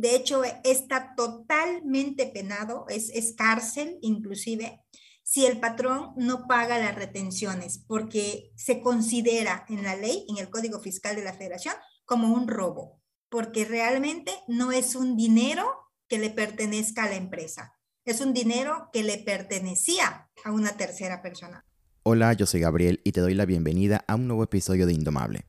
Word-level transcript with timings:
De 0.00 0.16
hecho, 0.16 0.40
está 0.64 1.14
totalmente 1.14 2.24
penado, 2.24 2.86
es, 2.88 3.10
es 3.10 3.34
cárcel 3.34 3.98
inclusive, 4.00 4.80
si 5.22 5.44
el 5.44 5.60
patrón 5.60 6.14
no 6.16 6.46
paga 6.48 6.78
las 6.78 6.94
retenciones, 6.94 7.84
porque 7.86 8.50
se 8.56 8.80
considera 8.80 9.66
en 9.68 9.82
la 9.82 9.96
ley, 9.96 10.24
en 10.30 10.38
el 10.38 10.48
Código 10.48 10.80
Fiscal 10.80 11.16
de 11.16 11.24
la 11.24 11.34
Federación, 11.34 11.74
como 12.06 12.32
un 12.32 12.48
robo, 12.48 13.02
porque 13.28 13.66
realmente 13.66 14.32
no 14.48 14.72
es 14.72 14.94
un 14.94 15.18
dinero 15.18 15.66
que 16.08 16.16
le 16.16 16.30
pertenezca 16.30 17.04
a 17.04 17.10
la 17.10 17.16
empresa, 17.16 17.74
es 18.06 18.22
un 18.22 18.32
dinero 18.32 18.88
que 18.94 19.02
le 19.02 19.18
pertenecía 19.18 20.30
a 20.42 20.50
una 20.50 20.78
tercera 20.78 21.20
persona. 21.20 21.62
Hola, 22.04 22.32
yo 22.32 22.46
soy 22.46 22.60
Gabriel 22.60 23.02
y 23.04 23.12
te 23.12 23.20
doy 23.20 23.34
la 23.34 23.44
bienvenida 23.44 24.02
a 24.08 24.14
un 24.14 24.28
nuevo 24.28 24.44
episodio 24.44 24.86
de 24.86 24.94
Indomable. 24.94 25.44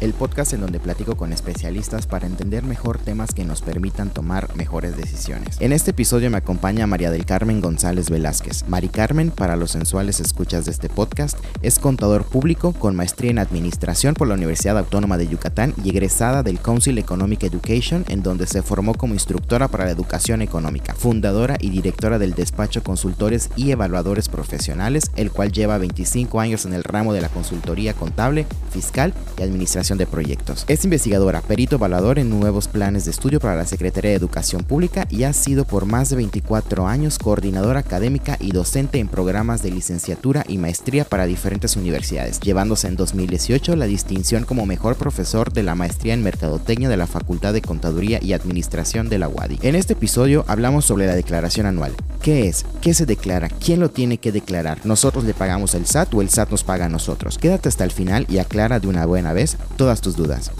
El 0.00 0.12
podcast 0.12 0.52
en 0.52 0.60
donde 0.60 0.80
platico 0.80 1.16
con 1.16 1.32
especialistas 1.32 2.06
para 2.06 2.26
entender 2.26 2.62
mejor 2.62 2.98
temas 2.98 3.32
que 3.32 3.44
nos 3.44 3.62
permitan 3.62 4.10
tomar 4.10 4.54
mejores 4.56 4.96
decisiones. 4.96 5.56
En 5.60 5.72
este 5.72 5.90
episodio 5.90 6.30
me 6.30 6.36
acompaña 6.36 6.86
María 6.86 7.10
del 7.10 7.26
Carmen 7.26 7.60
González 7.60 8.10
Velázquez. 8.10 8.64
Mari 8.68 8.88
Carmen, 8.88 9.30
para 9.30 9.56
los 9.56 9.72
sensuales 9.72 10.20
escuchas 10.20 10.64
de 10.64 10.70
este 10.70 10.88
podcast, 10.88 11.38
es 11.62 11.78
contador 11.78 12.24
público 12.24 12.72
con 12.72 12.94
maestría 12.94 13.30
en 13.30 13.38
administración 13.38 14.14
por 14.14 14.28
la 14.28 14.34
Universidad 14.34 14.78
Autónoma 14.78 15.18
de 15.18 15.28
Yucatán 15.28 15.74
y 15.82 15.90
egresada 15.90 16.42
del 16.42 16.60
Council 16.60 16.98
Economic 16.98 17.42
Education, 17.42 18.04
en 18.08 18.22
donde 18.22 18.46
se 18.46 18.62
formó 18.62 18.94
como 18.94 19.14
instructora 19.14 19.68
para 19.68 19.86
la 19.86 19.90
educación 19.90 20.42
económica, 20.42 20.94
fundadora 20.94 21.56
y 21.60 21.70
directora 21.70 22.18
del 22.18 22.34
despacho 22.34 22.82
Consultores 22.82 23.50
y 23.56 23.70
Evaluadores 23.70 24.28
Profesionales, 24.28 25.10
el 25.16 25.30
cual 25.30 25.52
lleva 25.52 25.78
25 25.78 26.40
años 26.40 26.66
en 26.66 26.74
el 26.74 26.84
ramo 26.84 27.12
de 27.12 27.20
la 27.20 27.28
consultoría 27.28 27.94
contable, 27.94 28.46
fiscal 28.70 29.14
y 29.38 29.42
administración 29.42 29.87
de 29.96 30.06
proyectos. 30.06 30.66
Es 30.68 30.84
investigadora, 30.84 31.40
perito 31.40 31.76
evaluador 31.76 32.18
en 32.18 32.28
nuevos 32.28 32.68
planes 32.68 33.06
de 33.06 33.12
estudio 33.12 33.40
para 33.40 33.56
la 33.56 33.64
Secretaría 33.64 34.10
de 34.10 34.16
Educación 34.16 34.64
Pública 34.64 35.06
y 35.08 35.22
ha 35.22 35.32
sido 35.32 35.64
por 35.64 35.86
más 35.86 36.10
de 36.10 36.16
24 36.16 36.86
años 36.86 37.18
coordinadora 37.18 37.80
académica 37.80 38.36
y 38.40 38.50
docente 38.50 38.98
en 38.98 39.08
programas 39.08 39.62
de 39.62 39.70
licenciatura 39.70 40.44
y 40.46 40.58
maestría 40.58 41.04
para 41.04 41.26
diferentes 41.26 41.76
universidades, 41.76 42.40
llevándose 42.40 42.88
en 42.88 42.96
2018 42.96 43.76
la 43.76 43.86
distinción 43.86 44.44
como 44.44 44.66
mejor 44.66 44.96
profesor 44.96 45.52
de 45.52 45.62
la 45.62 45.74
maestría 45.74 46.14
en 46.14 46.22
Mercadotecnia 46.22 46.88
de 46.88 46.96
la 46.96 47.06
Facultad 47.06 47.52
de 47.52 47.62
Contaduría 47.62 48.18
y 48.20 48.32
Administración 48.32 49.08
de 49.08 49.18
la 49.18 49.28
UADI. 49.28 49.60
En 49.62 49.74
este 49.74 49.92
episodio 49.92 50.44
hablamos 50.48 50.84
sobre 50.84 51.06
la 51.06 51.14
declaración 51.14 51.66
anual. 51.66 51.94
¿Qué 52.20 52.48
es? 52.48 52.66
¿Qué 52.80 52.94
se 52.94 53.06
declara? 53.06 53.48
¿Quién 53.48 53.80
lo 53.80 53.90
tiene 53.90 54.18
que 54.18 54.32
declarar? 54.32 54.84
¿Nosotros 54.84 55.24
le 55.24 55.34
pagamos 55.34 55.74
el 55.74 55.86
SAT 55.86 56.12
o 56.14 56.20
el 56.20 56.28
SAT 56.28 56.50
nos 56.50 56.64
paga 56.64 56.86
a 56.86 56.88
nosotros? 56.88 57.38
Quédate 57.38 57.68
hasta 57.68 57.84
el 57.84 57.92
final 57.92 58.26
y 58.28 58.38
aclara 58.38 58.80
de 58.80 58.88
una 58.88 59.06
buena 59.06 59.32
vez 59.32 59.56
todas 59.78 60.02
tus 60.02 60.16
dudas. 60.16 60.50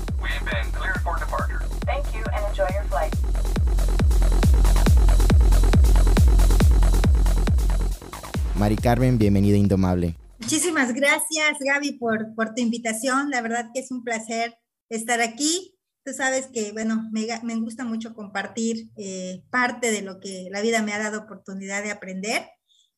Mari 8.55 8.77
Carmen, 8.77 9.19
bienvenida 9.19 9.57
Indomable. 9.57 10.17
Muchísimas 10.39 10.95
gracias, 10.95 11.59
Gaby, 11.61 11.99
por, 11.99 12.35
por 12.35 12.55
tu 12.55 12.63
invitación. 12.63 13.31
La 13.31 13.43
verdad 13.43 13.71
que 13.75 13.81
es 13.81 13.91
un 13.91 14.03
placer 14.03 14.57
estar 14.89 15.21
aquí. 15.21 15.75
Tú 16.05 16.13
sabes 16.13 16.47
que, 16.47 16.73
bueno, 16.73 17.09
me, 17.13 17.27
me 17.43 17.57
gusta 17.57 17.85
mucho 17.85 18.15
compartir 18.15 18.89
eh, 18.97 19.43
parte 19.51 19.91
de 19.91 20.03
lo 20.03 20.21
que 20.21 20.49
la 20.51 20.63
vida 20.63 20.83
me 20.83 20.93
ha 20.93 20.99
dado 20.99 21.21
oportunidad 21.21 21.83
de 21.83 21.91
aprender 21.91 22.49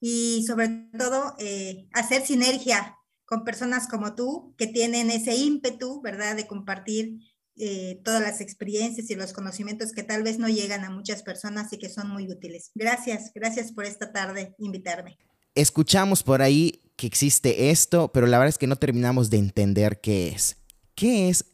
y 0.01 0.45
sobre 0.47 0.69
todo 0.97 1.35
eh, 1.39 1.89
hacer 1.93 2.23
sinergia 2.23 2.97
con 3.31 3.45
personas 3.45 3.87
como 3.87 4.17
tú 4.17 4.57
que 4.59 4.67
tienen 4.67 5.09
ese 5.09 5.37
ímpetu, 5.37 6.03
¿verdad?, 6.03 6.35
de 6.35 6.49
compartir 6.49 7.21
eh, 7.55 8.01
todas 8.05 8.21
las 8.21 8.41
experiencias 8.41 9.09
y 9.09 9.15
los 9.15 9.33
conocimientos 9.33 9.93
que 9.93 10.03
tal 10.03 10.25
vez 10.25 10.41
no 10.41 10.49
llegan 10.49 10.83
a 10.83 10.91
muchas 10.91 11.23
personas 11.23 11.73
y 11.73 11.79
que 11.79 11.89
son 11.89 12.11
muy 12.11 12.29
útiles. 12.29 12.73
Gracias, 12.75 13.31
gracias 13.33 13.71
por 13.71 13.85
esta 13.85 14.11
tarde 14.11 14.57
invitarme. 14.59 15.17
Escuchamos 15.55 16.25
por 16.25 16.43
ahí 16.43 16.83
que 16.97 17.07
existe 17.07 17.71
esto, 17.71 18.11
pero 18.13 18.27
la 18.27 18.37
verdad 18.37 18.49
es 18.49 18.59
que 18.59 18.67
no 18.67 18.75
terminamos 18.75 19.31
de 19.31 19.39
entender 19.39 20.01
qué 20.01 20.31
es. 20.31 20.57
¿Qué 20.97 21.29
es 21.29 21.45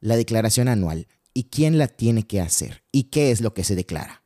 la 0.00 0.16
declaración 0.16 0.68
anual 0.68 1.08
y 1.32 1.44
quién 1.44 1.78
la 1.78 1.88
tiene 1.88 2.26
que 2.26 2.42
hacer 2.42 2.84
y 2.92 3.04
qué 3.04 3.30
es 3.30 3.40
lo 3.40 3.54
que 3.54 3.64
se 3.64 3.74
declara? 3.74 4.22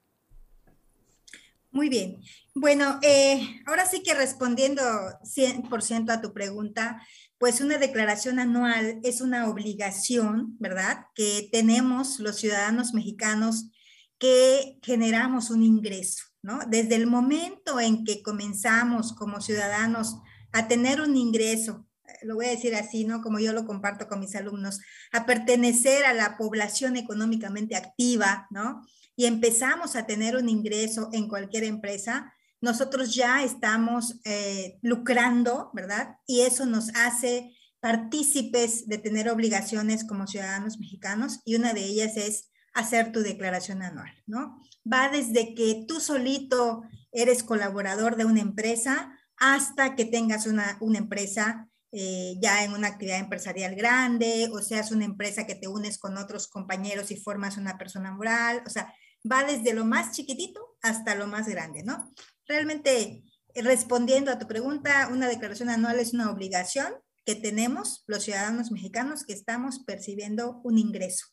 Muy 1.71 1.89
bien. 1.89 2.21
Bueno, 2.61 2.99
eh, 3.03 3.63
ahora 3.67 3.87
sí 3.87 4.03
que 4.03 4.15
respondiendo 4.15 4.83
100% 5.23 6.11
a 6.11 6.21
tu 6.21 6.33
pregunta, 6.33 7.01
pues 7.39 7.61
una 7.61 7.79
declaración 7.79 8.41
anual 8.41 8.99
es 9.05 9.21
una 9.21 9.49
obligación, 9.49 10.57
¿verdad? 10.59 11.07
Que 11.15 11.49
tenemos 11.53 12.19
los 12.19 12.35
ciudadanos 12.35 12.95
mexicanos 12.95 13.71
que 14.19 14.77
generamos 14.83 15.51
un 15.51 15.63
ingreso, 15.63 16.25
¿no? 16.43 16.59
Desde 16.67 16.97
el 16.97 17.07
momento 17.07 17.79
en 17.79 18.05
que 18.05 18.25
comenzamos 18.25 19.13
como 19.13 19.41
ciudadanos 19.41 20.17
a 20.51 20.67
tener 20.67 21.01
un 21.01 21.17
ingreso, 21.17 21.87
lo 22.23 22.35
voy 22.35 22.47
a 22.47 22.51
decir 22.51 22.75
así, 22.75 23.05
¿no? 23.05 23.23
Como 23.23 23.39
yo 23.39 23.53
lo 23.53 23.67
comparto 23.67 24.09
con 24.09 24.19
mis 24.19 24.35
alumnos, 24.35 24.81
a 25.13 25.27
pertenecer 25.27 26.05
a 26.07 26.13
la 26.13 26.37
población 26.37 26.97
económicamente 26.97 27.77
activa, 27.77 28.49
¿no? 28.51 28.85
Y 29.15 29.27
empezamos 29.27 29.95
a 29.95 30.07
tener 30.07 30.35
un 30.35 30.49
ingreso 30.49 31.09
en 31.13 31.29
cualquier 31.29 31.63
empresa, 31.63 32.35
nosotros 32.61 33.15
ya 33.15 33.43
estamos 33.43 34.21
eh, 34.25 34.79
lucrando, 34.83 35.71
¿verdad? 35.75 36.17
Y 36.27 36.41
eso 36.41 36.67
nos 36.67 36.95
hace 36.95 37.57
partícipes 37.81 38.87
de 38.87 38.99
tener 38.99 39.29
obligaciones 39.29 40.05
como 40.05 40.27
ciudadanos 40.27 40.79
mexicanos 40.79 41.41
y 41.45 41.55
una 41.55 41.73
de 41.73 41.85
ellas 41.85 42.17
es 42.17 42.51
hacer 42.75 43.13
tu 43.13 43.21
declaración 43.21 43.83
anual, 43.83 44.13
¿no? 44.27 44.61
Va 44.91 45.09
desde 45.09 45.55
que 45.55 45.85
tú 45.87 46.01
solito 46.01 46.83
eres 47.13 47.43
colaborador 47.43 48.17
de 48.17 48.25
una 48.25 48.41
empresa 48.41 49.17
hasta 49.37 49.95
que 49.95 50.05
tengas 50.05 50.47
una, 50.47 50.77
una 50.81 50.99
empresa 50.99 51.69
eh, 51.93 52.35
ya 52.43 52.65
en 52.65 52.73
una 52.73 52.89
actividad 52.89 53.19
empresarial 53.19 53.75
grande 53.75 54.51
o 54.53 54.61
seas 54.61 54.93
una 54.93 55.05
empresa 55.05 55.47
que 55.47 55.55
te 55.55 55.69
unes 55.69 55.99
con 55.99 56.19
otros 56.19 56.49
compañeros 56.49 57.11
y 57.11 57.17
formas 57.17 57.57
una 57.57 57.79
persona 57.79 58.13
moral, 58.13 58.63
o 58.67 58.71
sea, 58.71 58.93
va 59.31 59.45
desde 59.45 59.73
lo 59.73 59.85
más 59.85 60.13
chiquitito 60.13 60.68
hasta 60.83 61.15
lo 61.15 61.27
más 61.27 61.49
grande, 61.49 61.83
¿no? 61.83 62.13
realmente 62.49 63.23
eh, 63.55 63.63
respondiendo 63.63 64.33
a 64.33 64.39
tu 64.39 64.49
pregunta, 64.49 65.09
una 65.13 65.29
declaración 65.29 65.69
anual 65.69 66.01
es 66.01 66.15
una 66.15 66.31
obligación 66.31 66.93
que 67.25 67.35
tenemos 67.35 68.05
los 68.07 68.25
ciudadanos 68.25 68.73
mexicanos 68.73 69.25
que 69.25 69.35
estamos 69.35 69.81
percibiendo 69.81 70.61
un 70.65 70.79
ingreso. 70.79 71.27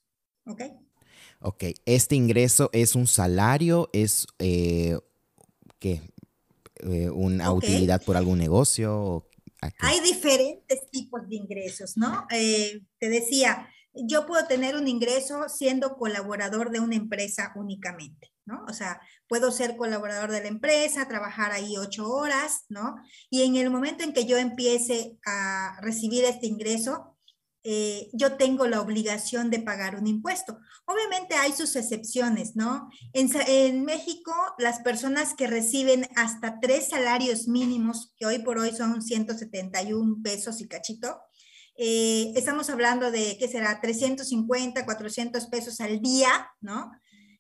¿Ok? 0.46 0.62
Ok, 1.40 1.64
este 1.86 2.16
ingreso 2.16 2.70
es 2.74 2.96
un 2.96 3.08
salario, 3.08 3.90
es 3.94 4.28
eh, 4.40 5.00
¿qué? 5.80 6.02
Eh, 6.82 7.10
una 7.10 7.52
utilidad 7.52 8.04
por 8.04 8.18
algún 8.18 8.38
negocio. 8.38 9.30
Hay 9.80 10.02
diferentes 10.02 10.90
tipos 10.92 11.28
de 11.28 11.38
ingresos, 11.38 11.98
¿no? 11.98 12.28
te 12.30 13.10
decía, 13.10 13.68
yo 13.96 14.26
puedo 14.26 14.46
tener 14.46 14.76
un 14.76 14.88
ingreso 14.88 15.48
siendo 15.50 15.98
colaborador 15.98 16.72
de 16.72 16.80
una 16.80 16.96
empresa 16.96 17.54
únicamente. 17.56 18.32
¿no? 18.46 18.64
O 18.68 18.74
sea, 18.74 19.02
puedo 19.28 19.52
ser 19.52 19.76
colaborador 19.76 20.32
de 20.32 20.42
la 20.42 20.48
empresa, 20.48 21.08
trabajar 21.08 21.52
ahí 21.52 21.78
ocho 21.78 22.08
horas, 22.08 22.66
¿no? 22.70 22.96
Y 23.32 23.42
en 23.42 23.56
el 23.56 23.72
momento 23.72 24.04
en 24.04 24.14
que 24.14 24.26
yo 24.26 24.38
empiece 24.38 25.18
a 25.26 25.80
recibir 25.82 26.26
este 26.26 26.46
ingreso, 26.46 27.16
eh, 27.68 28.12
yo 28.14 28.38
tengo 28.38 28.68
la 28.68 28.80
obligación 28.80 29.50
de 29.50 29.58
pagar 29.58 29.96
un 29.96 30.06
impuesto. 30.06 30.60
Obviamente 30.86 31.34
hay 31.34 31.52
sus 31.52 31.76
excepciones, 31.76 32.56
¿no? 32.56 32.92
En, 33.14 33.84
México, 33.84 34.32
las 34.60 34.82
personas 34.82 35.34
que 35.34 35.48
reciben 35.48 36.08
hasta 36.16 36.60
tres 36.60 36.90
salarios 36.90 37.48
mínimos, 37.48 38.14
que 38.18 38.28
hoy 38.28 38.38
por 38.38 38.60
hoy 38.60 38.72
son 38.72 39.02
171 39.02 40.18
pesos 40.22 40.62
y 40.62 40.68
cachito, 40.68 41.20
eh, 41.76 42.32
estamos 42.36 42.70
hablando 42.70 43.12
de, 43.12 43.38
¿qué 43.38 43.48
será? 43.48 43.82
350, 43.82 44.86
400 44.86 45.46
pesos 45.48 45.82
al 45.82 46.02
día, 46.02 46.30
¿no? 46.62 46.92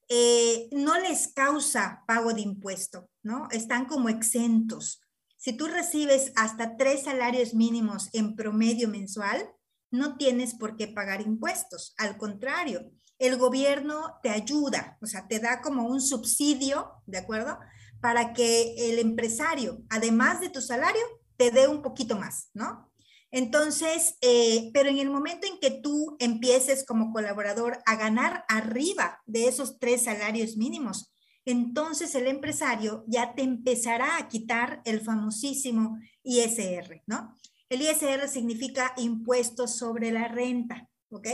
Eh, 0.09 0.67
no 0.71 0.99
les 0.99 1.29
causa 1.29 2.03
pago 2.05 2.33
de 2.33 2.41
impuesto, 2.41 3.09
¿no? 3.23 3.47
Están 3.51 3.85
como 3.85 4.09
exentos. 4.09 5.01
Si 5.37 5.53
tú 5.53 5.67
recibes 5.67 6.31
hasta 6.35 6.75
tres 6.77 7.03
salarios 7.03 7.53
mínimos 7.53 8.09
en 8.13 8.35
promedio 8.35 8.87
mensual, 8.89 9.49
no 9.89 10.17
tienes 10.17 10.53
por 10.55 10.75
qué 10.75 10.87
pagar 10.87 11.21
impuestos. 11.21 11.93
Al 11.97 12.17
contrario, 12.17 12.91
el 13.17 13.37
gobierno 13.37 14.19
te 14.21 14.29
ayuda, 14.29 14.97
o 15.01 15.05
sea, 15.05 15.27
te 15.27 15.39
da 15.39 15.61
como 15.61 15.87
un 15.87 16.01
subsidio, 16.01 16.91
¿de 17.05 17.17
acuerdo? 17.17 17.57
Para 18.01 18.33
que 18.33 18.91
el 18.91 18.99
empresario, 18.99 19.81
además 19.89 20.41
de 20.41 20.49
tu 20.49 20.61
salario, 20.61 21.01
te 21.37 21.51
dé 21.51 21.67
un 21.67 21.81
poquito 21.81 22.17
más, 22.17 22.49
¿no? 22.53 22.91
Entonces, 23.31 24.17
eh, 24.21 24.71
pero 24.73 24.89
en 24.89 24.99
el 24.99 25.09
momento 25.09 25.47
en 25.47 25.59
que 25.59 25.71
tú 25.71 26.15
empieces 26.19 26.85
como 26.85 27.11
colaborador 27.11 27.79
a 27.85 27.95
ganar 27.95 28.45
arriba 28.47 29.21
de 29.25 29.47
esos 29.47 29.79
tres 29.79 30.03
salarios 30.03 30.57
mínimos, 30.57 31.11
entonces 31.45 32.15
el 32.15 32.27
empresario 32.27 33.03
ya 33.07 33.35
te 33.35 33.43
empezará 33.43 34.17
a 34.17 34.27
quitar 34.27 34.81
el 34.85 35.01
famosísimo 35.01 35.99
ISR, 36.23 37.03
¿no? 37.05 37.35
El 37.69 37.81
ISR 37.81 38.27
significa 38.27 38.93
impuestos 38.97 39.77
sobre 39.77 40.11
la 40.11 40.27
renta, 40.27 40.89
¿ok? 41.09 41.27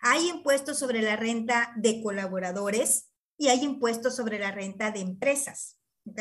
Hay 0.00 0.28
impuestos 0.28 0.78
sobre 0.78 1.02
la 1.02 1.16
renta 1.16 1.72
de 1.76 2.02
colaboradores 2.02 3.10
y 3.38 3.48
hay 3.48 3.64
impuestos 3.64 4.16
sobre 4.16 4.38
la 4.38 4.50
renta 4.50 4.90
de 4.90 5.00
empresas, 5.00 5.78
¿ok? 6.04 6.20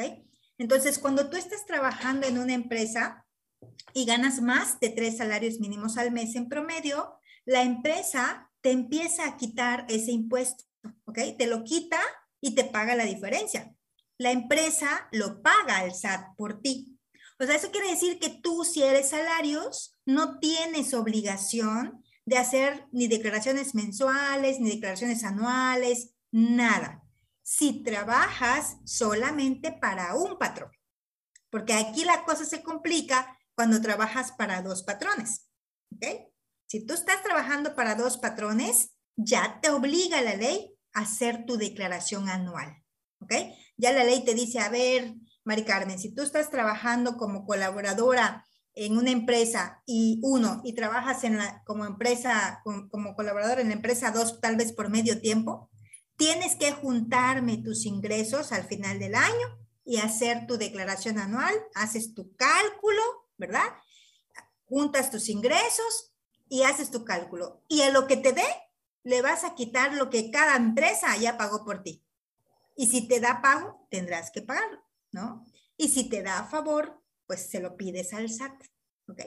Entonces, 0.57 1.00
cuando 1.00 1.30
tú 1.30 1.38
estás 1.38 1.65
trabajando 1.65 2.27
en 2.27 2.38
una 2.38 2.54
empresa 2.54 3.22
y 3.94 4.06
ganas 4.06 4.42
más 4.42 4.80
de 4.80 4.89
tres 4.89 5.18
salarios 5.18 5.60
mínimos 5.60 5.98
al 5.98 6.12
mes 6.12 6.36
en 6.36 6.50
promedio, 6.50 7.15
la 7.45 7.63
empresa 7.63 8.51
te 8.62 8.71
empieza 8.71 9.27
a 9.27 9.38
quitar 9.38 9.86
ese 9.89 10.12
impuesto, 10.12 10.63
¿ok? 11.06 11.19
Te 11.38 11.48
lo 11.48 11.63
quita 11.63 12.00
y 12.42 12.56
te 12.56 12.63
paga 12.63 12.95
la 12.95 13.06
diferencia. 13.06 13.75
La 14.18 14.31
empresa 14.31 15.07
lo 15.12 15.42
paga 15.42 15.77
al 15.80 15.94
SAT 15.94 16.36
por 16.38 16.62
ti. 16.62 16.98
O 17.39 17.45
sea, 17.45 17.56
eso 17.56 17.71
quiere 17.71 17.89
decir 17.89 18.19
que 18.19 18.30
tú, 18.30 18.63
si 18.63 18.83
eres 18.83 19.10
salarios, 19.10 19.98
no 20.06 20.39
tienes 20.39 20.94
obligación 20.94 22.04
de 22.25 22.38
hacer 22.38 22.88
ni 22.92 23.07
declaraciones 23.07 23.75
mensuales, 23.75 24.60
ni 24.60 24.69
declaraciones 24.71 25.24
anuales, 25.24 26.12
nada. 26.31 27.04
Si 27.42 27.83
trabajas 27.83 28.77
solamente 28.86 29.71
para 29.74 30.15
un 30.15 30.38
patrón, 30.38 30.71
porque 31.50 31.74
aquí 31.74 32.06
la 32.06 32.24
cosa 32.24 32.45
se 32.45 32.63
complica 32.63 33.38
cuando 33.55 33.81
trabajas 33.81 34.31
para 34.31 34.61
dos 34.61 34.83
patrones. 34.83 35.50
¿Ok? 35.94 36.05
Si 36.67 36.85
tú 36.85 36.94
estás 36.94 37.21
trabajando 37.23 37.75
para 37.75 37.95
dos 37.95 38.17
patrones, 38.17 38.95
ya 39.15 39.59
te 39.61 39.69
obliga 39.69 40.21
la 40.21 40.35
ley 40.35 40.75
hacer 40.94 41.45
tu 41.45 41.57
declaración 41.57 42.29
anual. 42.29 42.83
¿Ok? 43.19 43.33
Ya 43.77 43.94
la 43.94 44.03
ley 44.03 44.23
te 44.23 44.33
dice, 44.33 44.59
a 44.59 44.69
ver, 44.69 45.15
Mari 45.44 45.65
Carmen, 45.65 46.00
si 46.00 46.13
tú 46.13 46.23
estás 46.23 46.50
trabajando 46.50 47.17
como 47.17 47.45
colaboradora 47.45 48.45
en 48.75 48.97
una 48.97 49.11
empresa 49.11 49.83
y 49.85 50.19
uno, 50.23 50.61
y 50.63 50.73
trabajas 50.73 51.23
en 51.23 51.38
la, 51.38 51.61
como 51.65 51.85
empresa, 51.85 52.61
como, 52.63 52.89
como 52.89 53.15
colaborador 53.15 53.59
en 53.59 53.67
la 53.67 53.75
empresa 53.75 54.11
dos, 54.11 54.39
tal 54.41 54.55
vez 54.55 54.73
por 54.73 54.89
medio 54.89 55.21
tiempo, 55.21 55.69
tienes 56.17 56.55
que 56.55 56.71
juntarme 56.71 57.57
tus 57.57 57.85
ingresos 57.85 58.51
al 58.51 58.63
final 58.63 59.00
del 59.00 59.15
año 59.15 59.59
y 59.85 59.97
hacer 59.97 60.47
tu 60.47 60.57
declaración 60.57 61.19
anual, 61.19 61.53
haces 61.75 62.13
tu 62.13 62.35
cálculo, 62.35 63.01
¿verdad? 63.38 63.65
Juntas 64.65 65.12
tus 65.12 65.30
ingresos 65.30 66.13
y 66.50 66.63
haces 66.63 66.91
tu 66.91 67.03
cálculo. 67.03 67.63
Y 67.68 67.81
a 67.81 67.91
lo 67.91 68.07
que 68.07 68.18
te 68.18 68.31
dé, 68.33 68.45
le 69.03 69.21
vas 69.21 69.44
a 69.44 69.56
quitar 69.56 69.94
lo 69.94 70.09
que 70.09 70.31
cada 70.31 70.56
empresa 70.56 71.15
ya 71.18 71.38
pagó 71.38 71.63
por 71.65 71.83
ti. 71.83 72.03
Y 72.75 72.88
si 72.88 73.07
te 73.07 73.19
da 73.19 73.41
pago, 73.41 73.88
tendrás 73.89 74.31
que 74.31 74.41
pagarlo, 74.41 74.83
¿no? 75.12 75.45
Y 75.77 75.89
si 75.89 76.09
te 76.09 76.24
da 76.24 76.39
a 76.39 76.47
favor, 76.47 77.01
pues 77.27 77.50
se 77.50 77.59
lo 77.59 77.77
pides 77.77 78.13
al 78.13 78.30
SAT, 78.30 78.63
¿ok? 79.07 79.19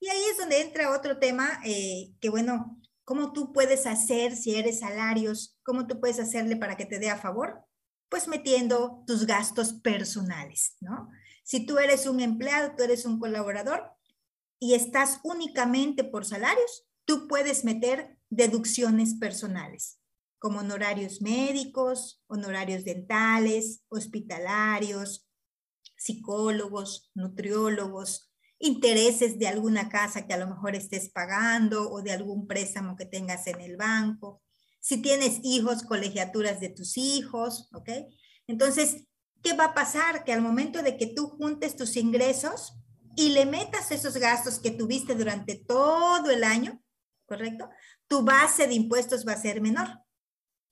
Y 0.00 0.08
ahí 0.08 0.22
es 0.30 0.38
donde 0.38 0.60
entra 0.60 0.90
otro 0.90 1.18
tema 1.18 1.60
eh, 1.64 2.12
que, 2.20 2.28
bueno, 2.28 2.80
¿cómo 3.04 3.32
tú 3.32 3.52
puedes 3.52 3.86
hacer 3.86 4.36
si 4.36 4.56
eres 4.56 4.80
salarios? 4.80 5.58
¿Cómo 5.62 5.86
tú 5.86 6.00
puedes 6.00 6.18
hacerle 6.18 6.56
para 6.56 6.76
que 6.76 6.86
te 6.86 6.98
dé 6.98 7.08
a 7.10 7.18
favor? 7.18 7.64
Pues 8.08 8.28
metiendo 8.28 9.04
tus 9.06 9.26
gastos 9.26 9.72
personales, 9.74 10.76
¿no? 10.80 11.08
Si 11.42 11.66
tú 11.66 11.78
eres 11.78 12.06
un 12.06 12.20
empleado, 12.20 12.74
tú 12.76 12.84
eres 12.84 13.04
un 13.04 13.18
colaborador 13.18 13.90
y 14.58 14.74
estás 14.74 15.20
únicamente 15.24 16.04
por 16.04 16.24
salarios, 16.24 16.86
tú 17.04 17.26
puedes 17.28 17.64
meter 17.64 18.18
deducciones 18.30 19.14
personales, 19.14 20.00
como 20.38 20.60
honorarios 20.60 21.20
médicos, 21.20 22.22
honorarios 22.28 22.84
dentales, 22.84 23.82
hospitalarios, 23.88 25.28
psicólogos, 25.96 27.10
nutriólogos, 27.14 28.32
intereses 28.58 29.38
de 29.38 29.48
alguna 29.48 29.88
casa 29.88 30.26
que 30.26 30.34
a 30.34 30.38
lo 30.38 30.46
mejor 30.46 30.76
estés 30.76 31.10
pagando 31.10 31.90
o 31.90 32.02
de 32.02 32.12
algún 32.12 32.46
préstamo 32.46 32.96
que 32.96 33.06
tengas 33.06 33.46
en 33.48 33.60
el 33.60 33.76
banco. 33.76 34.42
Si 34.80 35.02
tienes 35.02 35.40
hijos, 35.42 35.82
colegiaturas 35.82 36.60
de 36.60 36.68
tus 36.68 36.96
hijos, 36.96 37.68
¿ok? 37.72 37.88
Entonces, 38.46 39.06
¿qué 39.42 39.54
va 39.54 39.66
a 39.66 39.74
pasar? 39.74 40.24
Que 40.24 40.32
al 40.32 40.42
momento 40.42 40.82
de 40.82 40.96
que 40.96 41.06
tú 41.06 41.28
juntes 41.28 41.76
tus 41.76 41.96
ingresos 41.96 42.74
y 43.16 43.30
le 43.30 43.46
metas 43.46 43.90
esos 43.90 44.16
gastos 44.16 44.58
que 44.58 44.70
tuviste 44.70 45.14
durante 45.14 45.56
todo 45.56 46.30
el 46.30 46.44
año, 46.44 46.82
¿correcto? 47.26 47.68
Tu 48.08 48.24
base 48.24 48.66
de 48.66 48.74
impuestos 48.74 49.26
va 49.26 49.32
a 49.32 49.40
ser 49.40 49.60
menor, 49.60 49.88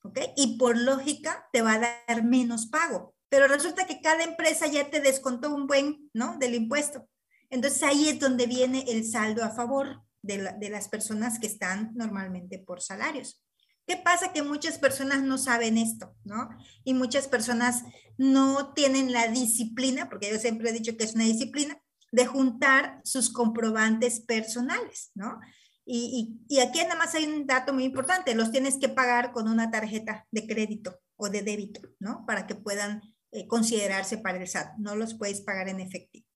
¿ok? 0.03 0.19
Y 0.37 0.59
por 0.59 0.79
lógica 0.79 1.49
te 1.53 1.63
va 1.63 1.75
a 1.75 1.79
dar 2.07 2.25
menos 2.25 2.67
pago. 2.67 3.15
Pero 3.29 3.47
resulta 3.47 3.87
que 3.87 4.01
cada 4.01 4.25
empresa 4.25 4.67
ya 4.67 4.91
te 4.91 5.01
descontó 5.01 5.55
un 5.55 5.67
buen, 5.67 6.11
¿no? 6.13 6.37
Del 6.39 6.55
impuesto. 6.55 7.09
Entonces 7.49 7.83
ahí 7.83 8.09
es 8.09 8.19
donde 8.19 8.47
viene 8.47 8.85
el 8.89 9.05
saldo 9.05 9.45
a 9.45 9.51
favor 9.51 10.03
de, 10.23 10.55
de 10.59 10.71
las 10.71 10.89
personas 10.89 11.39
que 11.39 11.47
están 11.47 11.93
normalmente 11.95 12.59
por 12.59 12.81
salarios. 12.81 13.43
¿Qué 13.91 13.97
pasa? 13.97 14.33
Que 14.33 14.45
muchas 14.45 14.79
personas 14.79 15.25
no 15.25 15.37
saben 15.37 15.77
esto, 15.77 16.15
¿no? 16.23 16.49
Y 16.85 16.95
muchas 16.95 17.27
personas 17.27 17.83
no 18.17 18.73
tienen 18.73 19.13
la 19.13 19.27
disciplina, 19.27 20.09
porque 20.09 20.31
yo 20.31 20.39
siempre 20.39 20.71
he 20.71 20.73
dicho 20.73 20.97
que 20.97 21.03
es 21.03 21.17
una 21.17 21.25
disciplina, 21.25 21.77
de 22.13 22.25
juntar 22.25 23.01
sus 23.03 23.33
comprobantes 23.33 24.21
personales, 24.21 25.11
¿no? 25.17 25.41
Y, 25.85 26.39
y, 26.49 26.61
aquí 26.61 26.79
nada 26.79 26.95
más 26.95 27.17
hay 27.17 27.25
un 27.25 27.49
dato 27.49 27.73
muy 27.73 27.83
importante, 27.83 28.37
los 28.37 28.53
tienes 28.53 28.79
que 28.79 28.89
pagar 28.89 29.33
con 29.33 29.49
una 29.49 29.73
tarjeta 29.73 30.25
de 30.31 30.47
crédito 30.47 31.01
o 31.17 31.29
de 31.29 31.43
débito, 31.43 31.81
¿no? 31.99 32.25
Para 32.27 32.47
que 32.47 32.55
puedan 32.55 33.03
eh, 33.33 33.49
considerarse 33.49 34.19
para 34.19 34.39
el 34.39 34.47
SAT, 34.47 34.79
no 34.79 34.95
los 34.95 35.15
puedes 35.15 35.41
pagar 35.41 35.69
en 35.69 35.81
efectivo. 35.81 36.30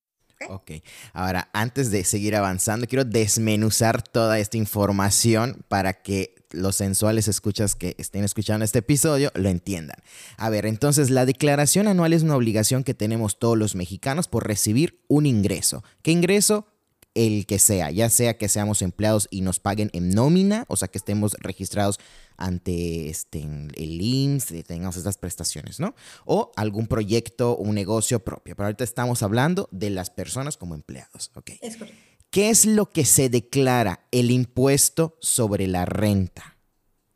Ok, 0.49 0.71
ahora 1.13 1.49
antes 1.53 1.91
de 1.91 2.05
seguir 2.05 2.37
avanzando, 2.37 2.87
quiero 2.87 3.05
desmenuzar 3.05 4.03
toda 4.03 4.39
esta 4.39 4.57
información 4.57 5.65
para 5.69 6.03
que 6.03 6.35
los 6.51 6.77
sensuales 6.77 7.29
escuchas 7.29 7.75
que 7.75 7.95
estén 7.99 8.25
escuchando 8.25 8.65
este 8.65 8.79
episodio 8.79 9.31
lo 9.35 9.49
entiendan. 9.49 9.97
A 10.37 10.51
ver, 10.51 10.67
entonces 10.67 11.11
la 11.11 11.27
declaración 11.27 11.89
anual 11.89 12.13
es 12.13 12.23
una 12.23 12.37
obligación 12.37 12.85
que 12.85 12.95
tenemos 12.95 13.39
todos 13.39 13.59
los 13.59 13.75
mexicanos 13.75 14.29
por 14.29 14.47
recibir 14.47 15.03
un 15.09 15.27
ingreso. 15.27 15.83
¿Qué 16.03 16.13
ingreso? 16.13 16.74
El 17.15 17.47
que 17.47 17.61
sea, 17.61 17.93
ya 17.93 18.11
sea 18.11 18.37
que 18.37 18.49
seamos 18.49 18.83
empleados 18.83 19.29
y 19.31 19.41
nos 19.41 19.61
paguen 19.61 19.89
en 19.93 20.11
nómina, 20.11 20.65
o 20.69 20.77
sea 20.77 20.89
que 20.89 20.99
estemos 20.99 21.35
registrados 21.41 22.01
ante 22.37 23.09
este, 23.09 23.41
el 23.41 24.01
IMSS, 24.01 24.51
y 24.51 24.63
tengamos 24.65 24.97
estas 24.97 25.17
prestaciones, 25.17 25.79
¿no? 25.79 25.95
O 26.25 26.51
algún 26.57 26.89
proyecto, 26.89 27.57
un 27.57 27.77
negocio 27.77 28.25
propio. 28.25 28.57
Pero 28.57 28.67
ahorita 28.67 28.83
estamos 28.83 29.23
hablando 29.23 29.69
de 29.71 29.91
las 29.91 30.11
personas 30.11 30.57
como 30.57 30.75
empleados, 30.75 31.31
¿ok? 31.35 31.53
Es 31.61 31.77
correcto. 31.77 32.01
¿Qué 32.35 32.51
es 32.51 32.65
lo 32.67 32.91
que 32.91 33.05
se 33.05 33.29
declara 33.29 34.09
el 34.11 34.33
impuesto 34.33 35.17
sobre 35.21 35.69
la 35.69 35.85
renta? 35.85 36.57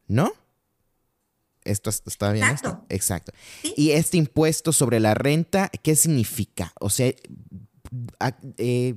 ¿No? 0.06 0.32
Esto 1.64 1.90
está 1.90 2.30
bien. 2.30 2.46
Exacto. 2.46 2.84
Exacto. 2.88 3.32
Y 3.76 3.90
este 3.90 4.16
impuesto 4.16 4.72
sobre 4.72 5.00
la 5.00 5.14
renta, 5.14 5.72
¿qué 5.82 5.96
significa? 5.96 6.72
O 6.78 6.88
sea, 6.88 7.12
eh, 8.58 8.94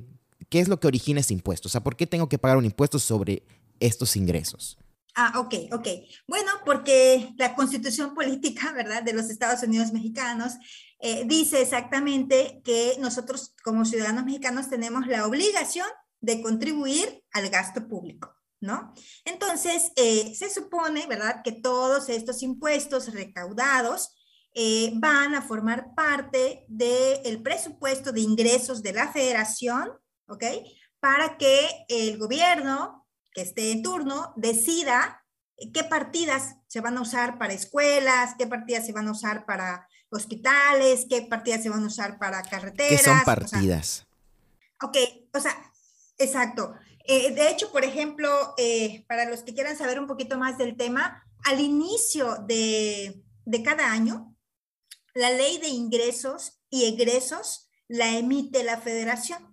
¿qué 0.52 0.60
es 0.60 0.68
lo 0.68 0.80
que 0.80 0.88
origina 0.88 1.22
ese 1.22 1.34
impuesto? 1.34 1.68
O 1.68 1.72
sea, 1.72 1.82
¿por 1.82 1.96
qué 1.96 2.06
tengo 2.06 2.30
que 2.30 2.38
pagar 2.38 2.58
un 2.58 2.66
impuesto 2.66 3.00
sobre 3.00 3.44
estos 3.80 4.16
ingresos? 4.16 4.78
Ah, 5.16 5.40
ok, 5.40 5.74
ok. 5.74 5.88
Bueno, 6.28 6.52
porque 6.66 7.34
la 7.38 7.56
constitución 7.56 8.14
política, 8.14 8.72
¿verdad?, 8.74 9.02
de 9.02 9.14
los 9.14 9.30
Estados 9.30 9.64
Unidos 9.64 9.92
mexicanos 9.92 10.54
eh, 11.00 11.24
dice 11.26 11.62
exactamente 11.62 12.62
que 12.64 12.98
nosotros 13.00 13.56
como 13.64 13.86
ciudadanos 13.86 14.26
mexicanos 14.26 14.70
tenemos 14.70 15.08
la 15.08 15.26
obligación 15.26 15.88
de 16.20 16.42
contribuir 16.42 17.24
al 17.32 17.50
gasto 17.50 17.88
público, 17.88 18.36
¿no? 18.60 18.94
Entonces, 19.26 19.92
eh, 19.96 20.36
se 20.36 20.50
supone, 20.50 21.08
¿verdad?, 21.08 21.42
que 21.44 21.54
todos 21.54 22.10
estos 22.10 22.44
impuestos 22.44 23.12
recaudados 23.14 24.16
eh, 24.54 24.92
van 24.96 25.34
a 25.34 25.42
formar 25.42 25.96
parte 25.96 26.66
del 26.68 27.42
presupuesto 27.42 28.12
de 28.12 28.20
ingresos 28.20 28.84
de 28.84 28.92
la 28.92 29.12
federación, 29.12 29.90
¿ok? 30.32 30.44
Para 31.00 31.38
que 31.38 31.86
el 31.90 32.18
gobierno 32.18 33.08
que 33.34 33.42
esté 33.42 33.72
en 33.72 33.84
turno 33.84 34.34
decida 34.36 35.24
qué 35.74 35.84
partidas 35.84 36.56
se 36.68 36.82
van 36.82 36.98
a 36.98 37.02
usar 37.02 37.38
para 37.38 37.54
escuelas, 37.54 38.36
qué 38.38 38.48
partidas 38.48 38.86
se 38.86 38.94
van 38.94 39.08
a 39.08 39.12
usar 39.12 39.46
para 39.46 39.88
hospitales, 40.10 41.06
qué 41.10 41.22
partidas 41.22 41.64
se 41.64 41.70
van 41.70 41.84
a 41.84 41.88
usar 41.88 42.18
para 42.18 42.42
carreteras. 42.42 43.02
¿Qué 43.02 43.06
son 43.06 43.22
partidas? 43.24 44.08
ok, 44.82 44.98
o 45.34 45.40
sea, 45.40 45.56
Exacto. 46.22 46.76
Eh, 47.06 47.34
de 47.34 47.50
hecho, 47.50 47.72
por 47.72 47.84
ejemplo, 47.84 48.54
eh, 48.58 49.04
para 49.08 49.26
los 49.26 49.42
que 49.42 49.54
quieran 49.54 49.76
saber 49.76 50.00
un 50.00 50.08
poquito 50.08 50.38
más 50.38 50.58
del 50.58 50.78
tema, 50.78 51.24
al 51.44 51.60
inicio 51.60 52.38
de, 52.48 53.24
de 53.46 53.64
cada 53.64 53.92
año, 53.92 54.36
la 55.16 55.32
ley 55.32 55.58
de 55.58 55.70
ingresos 55.70 56.62
y 56.70 56.86
egresos 56.86 57.70
la 57.88 58.16
emite 58.18 58.64
la 58.64 58.78
federación. 58.78 59.51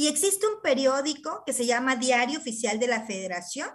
Y 0.00 0.08
existe 0.08 0.46
un 0.46 0.62
periódico 0.62 1.42
que 1.44 1.52
se 1.52 1.66
llama 1.66 1.94
Diario 1.94 2.38
Oficial 2.38 2.78
de 2.78 2.86
la 2.86 3.04
Federación, 3.04 3.68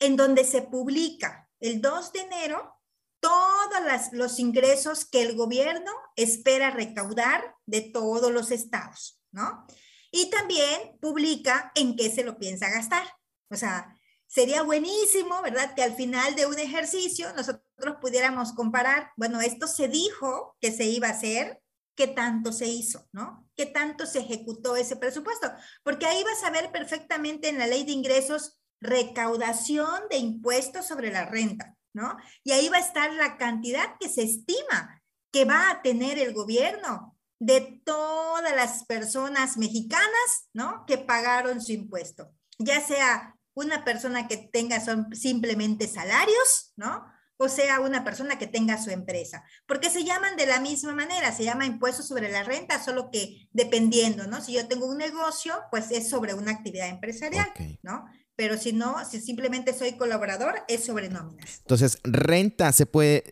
en 0.00 0.16
donde 0.16 0.42
se 0.42 0.62
publica 0.62 1.48
el 1.60 1.80
2 1.80 2.12
de 2.12 2.18
enero 2.18 2.80
todos 3.20 4.10
los 4.10 4.40
ingresos 4.40 5.04
que 5.04 5.22
el 5.22 5.36
gobierno 5.36 5.92
espera 6.16 6.70
recaudar 6.70 7.54
de 7.64 7.80
todos 7.80 8.32
los 8.32 8.50
estados, 8.50 9.22
¿no? 9.30 9.64
Y 10.10 10.30
también 10.30 10.98
publica 11.00 11.70
en 11.76 11.94
qué 11.94 12.10
se 12.10 12.24
lo 12.24 12.40
piensa 12.40 12.68
gastar. 12.68 13.06
O 13.48 13.54
sea, 13.54 13.96
sería 14.26 14.64
buenísimo, 14.64 15.42
¿verdad? 15.42 15.76
Que 15.76 15.84
al 15.84 15.94
final 15.94 16.34
de 16.34 16.46
un 16.46 16.58
ejercicio 16.58 17.32
nosotros 17.34 17.98
pudiéramos 18.00 18.52
comparar, 18.52 19.12
bueno, 19.16 19.40
esto 19.40 19.68
se 19.68 19.86
dijo 19.86 20.56
que 20.60 20.72
se 20.72 20.86
iba 20.86 21.06
a 21.06 21.12
hacer, 21.12 21.61
qué 21.94 22.06
tanto 22.06 22.52
se 22.52 22.66
hizo, 22.66 23.08
¿no? 23.12 23.48
¿Qué 23.56 23.66
tanto 23.66 24.06
se 24.06 24.20
ejecutó 24.20 24.76
ese 24.76 24.96
presupuesto? 24.96 25.50
Porque 25.82 26.06
ahí 26.06 26.22
vas 26.24 26.42
a 26.44 26.50
ver 26.50 26.70
perfectamente 26.72 27.48
en 27.48 27.58
la 27.58 27.66
ley 27.66 27.84
de 27.84 27.92
ingresos 27.92 28.58
recaudación 28.80 30.02
de 30.10 30.18
impuestos 30.18 30.86
sobre 30.86 31.12
la 31.12 31.26
renta, 31.26 31.76
¿no? 31.94 32.16
Y 32.42 32.52
ahí 32.52 32.68
va 32.68 32.78
a 32.78 32.80
estar 32.80 33.12
la 33.14 33.36
cantidad 33.36 33.96
que 34.00 34.08
se 34.08 34.22
estima 34.22 35.02
que 35.32 35.44
va 35.44 35.70
a 35.70 35.82
tener 35.82 36.18
el 36.18 36.34
gobierno 36.34 37.16
de 37.40 37.80
todas 37.84 38.54
las 38.54 38.84
personas 38.84 39.56
mexicanas, 39.56 40.48
¿no? 40.52 40.84
Que 40.86 40.98
pagaron 40.98 41.60
su 41.60 41.72
impuesto, 41.72 42.32
ya 42.58 42.80
sea 42.80 43.36
una 43.54 43.84
persona 43.84 44.28
que 44.28 44.36
tenga 44.36 44.80
son 44.80 45.14
simplemente 45.14 45.88
salarios, 45.88 46.72
¿no? 46.76 47.04
O 47.42 47.48
sea, 47.48 47.80
una 47.80 48.04
persona 48.04 48.38
que 48.38 48.46
tenga 48.46 48.80
su 48.80 48.90
empresa, 48.90 49.42
porque 49.66 49.90
se 49.90 50.04
llaman 50.04 50.36
de 50.36 50.46
la 50.46 50.60
misma 50.60 50.94
manera, 50.94 51.32
se 51.32 51.42
llama 51.42 51.66
impuesto 51.66 52.04
sobre 52.04 52.30
la 52.30 52.44
renta, 52.44 52.80
solo 52.80 53.10
que 53.10 53.48
dependiendo, 53.52 54.28
¿no? 54.28 54.40
Si 54.40 54.52
yo 54.52 54.68
tengo 54.68 54.86
un 54.86 54.98
negocio, 54.98 55.54
pues 55.70 55.90
es 55.90 56.08
sobre 56.08 56.34
una 56.34 56.52
actividad 56.52 56.88
empresarial, 56.88 57.50
¿no? 57.82 58.04
pero 58.36 58.56
si 58.56 58.72
no, 58.72 58.96
si 59.08 59.20
simplemente 59.20 59.74
soy 59.74 59.92
colaborador, 59.92 60.54
es 60.66 60.84
sobre 60.84 61.08
nóminas. 61.08 61.58
Entonces, 61.58 61.98
renta 62.02 62.72
se 62.72 62.86
puede 62.86 63.24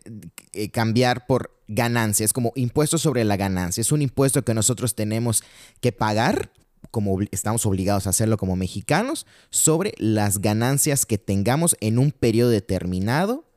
eh, 0.53 0.69
cambiar 0.69 1.25
por 1.25 1.59
ganancia, 1.67 2.23
es 2.23 2.33
como 2.33 2.51
impuesto 2.55 2.97
sobre 2.97 3.23
la 3.23 3.35
ganancia, 3.35 3.81
es 3.81 3.91
un 3.91 4.01
impuesto 4.01 4.43
que 4.43 4.53
nosotros 4.53 4.95
tenemos 4.95 5.43
que 5.79 5.91
pagar, 5.91 6.51
como 6.91 7.19
estamos 7.31 7.65
obligados 7.65 8.07
a 8.07 8.11
hacerlo 8.11 8.37
como 8.37 8.55
mexicanos, 8.55 9.25
sobre 9.49 9.93
las 9.97 10.39
ganancias 10.39 11.05
que 11.05 11.17
tengamos 11.17 11.75
en 11.79 11.97
un 11.97 12.11
periodo 12.11 12.49
determinado, 12.49 13.50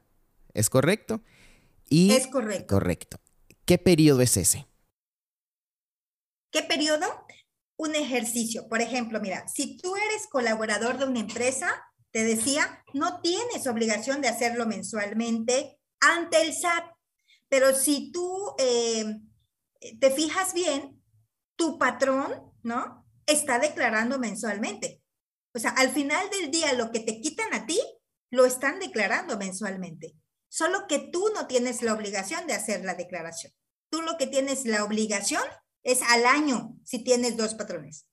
¿es 0.55 0.71
correcto? 0.71 1.23
Y, 1.89 2.13
es 2.13 2.27
correcto. 2.29 2.75
Correcto. 2.75 3.21
¿Qué 3.67 3.79
periodo 3.79 4.23
es 4.23 4.37
ese? 4.37 4.67
¿Qué 6.51 6.63
periodo? 6.63 7.07
un 7.77 7.95
ejercicio. 7.95 8.69
Por 8.69 8.81
ejemplo, 8.81 9.21
mira, 9.21 9.47
si 9.49 9.77
tú 9.77 9.97
eres 9.97 10.27
colaborador 10.31 10.99
de 10.99 11.07
una 11.07 11.21
empresa, 11.21 11.69
te 12.13 12.25
decía, 12.25 12.85
no 12.93 13.21
tienes 13.21 13.67
obligación 13.67 14.21
de 14.21 14.29
hacerlo 14.29 14.67
mensualmente 14.67 15.79
ante 16.01 16.43
el 16.43 16.55
SAT. 16.55 16.85
Pero 17.49 17.75
si 17.75 18.13
tú 18.13 18.55
eh, 18.59 19.05
te 20.01 20.11
fijas 20.11 20.55
bien, 20.55 21.03
tu 21.57 21.79
patrón, 21.79 22.53
¿no? 22.63 23.07
Está 23.27 23.59
declarando 23.59 24.19
mensualmente. 24.19 25.03
O 25.55 25.59
sea, 25.59 25.71
al 25.71 25.91
final 25.91 26.29
del 26.31 26.51
día, 26.51 26.73
lo 26.73 26.91
que 26.91 27.01
te 27.01 27.21
quitan 27.21 27.53
a 27.55 27.67
ti, 27.67 27.81
lo 28.31 28.45
están 28.45 28.81
declarando 28.81 29.37
mensualmente. 29.37 30.15
Solo 30.55 30.87
que 30.87 31.01
tú 31.01 31.31
no 31.35 31.49
tienes 31.49 31.83
la 31.83 31.93
obligación 31.93 32.47
de 32.47 32.53
hacer 32.53 32.85
la 32.85 32.95
declaración. 32.95 33.53
Tú 33.91 34.03
lo 34.03 34.17
que 34.17 34.29
tienes 34.29 34.67
la 34.67 34.85
obligación 34.85 35.43
es 35.83 36.01
al 36.03 36.27
año 36.27 36.79
si 36.85 37.03
tienes 37.03 37.37
dos 37.37 37.55
patrones. 37.55 38.07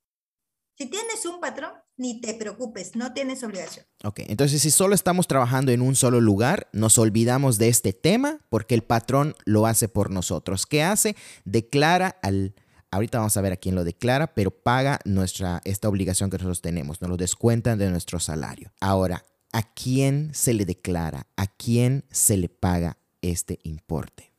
Si 0.76 0.86
tienes 0.86 1.24
un 1.24 1.38
patrón, 1.38 1.70
ni 1.96 2.20
te 2.20 2.34
preocupes, 2.34 2.96
no 2.96 3.12
tienes 3.12 3.44
obligación. 3.44 3.86
Ok, 4.02 4.22
entonces 4.26 4.60
si 4.60 4.72
solo 4.72 4.96
estamos 4.96 5.28
trabajando 5.28 5.70
en 5.70 5.82
un 5.82 5.94
solo 5.94 6.20
lugar, 6.20 6.68
nos 6.72 6.98
olvidamos 6.98 7.58
de 7.58 7.68
este 7.68 7.92
tema 7.92 8.40
porque 8.48 8.74
el 8.74 8.82
patrón 8.82 9.36
lo 9.44 9.68
hace 9.68 9.86
por 9.88 10.10
nosotros. 10.10 10.66
¿Qué 10.66 10.82
hace? 10.82 11.14
Declara 11.44 12.18
al... 12.22 12.56
Ahorita 12.90 13.18
vamos 13.18 13.36
a 13.36 13.40
ver 13.40 13.52
a 13.52 13.56
quién 13.56 13.76
lo 13.76 13.84
declara, 13.84 14.34
pero 14.34 14.50
paga 14.50 14.98
nuestra, 15.04 15.60
esta 15.64 15.88
obligación 15.88 16.28
que 16.28 16.38
nosotros 16.38 16.60
tenemos, 16.60 17.00
nos 17.00 17.08
lo 17.08 17.16
descuentan 17.16 17.78
de 17.78 17.88
nuestro 17.88 18.18
salario. 18.18 18.72
Ahora, 18.80 19.24
¿a 19.52 19.62
quién 19.62 20.34
se 20.34 20.54
le 20.54 20.64
declara? 20.64 21.26
¿A 21.36 21.46
quién 21.46 22.04
se 22.10 22.36
le 22.36 22.48
paga 22.48 22.98
este 23.20 23.60
importe? 23.62 24.32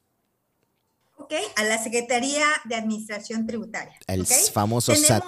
A 1.56 1.64
la 1.64 1.82
Secretaría 1.82 2.46
de 2.66 2.76
Administración 2.76 3.48
Tributaria. 3.48 3.98
El 4.08 4.26
famoso 4.26 4.94
SAT. 4.96 5.24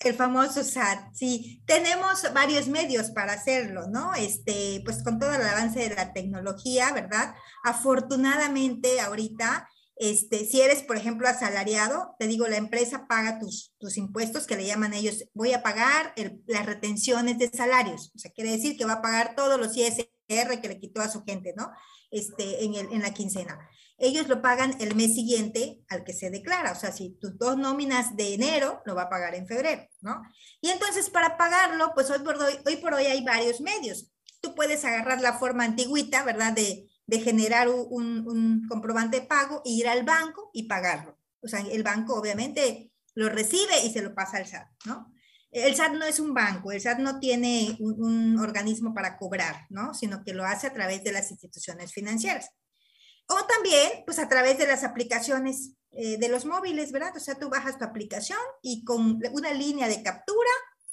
El 0.00 0.14
famoso 0.14 0.62
SAT, 0.62 1.14
sí. 1.14 1.62
Tenemos 1.66 2.22
varios 2.34 2.68
medios 2.68 3.10
para 3.10 3.32
hacerlo, 3.32 3.88
¿no? 3.88 4.14
Este, 4.14 4.82
pues 4.84 5.02
con 5.02 5.18
todo 5.18 5.32
el 5.32 5.42
avance 5.42 5.80
de 5.80 5.94
la 5.94 6.12
tecnología, 6.12 6.92
¿verdad? 6.92 7.34
Afortunadamente, 7.64 9.00
ahorita, 9.00 9.68
este, 9.98 10.46
si 10.46 10.60
eres, 10.60 10.82
por 10.82 10.96
ejemplo, 10.96 11.28
asalariado, 11.28 12.14
te 12.18 12.26
digo, 12.26 12.46
la 12.46 12.56
empresa 12.56 13.06
paga 13.08 13.38
tus, 13.38 13.74
tus 13.78 13.96
impuestos, 13.96 14.46
que 14.46 14.56
le 14.56 14.66
llaman 14.66 14.94
ellos, 14.94 15.24
voy 15.34 15.52
a 15.52 15.62
pagar 15.62 16.14
las 16.46 16.66
retenciones 16.66 17.38
de 17.38 17.48
salarios. 17.48 18.12
O 18.14 18.18
sea, 18.18 18.30
quiere 18.30 18.52
decir 18.52 18.76
que 18.76 18.84
va 18.84 18.94
a 18.94 19.02
pagar 19.02 19.34
todos 19.34 19.58
los 19.58 19.76
ISR 19.76 20.60
que 20.60 20.68
le 20.68 20.80
quitó 20.80 21.00
a 21.00 21.10
su 21.10 21.24
gente, 21.24 21.54
¿no? 21.56 21.70
Este, 22.10 22.64
en, 22.64 22.74
el, 22.74 22.92
en 22.92 23.02
la 23.02 23.12
quincena 23.12 23.58
ellos 23.98 24.28
lo 24.28 24.40
pagan 24.40 24.76
el 24.80 24.94
mes 24.94 25.14
siguiente 25.14 25.80
al 25.88 26.04
que 26.04 26.12
se 26.12 26.30
declara. 26.30 26.72
O 26.72 26.76
sea, 26.76 26.92
si 26.92 27.10
tus 27.20 27.36
dos 27.36 27.56
nóminas 27.56 28.16
de 28.16 28.34
enero, 28.34 28.80
lo 28.86 28.94
va 28.94 29.02
a 29.02 29.10
pagar 29.10 29.34
en 29.34 29.46
febrero, 29.46 29.82
¿no? 30.00 30.22
Y 30.60 30.70
entonces 30.70 31.10
para 31.10 31.36
pagarlo, 31.36 31.92
pues 31.94 32.08
hoy 32.10 32.20
por 32.20 32.36
hoy, 32.36 32.54
hoy, 32.64 32.76
por 32.76 32.94
hoy 32.94 33.06
hay 33.06 33.24
varios 33.24 33.60
medios. 33.60 34.10
Tú 34.40 34.54
puedes 34.54 34.84
agarrar 34.84 35.20
la 35.20 35.36
forma 35.38 35.64
antigüita, 35.64 36.22
¿verdad? 36.22 36.52
De, 36.52 36.87
de 37.08 37.20
generar 37.20 37.68
un, 37.68 38.66
comprobante 38.68 39.20
de 39.20 39.26
pago 39.26 39.62
e 39.64 39.70
ir 39.70 39.88
al 39.88 40.04
banco 40.04 40.50
y 40.52 40.68
pagarlo. 40.68 41.18
O 41.40 41.48
sea, 41.48 41.60
el 41.60 41.82
banco 41.82 42.14
obviamente 42.14 42.92
lo 43.14 43.28
recibe 43.28 43.84
y 43.84 43.90
se 43.90 44.02
lo 44.02 44.14
pasa 44.14 44.36
al 44.36 44.46
SAT, 44.46 44.68
¿no? 44.84 45.12
El 45.50 45.74
SAT 45.74 45.94
no 45.94 46.04
es 46.04 46.20
un 46.20 46.34
banco, 46.34 46.70
el 46.70 46.80
SAT 46.80 46.98
no 46.98 47.18
tiene 47.18 47.76
un, 47.80 48.04
un 48.04 48.38
organismo 48.38 48.92
para 48.92 49.16
cobrar, 49.16 49.66
¿no? 49.70 49.94
Sino 49.94 50.22
que 50.22 50.34
lo 50.34 50.44
hace 50.44 50.66
a 50.66 50.74
través 50.74 51.02
de 51.02 51.12
las 51.12 51.30
instituciones 51.30 51.92
financieras. 51.92 52.50
O 53.26 53.44
también, 53.46 54.04
pues 54.04 54.18
a 54.18 54.28
través 54.28 54.58
de 54.58 54.66
las 54.66 54.84
aplicaciones 54.84 55.72
eh, 55.92 56.18
de 56.18 56.28
los 56.28 56.44
móviles, 56.44 56.92
¿verdad? 56.92 57.16
O 57.16 57.20
sea, 57.20 57.36
tú 57.36 57.48
bajas 57.48 57.78
tu 57.78 57.84
aplicación 57.84 58.38
y 58.62 58.84
con 58.84 59.18
una 59.32 59.54
línea 59.54 59.88
de 59.88 60.02
captura, 60.02 60.50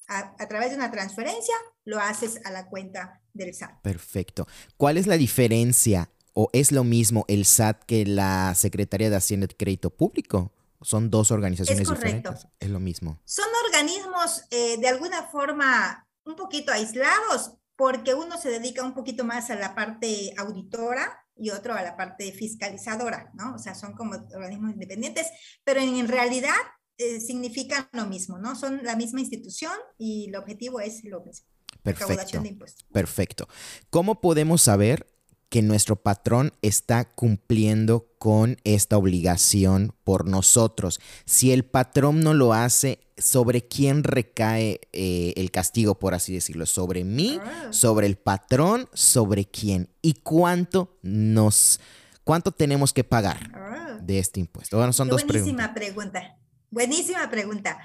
a, 0.07 0.35
a, 0.37 0.47
través 0.47 0.71
de 0.71 0.75
una 0.75 0.91
transferencia, 0.91 1.55
lo 1.83 1.99
haces 1.99 2.39
a 2.45 2.51
la 2.51 2.67
cuenta 2.67 3.21
del 3.33 3.53
SAT. 3.53 3.81
Perfecto. 3.81 4.47
¿Cuál 4.77 4.97
es 4.97 5.07
la 5.07 5.17
diferencia 5.17 6.09
o 6.33 6.49
es 6.53 6.71
lo 6.71 6.83
mismo 6.83 7.25
el 7.27 7.45
SAT 7.45 7.83
que 7.85 8.05
la 8.05 8.53
Secretaría 8.55 9.09
de 9.09 9.15
Hacienda 9.15 9.47
y 9.49 9.55
Crédito 9.55 9.89
Público? 9.89 10.51
Son 10.81 11.09
dos 11.09 11.31
organizaciones 11.31 11.89
es 11.89 11.89
diferentes. 11.89 12.47
Es 12.59 12.69
lo 12.69 12.79
mismo. 12.79 13.19
Son 13.25 13.47
organismos 13.65 14.43
eh, 14.51 14.77
de 14.77 14.87
alguna 14.87 15.23
forma 15.23 16.07
un 16.25 16.35
poquito 16.35 16.71
aislados 16.71 17.53
porque 17.75 18.13
uno 18.13 18.37
se 18.37 18.49
dedica 18.49 18.83
un 18.83 18.93
poquito 18.93 19.23
más 19.23 19.49
a 19.49 19.55
la 19.55 19.75
parte 19.75 20.33
auditora 20.37 21.25
y 21.35 21.49
otro 21.49 21.73
a 21.73 21.81
la 21.81 21.97
parte 21.97 22.31
fiscalizadora, 22.31 23.31
¿no? 23.33 23.55
O 23.55 23.57
sea, 23.57 23.75
son 23.75 23.93
como 23.93 24.13
organismos 24.13 24.71
independientes, 24.71 25.27
pero 25.63 25.81
en, 25.81 26.07
realidad 26.07 26.55
eh, 26.97 27.19
significan 27.19 27.87
lo 27.93 28.05
mismo, 28.05 28.37
¿no? 28.37 28.55
Son 28.55 28.83
la 28.83 28.95
misma 28.95 29.21
institución 29.21 29.73
y 29.97 30.29
el 30.29 30.35
objetivo 30.35 30.79
es 30.79 31.03
lo 31.03 31.23
mismo. 31.23 31.47
Perfecto. 31.83 32.41
De 32.41 32.47
impuestos. 32.47 32.85
Perfecto. 32.91 33.47
¿Cómo 33.89 34.21
podemos 34.21 34.61
saber 34.61 35.05
que 35.49 35.61
nuestro 35.61 35.95
patrón 35.95 36.51
está 36.61 37.05
cumpliendo 37.05 38.07
con 38.17 38.57
esta 38.63 38.97
obligación 38.97 39.93
por 40.03 40.27
nosotros. 40.27 40.99
Si 41.25 41.51
el 41.51 41.63
patrón 41.63 42.21
no 42.21 42.33
lo 42.33 42.53
hace, 42.53 42.99
¿sobre 43.17 43.67
quién 43.67 44.03
recae 44.03 44.81
eh, 44.91 45.33
el 45.37 45.51
castigo, 45.51 45.99
por 45.99 46.13
así 46.13 46.33
decirlo? 46.33 46.65
¿Sobre 46.65 47.03
mí? 47.03 47.39
Ah. 47.41 47.67
¿Sobre 47.69 48.07
el 48.07 48.17
patrón? 48.17 48.89
¿Sobre 48.93 49.45
quién? 49.45 49.89
¿Y 50.01 50.15
cuánto 50.15 50.97
nos, 51.03 51.79
cuánto 52.23 52.51
tenemos 52.51 52.91
que 52.91 53.03
pagar 53.03 53.51
ah. 53.53 53.99
de 54.01 54.19
este 54.19 54.39
impuesto? 54.39 54.77
Bueno, 54.77 54.91
son 54.91 55.07
dos 55.07 55.25
Buenísima 55.25 55.73
pregunta. 55.73 56.37
Buenísima 56.69 57.29
pregunta. 57.29 57.79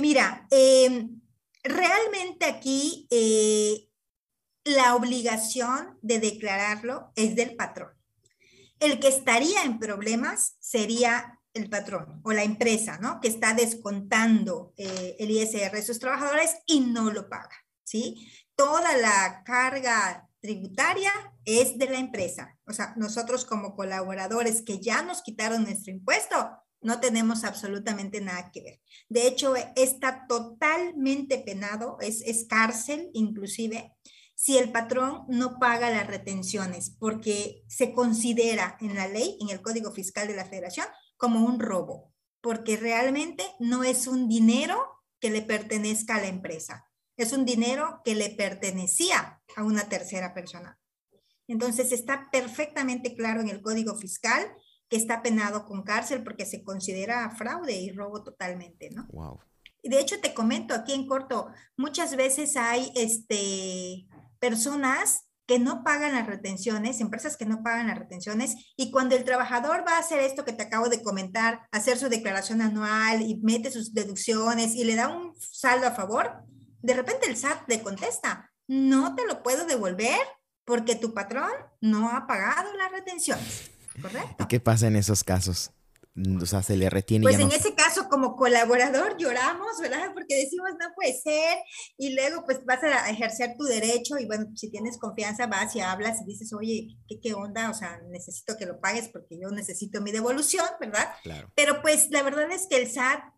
Mira, 0.00 0.46
em, 0.50 1.20
realmente 1.62 2.44
aquí 2.46 3.06
eh, 3.10 3.88
la 4.64 4.94
obligación 4.96 5.98
de 6.02 6.18
declararlo 6.18 7.12
es 7.16 7.36
del 7.36 7.56
patrón. 7.56 7.90
El 8.80 8.98
que 8.98 9.08
estaría 9.08 9.62
en 9.62 9.78
problemas 9.78 10.56
sería 10.60 11.40
el 11.54 11.70
patrón 11.70 12.20
o 12.24 12.32
la 12.32 12.42
empresa, 12.42 12.98
¿no? 12.98 13.20
Que 13.20 13.28
está 13.28 13.54
descontando 13.54 14.74
eh, 14.76 15.16
el 15.20 15.30
ISR 15.30 15.70
de 15.70 15.82
sus 15.82 16.00
trabajadores 16.00 16.56
y 16.66 16.80
no 16.80 17.10
lo 17.12 17.28
paga, 17.28 17.56
¿sí? 17.84 18.28
Toda 18.56 18.96
la 18.96 19.42
carga 19.44 20.28
tributaria 20.40 21.12
es 21.44 21.78
de 21.78 21.88
la 21.88 21.98
empresa. 21.98 22.58
O 22.66 22.72
sea, 22.72 22.92
nosotros 22.96 23.44
como 23.44 23.74
colaboradores 23.76 24.62
que 24.62 24.80
ya 24.80 25.02
nos 25.02 25.22
quitaron 25.22 25.62
nuestro 25.62 25.92
impuesto, 25.92 26.58
no 26.84 27.00
tenemos 27.00 27.44
absolutamente 27.44 28.20
nada 28.20 28.50
que 28.52 28.62
ver. 28.62 28.80
De 29.08 29.26
hecho, 29.26 29.54
está 29.74 30.26
totalmente 30.28 31.38
penado, 31.38 31.96
es, 32.00 32.20
es 32.22 32.46
cárcel 32.46 33.10
inclusive, 33.14 33.92
si 34.34 34.58
el 34.58 34.70
patrón 34.70 35.24
no 35.28 35.58
paga 35.58 35.90
las 35.90 36.06
retenciones, 36.06 36.90
porque 36.90 37.62
se 37.68 37.92
considera 37.92 38.76
en 38.80 38.94
la 38.94 39.08
ley, 39.08 39.38
en 39.40 39.48
el 39.48 39.62
Código 39.62 39.92
Fiscal 39.92 40.28
de 40.28 40.36
la 40.36 40.44
Federación, 40.44 40.86
como 41.16 41.46
un 41.46 41.60
robo, 41.60 42.12
porque 42.40 42.76
realmente 42.76 43.44
no 43.58 43.84
es 43.84 44.06
un 44.06 44.28
dinero 44.28 45.02
que 45.20 45.30
le 45.30 45.42
pertenezca 45.42 46.16
a 46.16 46.20
la 46.20 46.26
empresa, 46.26 46.84
es 47.16 47.32
un 47.32 47.44
dinero 47.44 48.02
que 48.04 48.14
le 48.14 48.30
pertenecía 48.30 49.40
a 49.56 49.62
una 49.62 49.88
tercera 49.88 50.34
persona. 50.34 50.78
Entonces 51.46 51.92
está 51.92 52.28
perfectamente 52.32 53.14
claro 53.14 53.40
en 53.40 53.48
el 53.48 53.62
Código 53.62 53.96
Fiscal 53.96 54.52
que 54.94 54.98
está 54.98 55.22
penado 55.22 55.66
con 55.66 55.82
cárcel 55.82 56.22
porque 56.22 56.46
se 56.46 56.62
considera 56.62 57.28
fraude 57.36 57.72
y 57.72 57.90
robo 57.90 58.22
totalmente, 58.22 58.90
¿no? 58.90 59.08
Wow. 59.10 59.40
De 59.82 59.98
hecho, 59.98 60.20
te 60.20 60.34
comento 60.34 60.72
aquí 60.72 60.92
en 60.92 61.08
corto, 61.08 61.48
muchas 61.76 62.14
veces 62.14 62.56
hay 62.56 62.92
este, 62.94 64.06
personas 64.38 65.28
que 65.48 65.58
no 65.58 65.82
pagan 65.82 66.12
las 66.12 66.28
retenciones, 66.28 67.00
empresas 67.00 67.36
que 67.36 67.44
no 67.44 67.64
pagan 67.64 67.88
las 67.88 67.98
retenciones, 67.98 68.72
y 68.76 68.92
cuando 68.92 69.16
el 69.16 69.24
trabajador 69.24 69.84
va 69.84 69.96
a 69.96 69.98
hacer 69.98 70.20
esto 70.20 70.44
que 70.44 70.52
te 70.52 70.62
acabo 70.62 70.88
de 70.88 71.02
comentar, 71.02 71.66
hacer 71.72 71.98
su 71.98 72.08
declaración 72.08 72.62
anual 72.62 73.20
y 73.22 73.40
mete 73.42 73.72
sus 73.72 73.94
deducciones 73.94 74.76
y 74.76 74.84
le 74.84 74.94
da 74.94 75.08
un 75.08 75.34
saldo 75.40 75.88
a 75.88 75.96
favor, 75.96 76.44
de 76.82 76.94
repente 76.94 77.28
el 77.28 77.36
SAT 77.36 77.68
le 77.68 77.82
contesta, 77.82 78.52
no 78.68 79.16
te 79.16 79.26
lo 79.26 79.42
puedo 79.42 79.66
devolver 79.66 80.20
porque 80.64 80.94
tu 80.94 81.12
patrón 81.12 81.50
no 81.80 82.10
ha 82.10 82.28
pagado 82.28 82.72
las 82.76 82.92
retenciones. 82.92 83.73
¿Correcto? 84.00 84.44
¿Y 84.44 84.46
qué 84.46 84.60
pasa 84.60 84.86
en 84.86 84.96
esos 84.96 85.24
casos? 85.24 85.70
O 86.40 86.46
sea, 86.46 86.62
se 86.62 86.76
le 86.76 86.88
retiene. 86.90 87.24
Pues 87.24 87.40
en 87.40 87.50
ese 87.50 87.74
caso, 87.74 88.08
como 88.08 88.36
colaborador, 88.36 89.16
lloramos, 89.18 89.80
¿verdad? 89.80 90.12
Porque 90.14 90.36
decimos, 90.36 90.70
no 90.80 90.94
puede 90.94 91.12
ser. 91.12 91.58
Y 91.98 92.14
luego, 92.14 92.44
pues 92.44 92.64
vas 92.64 92.84
a 92.84 93.10
ejercer 93.10 93.56
tu 93.58 93.64
derecho. 93.64 94.16
Y 94.18 94.26
bueno, 94.26 94.46
si 94.54 94.70
tienes 94.70 94.96
confianza, 94.98 95.48
vas 95.48 95.74
y 95.74 95.80
hablas 95.80 96.20
y 96.22 96.24
dices, 96.24 96.52
oye, 96.52 96.96
¿qué, 97.08 97.18
qué 97.20 97.34
onda? 97.34 97.68
O 97.68 97.74
sea, 97.74 98.00
necesito 98.10 98.56
que 98.56 98.64
lo 98.64 98.78
pagues 98.80 99.08
porque 99.08 99.40
yo 99.40 99.50
necesito 99.50 100.00
mi 100.00 100.12
devolución, 100.12 100.66
¿verdad? 100.78 101.08
Claro. 101.24 101.50
Pero 101.56 101.82
pues 101.82 102.08
la 102.10 102.22
verdad 102.22 102.48
es 102.52 102.68
que 102.68 102.76
el 102.76 102.88
SAT 102.88 103.33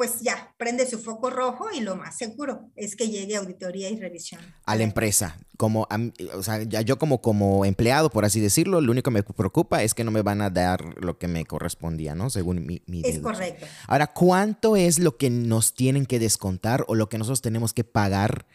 pues 0.00 0.20
ya, 0.22 0.54
prende 0.56 0.88
su 0.88 0.98
foco 0.98 1.28
rojo 1.28 1.66
y 1.76 1.80
lo 1.80 1.94
más 1.94 2.16
seguro 2.16 2.70
es 2.74 2.96
que 2.96 3.10
llegue 3.10 3.36
auditoría 3.36 3.90
y 3.90 4.00
revisión. 4.00 4.40
A 4.64 4.74
la 4.74 4.82
empresa, 4.82 5.36
como, 5.58 5.86
o 6.34 6.42
sea, 6.42 6.62
yo 6.62 6.98
como, 6.98 7.20
como 7.20 7.66
empleado, 7.66 8.08
por 8.08 8.24
así 8.24 8.40
decirlo, 8.40 8.80
lo 8.80 8.92
único 8.92 9.10
que 9.10 9.14
me 9.16 9.22
preocupa 9.22 9.82
es 9.82 9.92
que 9.92 10.02
no 10.02 10.10
me 10.10 10.22
van 10.22 10.40
a 10.40 10.48
dar 10.48 10.94
lo 11.04 11.18
que 11.18 11.28
me 11.28 11.44
correspondía, 11.44 12.14
¿no? 12.14 12.30
Según 12.30 12.64
mi... 12.64 12.80
mi 12.86 13.02
es 13.04 13.18
correcto. 13.18 13.66
Ahora, 13.88 14.06
¿cuánto 14.06 14.74
es 14.74 14.98
lo 14.98 15.18
que 15.18 15.28
nos 15.28 15.74
tienen 15.74 16.06
que 16.06 16.18
descontar 16.18 16.82
o 16.88 16.94
lo 16.94 17.10
que 17.10 17.18
nosotros 17.18 17.42
tenemos 17.42 17.74
que 17.74 17.84
pagar 17.84 18.46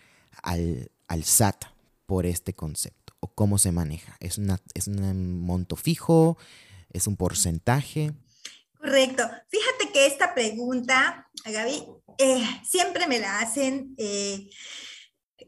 al, 0.42 0.90
al 1.08 1.24
SAT 1.26 1.66
por 2.08 2.26
este 2.26 2.56
concepto? 2.56 3.14
¿O 3.20 3.28
cómo 3.28 3.60
se 3.60 3.72
maneja? 3.72 4.18
¿Es, 4.20 4.40
una, 4.40 4.60
¿Es 4.74 4.88
un 4.88 5.42
monto 5.42 5.76
fijo? 5.76 6.40
¿Es 6.92 7.06
un 7.06 7.18
porcentaje? 7.18 8.14
Correcto. 8.86 9.24
Fíjate 9.50 9.92
que 9.92 10.06
esta 10.06 10.36
pregunta, 10.36 11.28
Gaby, 11.44 11.88
eh, 12.20 12.46
siempre 12.64 13.08
me 13.08 13.18
la 13.18 13.40
hacen 13.40 13.96
eh, 13.98 14.48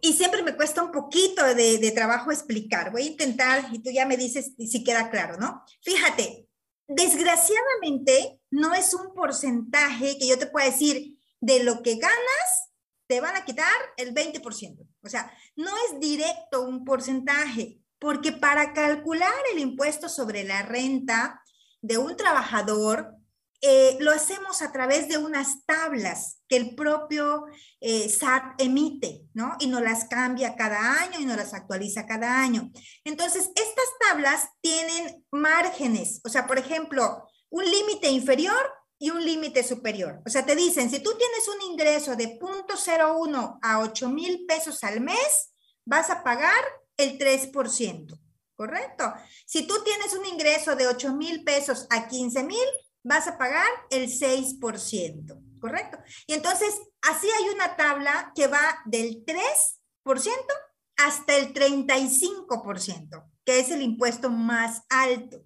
y 0.01 0.13
siempre 0.13 0.41
me 0.41 0.55
cuesta 0.55 0.81
un 0.81 0.91
poquito 0.91 1.43
de, 1.45 1.77
de, 1.77 1.91
trabajo 1.91 2.31
explicar. 2.31 2.91
Voy 2.91 3.03
a 3.03 3.11
intentar 3.11 3.69
y 3.71 3.79
tú 3.83 3.91
ya 3.91 4.07
me 4.07 4.17
dices 4.17 4.53
si 4.57 4.83
queda 4.83 5.11
claro, 5.11 5.37
¿no? 5.37 5.63
Fíjate, 5.83 6.47
desgraciadamente 6.87 8.39
no 8.49 8.73
es 8.73 8.95
un 8.95 9.13
porcentaje 9.13 10.17
que 10.17 10.27
yo 10.27 10.39
te 10.39 10.47
pueda 10.47 10.65
decir 10.65 11.15
de 11.39 11.63
lo 11.63 11.83
que 11.83 11.97
ganas, 11.97 12.71
te 13.05 13.21
van 13.21 13.35
a 13.35 13.45
quitar 13.45 13.71
el 13.97 14.15
20%. 14.15 14.87
O 15.03 15.09
sea, 15.09 15.31
no 15.55 15.69
es 15.85 15.99
directo 15.99 16.63
un 16.63 16.83
porcentaje, 16.85 17.79
porque 17.99 18.31
para 18.31 18.73
calcular 18.73 19.31
el 19.53 19.59
impuesto 19.59 20.09
sobre 20.09 20.43
la 20.43 20.63
renta 20.63 21.43
de 21.81 21.97
un 21.97 22.17
trabajador, 22.17 23.17
eh, 23.61 23.97
lo 23.99 24.11
hacemos 24.11 24.61
a 24.61 24.71
través 24.71 25.07
de 25.07 25.17
unas 25.17 25.65
tablas 25.65 26.41
que 26.47 26.57
el 26.57 26.75
propio 26.75 27.45
eh, 27.81 28.07
SAT 28.07 28.61
emite, 28.61 29.23
¿no? 29.33 29.55
Y 29.59 29.67
nos 29.67 29.81
las 29.81 30.05
cambia 30.05 30.55
cada 30.55 31.01
año 31.01 31.19
y 31.19 31.25
nos 31.25 31.37
las 31.37 31.53
actualiza 31.53 32.05
cada 32.05 32.39
año. 32.39 32.71
Entonces, 33.03 33.49
estas 33.55 33.85
tablas 33.99 34.47
tienen 34.61 35.25
márgenes, 35.31 36.21
o 36.23 36.29
sea, 36.29 36.45
por 36.45 36.59
ejemplo, 36.59 37.27
un 37.49 37.65
límite 37.65 38.09
inferior 38.09 38.71
y 38.99 39.09
un 39.09 39.23
límite 39.23 39.63
superior. 39.63 40.21
O 40.25 40.29
sea, 40.29 40.45
te 40.45 40.55
dicen, 40.55 40.89
si 40.89 40.99
tú 40.99 41.11
tienes 41.17 41.47
un 41.47 41.71
ingreso 41.71 42.15
de 42.15 42.39
0.01 42.39 43.59
a 43.61 43.79
8 43.79 44.09
mil 44.09 44.45
pesos 44.45 44.83
al 44.83 45.01
mes, 45.01 45.53
vas 45.85 46.09
a 46.09 46.23
pagar 46.23 46.63
el 46.97 47.17
3%, 47.17 48.19
¿correcto? 48.55 49.13
Si 49.45 49.67
tú 49.67 49.83
tienes 49.83 50.13
un 50.13 50.25
ingreso 50.25 50.75
de 50.75 50.87
8 50.87 51.13
mil 51.13 51.43
pesos 51.43 51.87
a 51.89 52.07
15 52.07 52.43
mil, 52.43 52.67
vas 53.07 53.27
a 53.27 53.37
pagar 53.37 53.67
el 53.89 54.09
6%, 54.09 55.59
¿correcto? 55.59 55.97
Y 56.27 56.33
entonces, 56.33 56.79
así 57.01 57.27
hay 57.29 57.49
una 57.49 57.75
tabla 57.75 58.31
que 58.35 58.47
va 58.47 58.81
del 58.85 59.25
3% 59.25 59.37
hasta 60.97 61.35
el 61.35 61.53
35%, 61.53 63.31
que 63.45 63.59
es 63.59 63.71
el 63.71 63.81
impuesto 63.81 64.29
más 64.29 64.83
alto. 64.89 65.43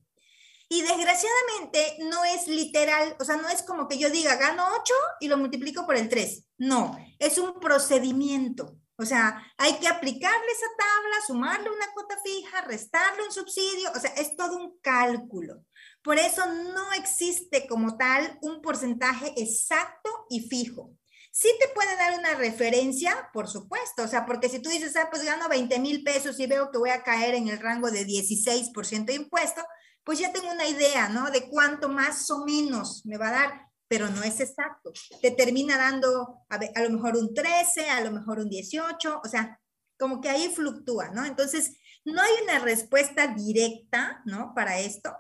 Y 0.70 0.82
desgraciadamente 0.84 1.98
no 2.00 2.24
es 2.24 2.48
literal, 2.48 3.18
o 3.20 3.26
sea, 3.26 3.36
no 3.36 3.50
es 3.50 3.62
como 3.62 3.90
que 3.90 4.00
yo 4.00 4.10
diga, 4.10 4.38
gano 4.38 4.66
8 4.82 4.94
y 5.20 5.28
lo 5.28 5.38
multiplico 5.38 5.86
por 5.86 5.98
el 5.98 6.08
3. 6.08 6.46
No, 6.60 6.98
es 7.20 7.38
un 7.38 7.60
procedimiento. 7.60 8.78
O 8.98 9.06
sea, 9.06 9.44
hay 9.58 9.80
que 9.80 9.88
aplicarle 9.88 10.52
esa 10.52 10.68
tabla, 10.78 11.16
sumarle 11.28 11.70
una 11.70 11.92
cuota 11.94 12.18
fija, 12.24 12.62
restarle 12.62 13.24
un 13.24 13.32
subsidio, 13.32 13.92
o 13.96 14.00
sea, 14.00 14.12
es 14.12 14.36
todo 14.38 14.58
un 14.58 14.80
cálculo. 14.80 15.66
Por 16.04 16.18
eso 16.18 16.46
no 16.46 16.94
existe 16.94 17.68
como 17.68 17.98
tal 17.98 18.38
un 18.42 18.62
porcentaje 18.62 19.34
exacto 19.38 20.10
y 20.30 20.48
fijo. 20.48 20.96
Sí 21.32 21.48
te 21.60 21.70
puede 21.70 21.96
dar 21.96 22.18
una 22.20 22.36
referencia, 22.36 23.30
por 23.32 23.48
supuesto, 23.48 24.04
o 24.04 24.08
sea, 24.08 24.26
porque 24.26 24.50
si 24.50 24.60
tú 24.60 24.70
dices, 24.70 24.96
ah, 24.98 25.08
pues 25.10 25.24
gano 25.24 25.48
20 25.48 25.80
mil 25.80 26.04
pesos 26.04 26.40
y 26.40 26.48
veo 26.48 26.72
que 26.72 26.78
voy 26.78 26.90
a 26.90 27.04
caer 27.04 27.36
en 27.36 27.48
el 27.48 27.60
rango 27.60 27.90
de 27.90 28.06
16% 28.06 29.06
de 29.06 29.14
impuesto, 29.16 29.62
pues 30.04 30.20
ya 30.20 30.34
tengo 30.34 30.52
una 30.52 30.68
idea, 30.68 31.08
¿no? 31.08 31.32
De 31.32 31.48
cuánto 31.50 31.88
más 31.88 32.30
o 32.32 32.44
menos 32.46 33.06
me 33.06 33.18
va 33.18 33.30
a 33.30 33.32
dar, 33.32 33.68
pero 33.88 34.10
no 34.10 34.24
es 34.24 34.42
exacto. 34.42 34.92
Te 35.22 35.32
termina 35.32 35.78
dando 35.78 36.44
a, 36.50 36.56
a 36.56 36.82
lo 36.82 36.90
mejor 36.90 37.16
un 37.16 37.34
13, 37.34 37.90
a 37.90 38.02
lo 38.02 38.12
mejor 38.12 38.40
un 38.40 38.50
18, 38.50 39.22
o 39.24 39.28
sea, 39.30 39.58
como 39.98 40.20
que 40.20 40.30
ahí 40.30 40.50
fluctúa, 40.50 41.12
¿no? 41.12 41.24
Entonces, 41.24 41.78
no 42.04 42.22
hay 42.22 42.32
una 42.44 42.60
respuesta 42.60 43.28
directa, 43.28 44.22
¿no? 44.26 44.54
Para 44.56 44.80
esto, 44.80 45.16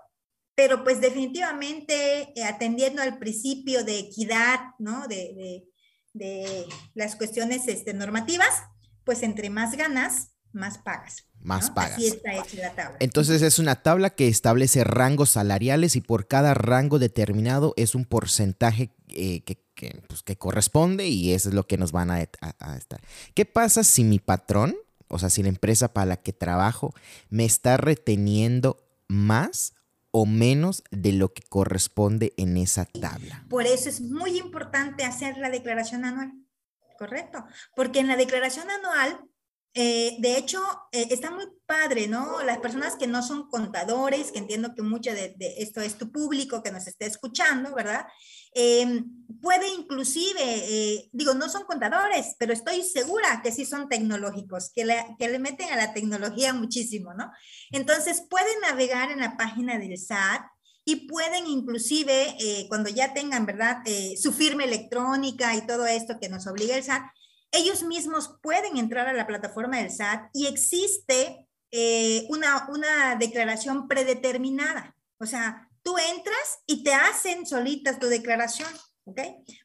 pero 0.62 0.84
pues 0.84 1.02
definitivamente 1.02 2.40
eh, 2.40 2.44
atendiendo 2.44 3.02
al 3.02 3.18
principio 3.18 3.84
de 3.84 3.98
equidad, 3.98 4.60
¿no? 4.78 5.08
De, 5.08 5.66
las 6.94 7.16
cuestiones 7.16 7.68
este, 7.68 7.96
normativas, 7.96 8.62
pues 9.04 9.24
entre 9.24 9.50
más 9.50 9.76
ganas, 9.76 10.34
más 10.52 10.78
pagas. 10.78 11.26
Más 11.40 11.72
pagas. 11.72 11.94
Así 11.94 12.06
está 12.06 12.34
hecha 12.36 12.58
la 12.58 12.76
tabla. 12.76 12.98
Entonces 13.00 13.42
es 13.42 13.58
una 13.58 13.82
tabla 13.82 14.12
que 14.12 14.28
establece 14.28 14.84
rangos 14.84 15.32
salariales 15.32 15.96
y 15.96 16.02
por 16.02 16.28
cada 16.28 16.54
rango 16.54 17.00
determinado 17.00 17.74
es 17.76 17.96
un 17.96 18.06
porcentaje 18.06 18.94
eh, 19.08 19.42
que, 19.44 19.58
pues, 20.08 20.22
que, 20.22 20.36
corresponde 20.36 21.08
y 21.08 21.34
eso 21.34 21.50
es 21.50 21.56
lo 21.56 21.66
que 21.66 21.78
nos 21.78 21.92
van 21.92 22.12
a, 22.12 22.18
a 22.60 22.78
estar. 22.78 23.02
¿Qué 23.34 23.46
pasa 23.46 23.84
si 23.84 24.04
mi 24.04 24.20
patrón, 24.20 24.76
o 25.08 25.18
sea, 25.18 25.32
si 25.32 25.42
la 25.42 25.50
empresa 25.50 25.92
para 25.92 26.06
la 26.06 26.18
que 26.18 26.34
trabajo 26.34 26.94
me 27.32 27.46
está 27.46 27.78
reteniendo 27.78 28.86
más 29.08 29.74
o 30.12 30.26
menos 30.26 30.84
de 30.92 31.14
lo 31.14 31.34
que 31.34 31.42
corresponde 31.44 32.34
en 32.38 32.58
esa 32.58 32.86
tabla. 32.86 33.46
Por 33.50 33.66
eso 33.66 33.90
es 33.90 34.02
muy 34.02 34.38
importante 34.38 35.06
hacer 35.06 35.38
la 35.38 35.50
declaración 35.50 36.06
anual, 36.06 36.34
¿correcto? 36.98 37.46
Porque 37.76 38.00
en 38.00 38.08
la 38.08 38.18
declaración 38.18 38.70
anual 38.70 39.31
eh, 39.74 40.18
de 40.20 40.38
hecho, 40.38 40.62
eh, 40.92 41.08
está 41.12 41.32
muy 41.32 41.46
padre, 41.66 42.08
¿no? 42.08 42.44
Las 42.44 42.58
personas 42.58 42.98
que 42.98 43.08
no 43.08 43.24
son 43.24 43.48
contadores, 43.50 44.32
que 44.32 44.40
entiendo 44.40 44.76
que 44.76 44.82
mucho 44.82 45.14
de, 45.14 45.34
esto 45.58 45.80
es 45.80 45.98
tu 45.98 46.12
público 46.12 46.62
que 46.62 46.72
nos 46.72 46.88
esté 46.88 47.06
escuchando, 47.06 47.74
¿verdad? 47.74 48.06
Eh, 48.54 49.04
puede 49.42 49.70
inclusive, 49.70 51.10
digo, 51.14 51.34
no 51.36 51.48
son 51.48 51.64
contadores, 51.64 52.36
pero 52.38 52.52
estoy 52.52 52.84
segura 52.84 53.42
que 53.42 53.54
sí 53.54 53.66
son 53.66 53.88
tecnológicos, 53.88 54.72
que 54.76 54.84
le, 54.84 55.06
que 55.18 55.30
le 55.30 55.40
meten 55.40 55.72
a 55.72 55.78
la 55.78 55.94
tecnología 55.94 56.54
muchísimo, 56.54 57.14
¿no? 57.14 57.32
Entonces, 57.72 58.26
pueden 58.30 58.60
navegar 58.62 59.10
en 59.10 59.22
la 59.22 59.38
página 59.38 59.78
del 59.78 59.98
SAT 59.98 60.42
y 60.84 61.08
pueden 61.08 61.48
inclusive, 61.48 62.36
cuando 62.68 62.90
ya 62.90 63.14
tengan, 63.14 63.46
¿verdad? 63.46 63.78
su 64.22 64.34
firma 64.34 64.66
electrónica 64.66 65.56
y 65.56 65.66
todo 65.66 65.86
esto 65.86 66.18
que 66.20 66.28
nos 66.28 66.48
obliga 66.48 66.76
el 66.76 66.84
SAT, 66.84 67.04
ellos 67.52 67.84
mismos 67.84 68.40
pueden 68.42 68.78
entrar 68.78 69.08
a 69.08 69.14
la 69.14 69.28
plataforma 69.28 69.78
del 69.78 69.92
SAT 69.92 70.30
y 70.34 70.48
existe 70.48 71.48
eh, 71.72 72.26
una, 72.30 72.68
una 72.70 73.16
declaración 73.16 73.88
predeterminada. 73.88 74.96
O 75.20 75.26
sea, 75.26 75.70
tú 75.84 75.98
entras 75.98 76.60
y 76.66 76.84
te 76.84 76.94
hacen 76.94 77.46
solitas 77.46 78.00
tu 78.00 78.08
declaración, 78.08 78.70
¿ok? 79.06 79.20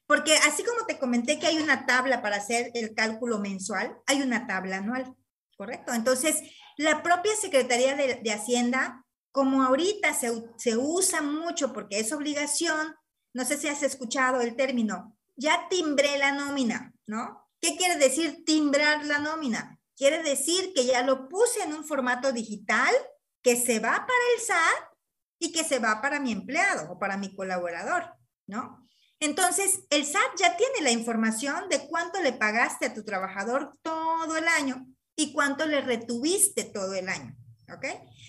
Porque 0.06 0.36
así 0.38 0.64
como 0.64 0.86
te 0.86 0.98
comenté 0.98 1.38
que 1.38 1.46
hay 1.46 1.58
una 1.58 1.86
tabla 1.86 2.22
para 2.22 2.36
hacer 2.36 2.70
el 2.74 2.94
cálculo 2.94 3.38
mensual, 3.38 3.96
hay 4.06 4.22
una 4.22 4.46
tabla 4.46 4.78
anual. 4.78 5.14
¿correcto? 5.56 5.92
Entonces, 5.92 6.42
la 6.76 7.02
propia 7.02 7.34
Secretaría 7.34 7.94
de, 7.96 8.32
Hacienda, 8.32 9.04
como 9.32 9.62
ahorita 9.62 10.14
se, 10.14 10.30
se 10.56 10.76
usa 10.76 11.22
mucho 11.22 11.72
porque 11.72 11.98
es 11.98 12.12
obligación, 12.12 12.94
no 13.32 13.44
sé 13.44 13.56
si 13.56 13.68
has 13.68 13.82
escuchado 13.82 14.40
el 14.40 14.56
término, 14.56 15.16
ya 15.36 15.68
timbré 15.68 16.18
la 16.18 16.32
nómina, 16.32 16.94
¿no? 17.06 17.45
¿Qué 17.60 17.76
quiere 17.76 17.96
decir 17.96 18.44
timbrar 18.44 19.04
la 19.06 19.18
nómina? 19.18 19.78
Quiere 19.96 20.22
decir 20.22 20.72
que 20.74 20.84
ya 20.84 21.02
lo 21.02 21.28
puse 21.28 21.62
en 21.62 21.74
un 21.74 21.84
formato 21.84 22.32
digital 22.32 22.94
que 23.42 23.56
se 23.56 23.78
va 23.78 23.92
para 23.92 24.24
el 24.34 24.42
SAT 24.42 24.96
y 25.38 25.52
que 25.52 25.64
se 25.64 25.78
va 25.78 26.00
para 26.02 26.20
mi 26.20 26.32
empleado 26.32 26.92
o 26.92 26.98
para 26.98 27.16
mi 27.16 27.34
colaborador, 27.34 28.14
¿no? 28.46 28.86
Entonces, 29.20 29.80
el 29.90 30.04
SAT 30.04 30.38
ya 30.38 30.56
tiene 30.56 30.82
la 30.82 30.90
información 30.90 31.68
de 31.70 31.86
cuánto 31.88 32.20
le 32.20 32.32
pagaste 32.32 32.86
a 32.86 32.94
tu 32.94 33.04
trabajador 33.04 33.72
todo 33.82 34.36
el 34.36 34.46
año 34.46 34.86
y 35.16 35.32
cuánto 35.32 35.66
le 35.66 35.80
retuviste 35.80 36.64
todo 36.64 36.92
el 36.92 37.08
año, 37.08 37.34
¿ok? 37.72 37.86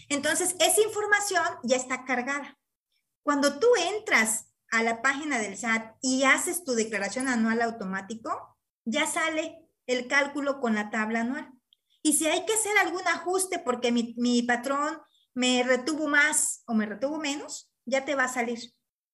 Entonces, 0.07 0.55
esa 0.59 0.81
información 0.81 1.43
ya 1.63 1.75
está 1.75 2.05
cargada. 2.05 2.57
Cuando 3.23 3.59
tú 3.59 3.67
entras 3.97 4.45
a 4.71 4.83
la 4.83 5.01
página 5.01 5.39
del 5.39 5.57
SAT 5.57 5.97
y 6.01 6.23
haces 6.23 6.63
tu 6.63 6.73
declaración 6.73 7.27
anual 7.27 7.61
automático, 7.61 8.57
ya 8.88 9.06
sale 9.06 9.60
el 9.86 10.08
cálculo 10.08 10.60
con 10.60 10.73
la 10.73 10.89
tabla 10.89 11.21
anual. 11.21 11.52
Y 12.02 12.13
si 12.13 12.26
hay 12.28 12.45
que 12.45 12.54
hacer 12.54 12.78
algún 12.78 13.06
ajuste 13.08 13.60
porque 13.60 13.91
mi, 13.91 14.41
patrón 14.43 14.97
me 15.34 15.62
retuvo 15.63 16.08
más 16.08 16.63
o 16.65 16.73
me 16.73 16.86
retuvo 16.86 17.19
menos, 17.19 17.69
ya 17.86 18.06
te 18.06 18.15
va 18.15 18.23
a 18.23 18.34
salir 18.34 18.60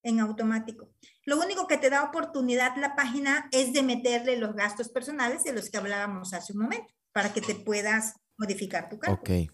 en 0.04 0.20
automático. 0.20 0.94
Lo 1.26 1.40
único 1.40 1.68
que 1.68 1.78
te 1.78 1.90
da 1.90 2.04
oportunidad 2.04 2.76
la 2.78 2.96
página 2.96 3.50
es 3.52 3.74
de 3.74 3.82
meterle 3.82 4.38
los 4.38 4.54
gastos 4.54 4.90
personales 4.90 5.44
de 5.44 5.54
los 5.54 5.70
que 5.70 5.78
hablábamos 5.78 6.34
hace 6.34 6.54
un 6.54 6.60
momento, 6.60 6.94
para 7.12 7.34
que 7.34 7.42
te 7.42 7.56
puedas 7.56 8.14
modificar 8.38 8.90
tu 8.90 9.00
cálculo. 9.00 9.22
Ok. 9.22 9.52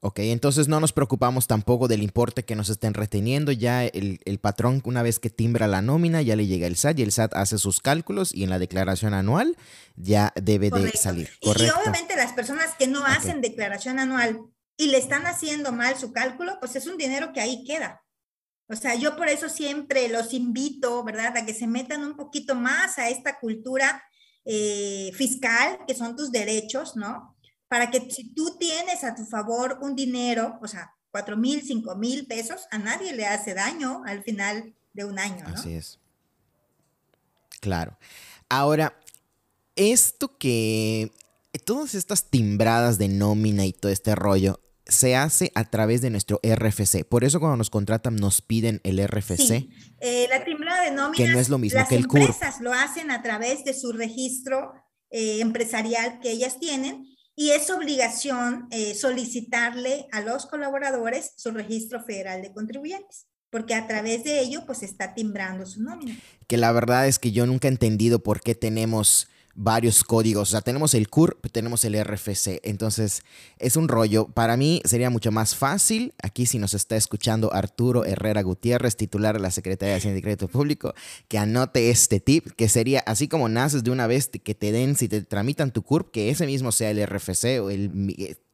Ok, 0.00 0.20
entonces 0.20 0.68
no 0.68 0.78
nos 0.78 0.92
preocupamos 0.92 1.48
tampoco 1.48 1.88
del 1.88 2.04
importe 2.04 2.44
que 2.44 2.54
nos 2.54 2.68
estén 2.68 2.94
reteniendo. 2.94 3.50
Ya 3.50 3.84
el, 3.84 4.38
patrón, 4.40 4.80
una 4.84 5.02
vez 5.02 5.18
que 5.18 5.28
timbra 5.28 5.66
la 5.66 5.82
nómina, 5.82 6.22
ya 6.22 6.36
le 6.36 6.46
llega 6.46 6.68
el 6.68 6.76
SAT 6.76 7.00
y 7.00 7.02
el 7.02 7.10
SAT 7.10 7.34
hace 7.34 7.58
sus 7.58 7.80
cálculos 7.80 8.32
y 8.32 8.44
en 8.44 8.50
la 8.50 8.60
declaración 8.60 9.12
anual 9.12 9.56
ya 9.96 10.32
debe 10.40 10.70
de 10.70 10.92
salir. 10.92 11.30
Correcto. 11.42 11.64
Y, 11.64 11.80
obviamente 11.80 12.14
las 12.14 12.32
personas 12.32 12.76
que 12.78 12.86
no 12.86 13.04
hacen 13.04 13.40
declaración 13.40 13.98
anual 13.98 14.40
y 14.76 14.86
le 14.86 14.98
están 14.98 15.26
haciendo 15.26 15.72
mal 15.72 15.98
su 15.98 16.12
cálculo, 16.12 16.58
pues 16.60 16.76
es 16.76 16.86
un 16.86 16.96
dinero 16.96 17.32
que 17.32 17.40
ahí 17.40 17.64
queda. 17.64 18.04
O 18.68 18.76
sea, 18.76 18.94
yo 18.94 19.16
por 19.16 19.28
eso 19.28 19.48
siempre 19.48 20.08
los 20.08 20.32
invito, 20.32 21.02
¿verdad?, 21.02 21.36
a 21.36 21.44
que 21.44 21.54
se 21.54 21.66
metan 21.66 22.04
un 22.04 22.16
poquito 22.16 22.54
más 22.54 22.98
a 22.98 23.08
esta 23.08 23.40
cultura 23.40 24.04
eh, 24.44 25.10
fiscal, 25.14 25.80
que 25.88 25.94
son 25.94 26.14
tus 26.14 26.30
derechos, 26.30 26.94
¿no? 26.94 27.36
Para 27.68 27.90
que 27.90 28.10
si 28.10 28.32
tú 28.34 28.56
tienes 28.58 29.04
a 29.04 29.14
tu 29.14 29.24
favor 29.24 29.78
un 29.82 29.94
dinero, 29.94 30.58
o 30.62 30.68
sea, 30.68 30.94
cuatro 31.10 31.36
mil, 31.36 31.62
cinco 31.62 31.94
mil 31.96 32.26
pesos, 32.26 32.66
a 32.70 32.78
nadie 32.78 33.12
le 33.12 33.26
hace 33.26 33.54
daño 33.54 34.02
al 34.06 34.22
final 34.22 34.74
de 34.92 35.04
un 35.04 35.18
año, 35.18 35.44
¿no? 35.46 35.54
Así 35.54 35.74
es. 35.74 35.98
Claro. 37.60 37.98
Ahora, 38.48 38.98
esto 39.76 40.38
que 40.38 41.12
todas 41.64 41.94
estas 41.94 42.30
timbradas 42.30 42.98
de 42.98 43.08
nómina 43.08 43.66
y 43.66 43.72
todo 43.72 43.92
este 43.92 44.14
rollo, 44.14 44.60
se 44.88 45.14
hace 45.16 45.52
a 45.54 45.64
través 45.64 46.00
de 46.00 46.10
nuestro 46.10 46.40
RFC. 46.42 47.04
Por 47.04 47.22
eso 47.22 47.40
cuando 47.40 47.58
nos 47.58 47.70
contratan 47.70 48.16
nos 48.16 48.40
piden 48.40 48.80
el 48.84 49.06
RFC. 49.06 49.36
Sí. 49.36 49.70
Eh, 50.00 50.26
la 50.30 50.44
timbrada 50.44 50.82
de 50.82 50.90
nóminas, 50.92 51.16
que 51.16 51.28
no 51.28 51.38
es 51.38 51.48
lo 51.50 51.58
mismo 51.58 51.78
las 51.78 51.88
que 51.88 51.96
el 51.96 52.04
empresas 52.04 52.60
lo 52.60 52.72
hacen 52.72 53.10
a 53.10 53.22
través 53.22 53.64
de 53.64 53.74
su 53.74 53.92
registro 53.92 54.72
eh, 55.10 55.40
empresarial 55.40 56.20
que 56.20 56.30
ellas 56.30 56.58
tienen 56.58 57.06
y 57.38 57.52
es 57.52 57.70
obligación 57.70 58.66
eh, 58.72 58.96
solicitarle 58.96 60.08
a 60.10 60.20
los 60.22 60.46
colaboradores 60.46 61.34
su 61.36 61.52
registro 61.52 62.02
federal 62.02 62.42
de 62.42 62.52
contribuyentes 62.52 63.28
porque 63.48 63.74
a 63.74 63.86
través 63.86 64.24
de 64.24 64.40
ello 64.40 64.64
pues 64.66 64.82
está 64.82 65.14
timbrando 65.14 65.64
su 65.64 65.80
nómina. 65.82 66.16
Que 66.48 66.56
la 66.56 66.72
verdad 66.72 67.06
es 67.06 67.20
que 67.20 67.30
yo 67.30 67.46
nunca 67.46 67.68
he 67.68 67.70
entendido 67.70 68.22
por 68.22 68.40
qué 68.40 68.56
tenemos 68.56 69.28
varios 69.58 70.04
códigos. 70.04 70.48
O 70.48 70.50
sea, 70.52 70.60
tenemos 70.60 70.94
el 70.94 71.08
CURP, 71.08 71.50
tenemos 71.50 71.84
el 71.84 72.02
RFC. 72.02 72.60
Entonces, 72.62 73.22
es 73.58 73.76
un 73.76 73.88
rollo. 73.88 74.28
Para 74.28 74.56
mí 74.56 74.80
sería 74.84 75.10
mucho 75.10 75.32
más 75.32 75.56
fácil, 75.56 76.14
aquí 76.22 76.46
si 76.46 76.58
nos 76.58 76.74
está 76.74 76.96
escuchando 76.96 77.52
Arturo 77.52 78.04
Herrera 78.04 78.42
Gutiérrez, 78.42 78.96
titular 78.96 79.34
de 79.34 79.40
la 79.40 79.50
Secretaría 79.50 79.94
de 79.94 79.98
Hacienda 79.98 80.18
y 80.18 80.22
Crédito 80.22 80.48
Público, 80.48 80.94
que 81.26 81.38
anote 81.38 81.90
este 81.90 82.20
tip, 82.20 82.46
que 82.52 82.68
sería 82.68 83.00
así 83.00 83.26
como 83.26 83.48
naces 83.48 83.82
de 83.82 83.90
una 83.90 84.06
vez, 84.06 84.28
que 84.28 84.54
te 84.54 84.70
den, 84.70 84.96
si 84.96 85.08
te 85.08 85.22
tramitan 85.22 85.72
tu 85.72 85.82
CURP, 85.82 86.12
que 86.12 86.30
ese 86.30 86.46
mismo 86.46 86.70
sea 86.70 86.90
el 86.90 87.04
RFC 87.04 87.60
o 87.60 87.70
el 87.70 87.90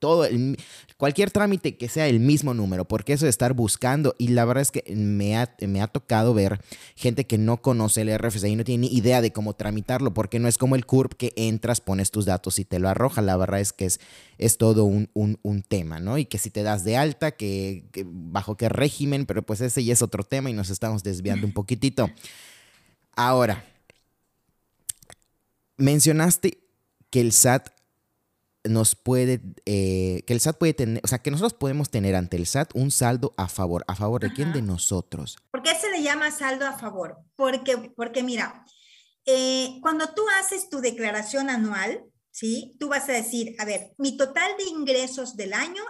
todo, 0.04 0.26
el, 0.26 0.58
cualquier 0.98 1.30
trámite 1.30 1.78
que 1.78 1.88
sea 1.88 2.08
el 2.08 2.20
mismo 2.20 2.52
número, 2.52 2.84
porque 2.84 3.14
eso 3.14 3.24
de 3.24 3.30
estar 3.30 3.54
buscando, 3.54 4.14
y 4.18 4.28
la 4.28 4.44
verdad 4.44 4.60
es 4.60 4.70
que 4.70 4.84
me 4.94 5.34
ha, 5.34 5.56
me 5.66 5.80
ha 5.80 5.86
tocado 5.86 6.34
ver 6.34 6.60
gente 6.94 7.24
que 7.26 7.38
no 7.38 7.62
conoce 7.62 8.02
el 8.02 8.18
RFC 8.18 8.44
y 8.48 8.56
no 8.56 8.64
tiene 8.64 8.88
ni 8.88 8.94
idea 8.94 9.22
de 9.22 9.32
cómo 9.32 9.54
tramitarlo, 9.54 10.12
porque 10.12 10.38
no 10.38 10.46
es 10.46 10.58
como 10.58 10.76
el 10.76 10.84
CURP 10.84 11.14
que 11.14 11.32
entras, 11.36 11.80
pones 11.80 12.10
tus 12.10 12.26
datos 12.26 12.58
y 12.58 12.66
te 12.66 12.78
lo 12.78 12.90
arroja, 12.90 13.22
la 13.22 13.38
verdad 13.38 13.60
es 13.60 13.72
que 13.72 13.86
es, 13.86 13.98
es 14.36 14.58
todo 14.58 14.84
un, 14.84 15.08
tema, 15.68 16.00
¿no? 16.00 16.18
Y 16.18 16.26
que 16.26 16.36
si 16.36 16.50
te 16.50 16.62
das 16.62 16.84
de 16.84 16.98
alta, 16.98 17.30
que, 17.30 17.84
que 17.90 18.04
bajo 18.06 18.58
qué 18.58 18.68
régimen, 18.68 19.24
pero 19.24 19.40
pues 19.40 19.62
ese 19.62 19.82
ya 19.82 19.94
es 19.94 20.02
otro 20.02 20.22
tema 20.22 20.50
y 20.50 20.52
nos 20.52 20.68
estamos 20.68 21.02
desviando 21.02 21.46
un 21.46 21.54
poquitito. 21.54 22.10
Ahora, 23.16 23.64
mencionaste 25.78 26.58
que 27.08 27.22
el 27.22 27.32
SAT 27.32 27.73
nos 28.68 28.94
puede, 28.94 29.40
eh, 29.66 30.22
que 30.26 30.32
el 30.32 30.40
SAT 30.40 30.58
puede 30.58 30.74
tener, 30.74 31.00
o 31.04 31.06
sea, 31.06 31.18
que 31.18 31.30
nosotros 31.30 31.54
podemos 31.54 31.90
tener 31.90 32.14
ante 32.14 32.36
el 32.36 32.46
SAT 32.46 32.70
un 32.74 32.90
saldo 32.90 33.34
a 33.36 33.48
favor. 33.48 33.84
¿A 33.88 33.94
favor 33.94 34.22
de 34.22 34.32
quién? 34.32 34.52
De 34.52 34.62
nosotros. 34.62 35.36
¿Por 35.50 35.62
qué 35.62 35.74
se 35.74 35.90
le 35.90 36.02
llama 36.02 36.30
saldo 36.30 36.66
a 36.66 36.78
favor? 36.78 37.18
Porque, 37.36 37.76
porque 37.94 38.22
mira, 38.22 38.64
eh, 39.26 39.78
cuando 39.82 40.08
tú 40.14 40.22
haces 40.40 40.68
tu 40.70 40.80
declaración 40.80 41.50
anual, 41.50 42.04
¿sí? 42.30 42.76
Tú 42.80 42.88
vas 42.88 43.08
a 43.08 43.12
decir, 43.12 43.54
a 43.58 43.64
ver, 43.64 43.92
mi 43.98 44.16
total 44.16 44.50
de 44.58 44.64
ingresos 44.64 45.36
del 45.36 45.52
año, 45.52 45.82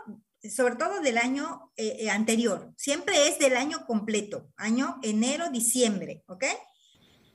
sobre 0.42 0.76
todo 0.76 1.00
del 1.00 1.18
año 1.18 1.72
eh, 1.76 2.10
anterior, 2.10 2.72
siempre 2.76 3.28
es 3.28 3.38
del 3.38 3.56
año 3.56 3.86
completo, 3.86 4.48
año 4.56 4.98
enero, 5.02 5.48
diciembre, 5.50 6.24
¿ok? 6.26 6.44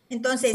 Entonces, 0.10 0.54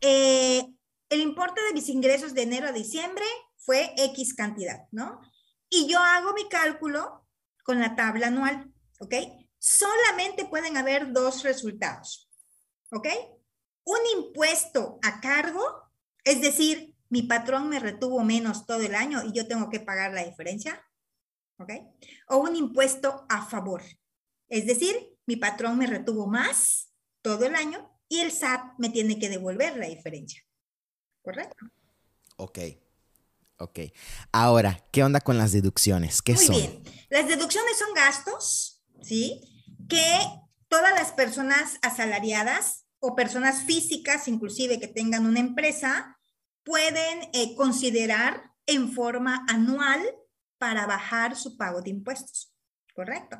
el 0.00 1.20
importe 1.20 1.60
de 1.62 1.72
mis 1.74 1.88
ingresos 1.88 2.34
de 2.34 2.42
enero 2.42 2.68
a 2.68 2.72
diciembre 2.72 3.24
fue 3.64 3.94
X 3.96 4.34
cantidad, 4.34 4.86
¿no? 4.92 5.20
Y 5.68 5.88
yo 5.88 5.98
hago 5.98 6.32
mi 6.34 6.48
cálculo 6.48 7.26
con 7.64 7.80
la 7.80 7.96
tabla 7.96 8.28
anual, 8.28 8.72
¿ok? 9.00 9.14
Solamente 9.58 10.44
pueden 10.44 10.76
haber 10.76 11.12
dos 11.12 11.42
resultados, 11.42 12.30
¿ok? 12.90 13.08
Un 13.84 13.98
impuesto 14.18 14.98
a 15.02 15.20
cargo, 15.20 15.64
es 16.24 16.40
decir, 16.40 16.94
mi 17.08 17.22
patrón 17.22 17.68
me 17.68 17.80
retuvo 17.80 18.22
menos 18.22 18.66
todo 18.66 18.80
el 18.80 18.94
año 18.94 19.22
y 19.24 19.32
yo 19.32 19.46
tengo 19.46 19.70
que 19.70 19.80
pagar 19.80 20.12
la 20.12 20.24
diferencia, 20.24 20.82
¿ok? 21.58 21.72
O 22.28 22.38
un 22.38 22.56
impuesto 22.56 23.26
a 23.28 23.46
favor, 23.46 23.82
es 24.48 24.66
decir, 24.66 25.16
mi 25.26 25.36
patrón 25.36 25.78
me 25.78 25.86
retuvo 25.86 26.26
más 26.26 26.92
todo 27.22 27.46
el 27.46 27.54
año 27.54 27.90
y 28.08 28.20
el 28.20 28.30
SAT 28.30 28.74
me 28.78 28.90
tiene 28.90 29.18
que 29.18 29.30
devolver 29.30 29.76
la 29.78 29.86
diferencia, 29.86 30.42
¿correcto? 31.22 31.66
Ok. 32.36 32.58
Ok. 33.58 33.80
Ahora, 34.32 34.84
¿qué 34.90 35.04
onda 35.04 35.20
con 35.20 35.38
las 35.38 35.52
deducciones? 35.52 36.22
¿Qué 36.22 36.34
Muy 36.34 36.44
son? 36.44 36.56
bien. 36.56 36.82
Las 37.10 37.28
deducciones 37.28 37.78
son 37.78 37.94
gastos, 37.94 38.82
¿sí? 39.02 39.40
Que 39.88 40.18
todas 40.68 40.92
las 40.94 41.12
personas 41.12 41.78
asalariadas 41.82 42.84
o 42.98 43.14
personas 43.14 43.62
físicas, 43.62 44.28
inclusive 44.28 44.80
que 44.80 44.88
tengan 44.88 45.26
una 45.26 45.40
empresa, 45.40 46.18
pueden 46.64 47.28
eh, 47.32 47.54
considerar 47.54 48.50
en 48.66 48.92
forma 48.92 49.44
anual 49.48 50.00
para 50.58 50.86
bajar 50.86 51.36
su 51.36 51.56
pago 51.56 51.82
de 51.82 51.90
impuestos. 51.90 52.52
¿Correcto? 52.94 53.38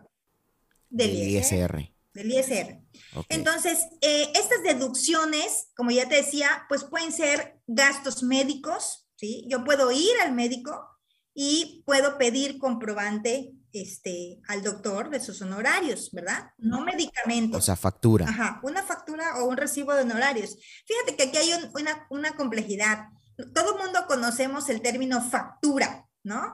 Del, 0.90 1.10
ISR. 1.10 1.90
Del 2.12 2.30
ISR. 2.30 2.80
Entonces, 3.28 3.86
eh, 4.00 4.30
estas 4.34 4.62
deducciones, 4.62 5.70
como 5.74 5.90
ya 5.90 6.08
te 6.08 6.16
decía, 6.16 6.66
pues 6.68 6.84
pueden 6.84 7.12
ser 7.12 7.58
gastos 7.66 8.22
médicos, 8.22 9.03
¿sí? 9.24 9.46
Yo 9.48 9.64
puedo 9.64 9.90
ir 9.90 10.12
al 10.22 10.32
médico 10.32 10.86
y 11.32 11.82
puedo 11.86 12.18
pedir 12.18 12.58
comprobante 12.58 13.54
este, 13.72 14.38
al 14.46 14.62
doctor 14.62 15.10
de 15.10 15.18
sus 15.18 15.40
honorarios, 15.40 16.10
¿verdad? 16.12 16.50
No 16.58 16.82
medicamentos. 16.82 17.58
O 17.58 17.62
sea, 17.62 17.74
factura. 17.74 18.28
Ajá, 18.28 18.60
una 18.62 18.82
factura 18.82 19.38
o 19.38 19.46
un 19.46 19.56
recibo 19.56 19.94
de 19.94 20.02
honorarios. 20.02 20.56
Fíjate 20.86 21.16
que 21.16 21.24
aquí 21.24 21.38
hay 21.38 21.52
una, 21.74 22.06
una 22.10 22.36
complejidad. 22.36 23.08
Todo 23.52 23.76
el 23.76 23.82
mundo 23.82 24.04
conocemos 24.06 24.68
el 24.68 24.80
término 24.80 25.20
factura, 25.22 26.06
¿no? 26.22 26.52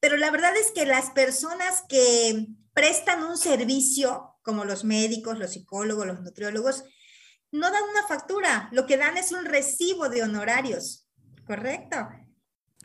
Pero 0.00 0.16
la 0.16 0.30
verdad 0.30 0.54
es 0.56 0.70
que 0.72 0.84
las 0.84 1.10
personas 1.10 1.84
que 1.88 2.48
prestan 2.74 3.24
un 3.24 3.38
servicio, 3.38 4.36
como 4.42 4.64
los 4.64 4.84
médicos, 4.84 5.38
los 5.38 5.52
psicólogos, 5.52 6.06
los 6.06 6.20
nutriólogos, 6.20 6.84
no 7.50 7.70
dan 7.70 7.82
una 7.90 8.06
factura, 8.06 8.68
lo 8.72 8.86
que 8.86 8.98
dan 8.98 9.16
es 9.16 9.32
un 9.32 9.46
recibo 9.46 10.10
de 10.10 10.22
honorarios. 10.22 11.07
Correcto. 11.48 11.96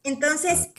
Entonces, 0.04 0.70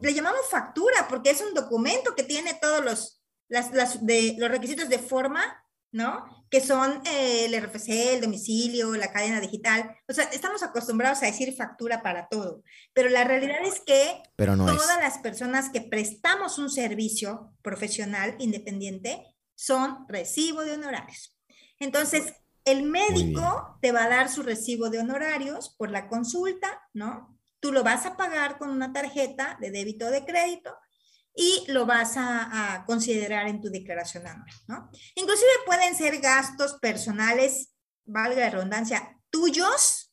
le 0.00 0.12
llamamos 0.12 0.48
factura 0.50 1.06
porque 1.08 1.30
es 1.30 1.40
un 1.40 1.54
documento 1.54 2.16
que 2.16 2.24
tiene 2.24 2.54
todos 2.54 2.84
los, 2.84 3.22
las, 3.48 4.04
de, 4.04 4.34
los 4.38 4.50
requisitos 4.50 4.88
de 4.88 4.98
forma, 4.98 5.44
¿no? 5.92 6.24
Que 6.50 6.60
son 6.60 7.00
eh, 7.06 7.44
el 7.44 7.62
RFC, 7.62 8.14
el 8.14 8.20
domicilio, 8.20 8.92
la 8.96 9.12
cadena 9.12 9.40
digital. 9.40 9.96
O 10.08 10.12
sea, 10.12 10.24
estamos 10.24 10.64
acostumbrados 10.64 11.22
a 11.22 11.26
decir 11.26 11.54
factura 11.56 12.02
para 12.02 12.26
todo, 12.28 12.64
pero 12.92 13.08
la 13.08 13.22
realidad 13.22 13.62
es 13.62 13.80
que 13.80 14.20
todas 14.36 14.98
las 15.00 15.18
personas 15.18 15.70
que 15.70 15.80
prestamos 15.80 16.58
un 16.58 16.70
servicio 16.70 17.52
profesional 17.62 18.34
independiente 18.40 19.24
son 19.54 20.06
recibo 20.08 20.62
de 20.64 20.72
honorarios. 20.72 21.38
Entonces, 21.78 22.34
el 22.70 22.82
médico 22.82 23.78
te 23.80 23.92
va 23.92 24.04
a 24.04 24.08
dar 24.08 24.28
su 24.28 24.42
recibo 24.42 24.90
de 24.90 24.98
honorarios 24.98 25.74
por 25.78 25.90
la 25.90 26.08
consulta, 26.08 26.82
¿no? 26.92 27.38
Tú 27.60 27.72
lo 27.72 27.82
vas 27.82 28.04
a 28.06 28.16
pagar 28.16 28.58
con 28.58 28.70
una 28.70 28.92
tarjeta 28.92 29.56
de 29.60 29.70
débito 29.70 30.06
o 30.06 30.10
de 30.10 30.24
crédito 30.24 30.76
y 31.34 31.64
lo 31.68 31.86
vas 31.86 32.14
a, 32.16 32.84
considerar 32.86 33.48
en 33.48 33.60
tu 33.60 33.70
declaración 33.70 34.26
anual, 34.26 34.50
¿no? 34.66 34.90
Inclusive 35.14 35.50
pueden 35.66 35.94
ser 35.94 36.18
gastos 36.20 36.74
personales, 36.80 37.74
valga 38.04 38.40
la 38.40 38.50
redundancia, 38.50 39.16
tuyos, 39.30 40.12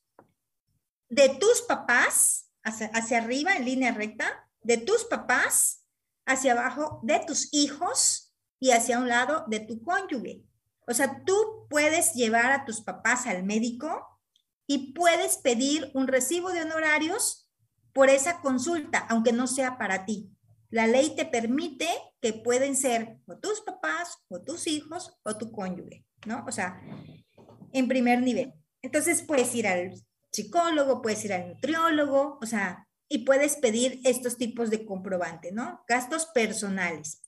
de 1.08 1.28
tus 1.28 1.62
papás, 1.62 2.50
hacia, 2.62 2.88
hacia 2.88 3.18
arriba 3.18 3.54
en 3.54 3.64
línea 3.64 3.92
recta, 3.92 4.48
de 4.60 4.76
tus 4.76 5.04
papás, 5.04 5.84
hacia 6.26 6.52
abajo, 6.52 7.00
de 7.02 7.20
tus 7.26 7.48
hijos 7.52 8.34
y 8.58 8.72
hacia 8.72 8.98
un 8.98 9.08
lado 9.08 9.44
de 9.48 9.60
tu 9.60 9.82
cónyuge. 9.82 10.42
O 10.86 10.94
sea, 10.94 11.24
tú 11.24 11.55
puedes 11.68 12.14
llevar 12.14 12.52
a 12.52 12.64
tus 12.64 12.80
papás 12.80 13.26
al 13.26 13.44
médico 13.44 14.06
y 14.66 14.92
puedes 14.92 15.38
pedir 15.38 15.90
un 15.94 16.08
recibo 16.08 16.50
de 16.50 16.62
honorarios 16.62 17.50
por 17.92 18.10
esa 18.10 18.40
consulta, 18.40 18.98
aunque 19.08 19.32
no 19.32 19.46
sea 19.46 19.78
para 19.78 20.04
ti. 20.04 20.30
La 20.70 20.86
ley 20.86 21.14
te 21.16 21.24
permite 21.24 21.88
que 22.20 22.32
pueden 22.32 22.76
ser 22.76 23.18
o 23.26 23.38
tus 23.38 23.60
papás, 23.60 24.18
o 24.28 24.42
tus 24.42 24.66
hijos, 24.66 25.16
o 25.22 25.36
tu 25.36 25.52
cónyuge, 25.52 26.04
¿no? 26.26 26.44
O 26.46 26.52
sea, 26.52 26.80
en 27.72 27.88
primer 27.88 28.22
nivel. 28.22 28.52
Entonces 28.82 29.22
puedes 29.22 29.54
ir 29.54 29.66
al 29.66 29.94
psicólogo, 30.32 31.00
puedes 31.00 31.24
ir 31.24 31.32
al 31.32 31.48
nutriólogo, 31.48 32.38
o 32.42 32.46
sea, 32.46 32.86
y 33.08 33.18
puedes 33.18 33.56
pedir 33.56 34.00
estos 34.04 34.36
tipos 34.36 34.70
de 34.70 34.84
comprobante, 34.84 35.52
¿no? 35.52 35.84
Gastos 35.88 36.26
personales. 36.26 37.22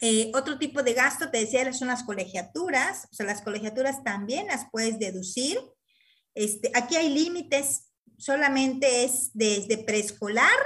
Eh, 0.00 0.32
otro 0.34 0.58
tipo 0.58 0.82
de 0.82 0.94
gasto, 0.94 1.30
te 1.30 1.38
decía, 1.38 1.72
son 1.72 1.88
las 1.88 2.02
colegiaturas, 2.02 3.08
o 3.10 3.14
sea, 3.14 3.26
las 3.26 3.42
colegiaturas 3.42 4.02
también 4.02 4.46
las 4.46 4.66
puedes 4.70 4.98
deducir. 4.98 5.60
Este, 6.34 6.70
aquí 6.74 6.96
hay 6.96 7.10
límites, 7.10 7.92
solamente 8.16 9.04
es 9.04 9.30
desde 9.34 9.78
preescolar 9.78 10.56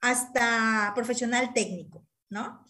hasta 0.00 0.92
profesional 0.94 1.52
técnico, 1.52 2.06
¿no? 2.28 2.66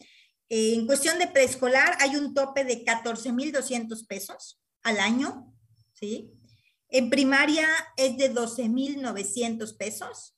Eh, 0.48 0.74
en 0.74 0.86
cuestión 0.86 1.18
de 1.18 1.28
preescolar 1.28 1.96
hay 2.00 2.16
un 2.16 2.34
tope 2.34 2.64
de 2.64 2.84
14,200 2.84 4.04
pesos 4.04 4.60
al 4.82 4.98
año, 5.00 5.54
¿sí? 5.94 6.32
En 6.88 7.08
primaria 7.08 7.66
es 7.96 8.18
de 8.18 8.28
12,900 8.28 9.72
pesos. 9.74 10.36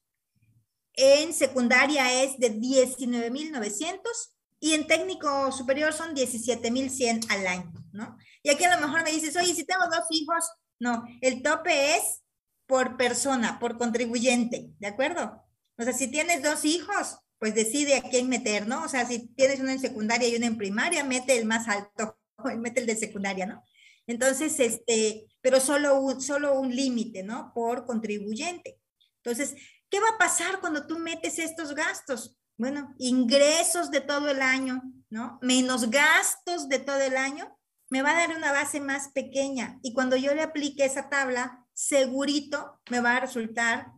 En 0.93 1.33
secundaria 1.33 2.23
es 2.23 2.39
de 2.39 2.51
19,900 2.51 4.34
y 4.65 4.73
en 4.73 4.87
técnico 4.87 5.53
superior 5.53 5.93
son 5.93 6.15
17,100 6.15 7.21
al 7.29 7.47
año, 7.47 7.71
¿no? 7.93 8.17
Y 8.43 8.49
aquí 8.49 8.65
a 8.65 8.75
lo 8.75 8.87
mejor 8.87 9.05
me 9.05 9.11
dices, 9.11 9.37
oye, 9.37 9.55
si 9.55 9.67
tengo 9.67 9.85
dos 9.91 10.07
hijos, 10.09 10.51
no, 10.81 11.05
el 11.21 11.43
tope 11.43 11.97
es 11.97 12.23
por 12.67 12.97
persona, 12.97 13.59
por 13.59 13.77
contribuyente, 13.77 14.71
¿de 14.79 14.87
acuerdo? 14.87 15.45
O 15.77 15.83
sea, 15.83 15.93
si 15.93 16.09
tienes 16.09 16.43
dos 16.43 16.65
hijos, 16.65 17.19
pues 17.39 17.55
decide 17.55 17.97
a 17.97 18.03
quién 18.09 18.31
meter, 18.31 18.67
¿no? 18.67 18.85
O 18.85 18.89
sea, 18.89 19.05
si 19.05 19.29
tienes 19.35 19.61
uno 19.61 19.69
en 19.69 19.81
secundaria 19.81 20.29
y 20.29 20.37
uno 20.37 20.47
en 20.47 20.57
primaria, 20.57 21.05
mete 21.05 21.37
el 21.37 21.45
más 21.45 21.69
alto, 21.69 22.19
mete 22.57 22.81
el 22.81 22.87
de 22.87 22.97
secundaria, 22.97 23.45
¿no? 23.45 23.63
Entonces, 24.07 24.59
este, 24.61 25.27
pero 25.43 25.61
solo 25.61 26.01
un, 26.01 26.23
solo 26.23 26.59
un 26.59 26.75
límite, 26.75 27.23
¿no? 27.23 27.53
Por 27.55 27.85
contribuyente. 27.85 28.81
Entonces, 29.23 29.57
¿qué 29.91 30.01
va 30.01 30.09
a 30.15 30.19
pasar 30.19 30.59
cuando 30.61 30.87
tú 30.87 30.99
metes 30.99 31.39
estos 31.39 31.75
gastos? 31.75 32.39
Bueno, 32.57 32.95
ingresos 32.99 33.91
de 33.91 34.01
todo 34.01 34.29
el 34.29 34.43
año, 34.43 34.83
¿no? 35.11 35.39
Menos 35.43 35.91
gastos 35.91 36.69
de 36.69 36.79
todo 36.79 37.01
el 37.01 37.17
año, 37.17 37.57
me 37.91 38.03
va 38.03 38.11
a 38.11 38.27
dar 38.27 38.37
una 38.37 38.53
base 38.53 38.81
más 38.81 39.09
pequeña. 39.09 39.79
Y 39.83 39.93
cuando 39.93 40.17
yo 40.17 40.35
le 40.35 40.43
aplique 40.43 40.85
esa 40.85 41.09
tabla, 41.09 41.65
segurito 41.73 42.81
me 42.91 43.01
va 43.01 43.17
a 43.17 43.21
resultar 43.21 43.93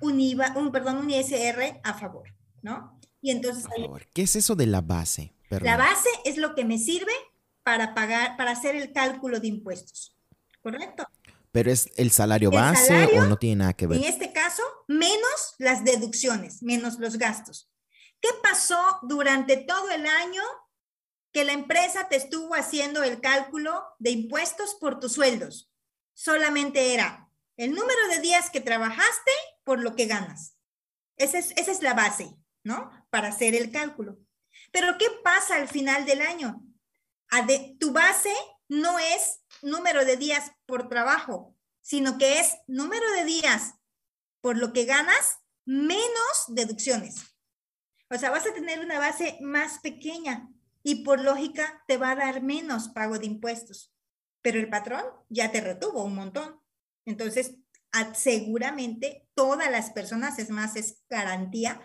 un 0.00 0.20
IVA, 0.20 0.54
un, 0.56 0.72
perdón, 0.72 0.98
un 0.98 1.10
ISR 1.10 1.80
a 1.82 1.94
favor, 1.94 2.34
¿no? 2.62 2.98
Y 3.20 3.30
entonces... 3.30 3.64
¿Qué 4.14 4.22
es 4.22 4.36
eso 4.36 4.54
de 4.54 4.66
la 4.66 4.80
base? 4.82 5.34
La 5.48 5.76
base 5.76 6.08
es 6.24 6.36
lo 6.36 6.54
que 6.54 6.64
me 6.64 6.78
sirve 6.78 7.12
para 7.62 7.94
pagar, 7.94 8.36
para 8.36 8.52
hacer 8.52 8.76
el 8.76 8.92
cálculo 8.92 9.40
de 9.40 9.48
impuestos, 9.48 10.16
¿correcto? 10.60 11.08
Pero 11.52 11.70
es 11.70 11.90
el 11.96 12.10
salario 12.10 12.50
base 12.50 13.06
o 13.16 13.24
no 13.24 13.38
tiene 13.38 13.56
nada 13.56 13.72
que 13.72 13.86
ver. 13.86 13.98
En 13.98 14.04
este 14.04 14.32
caso, 14.32 14.62
menos 14.88 15.54
las 15.58 15.84
deducciones, 15.84 16.62
menos 16.62 16.98
los 16.98 17.16
gastos. 17.16 17.70
¿Qué 18.26 18.32
pasó 18.42 18.98
durante 19.02 19.56
todo 19.56 19.88
el 19.92 20.04
año 20.04 20.42
que 21.32 21.44
la 21.44 21.52
empresa 21.52 22.08
te 22.08 22.16
estuvo 22.16 22.56
haciendo 22.56 23.04
el 23.04 23.20
cálculo 23.20 23.84
de 24.00 24.10
impuestos 24.10 24.74
por 24.74 24.98
tus 24.98 25.12
sueldos? 25.12 25.70
Solamente 26.12 26.92
era 26.92 27.30
el 27.56 27.70
número 27.70 28.08
de 28.08 28.18
días 28.18 28.50
que 28.50 28.60
trabajaste 28.60 29.30
por 29.62 29.78
lo 29.80 29.94
que 29.94 30.06
ganas. 30.06 30.56
Esa 31.16 31.38
es, 31.38 31.82
la 31.82 31.94
base, 31.94 32.36
¿no? 32.64 32.90
Para 33.10 33.28
hacer 33.28 33.54
el 33.54 33.70
cálculo. 33.70 34.18
Pero 34.72 34.98
¿qué 34.98 35.06
pasa 35.22 35.54
al 35.54 35.68
final 35.68 36.04
del 36.04 36.22
año? 36.22 36.64
tu 37.78 37.92
base 37.92 38.34
no 38.68 38.98
es 38.98 39.40
número 39.62 40.04
de 40.04 40.16
días 40.16 40.50
por 40.66 40.88
trabajo, 40.88 41.54
sino 41.80 42.18
que 42.18 42.40
es 42.40 42.56
número 42.66 43.08
de 43.12 43.24
días 43.24 43.74
por 44.40 44.58
lo 44.58 44.72
que 44.72 44.84
ganas 44.84 45.38
menos 45.64 46.46
deducciones. 46.48 47.35
O 48.10 48.18
sea, 48.18 48.30
vas 48.30 48.46
a 48.46 48.54
tener 48.54 48.80
una 48.80 48.98
base 48.98 49.38
más 49.40 49.78
pequeña 49.80 50.48
y 50.82 51.04
por 51.04 51.20
lógica 51.20 51.82
te 51.88 51.96
va 51.96 52.12
a 52.12 52.16
dar 52.16 52.42
menos 52.42 52.88
pago 52.88 53.18
de 53.18 53.26
impuestos. 53.26 53.92
Pero 54.42 54.60
el 54.60 54.68
patrón 54.68 55.04
ya 55.28 55.50
te 55.50 55.60
retuvo 55.60 56.04
un 56.04 56.14
montón. 56.14 56.60
Entonces, 57.04 57.56
seguramente 58.14 59.28
todas 59.34 59.70
las 59.70 59.90
personas, 59.90 60.38
es 60.38 60.50
más, 60.50 60.76
es 60.76 61.02
garantía, 61.08 61.80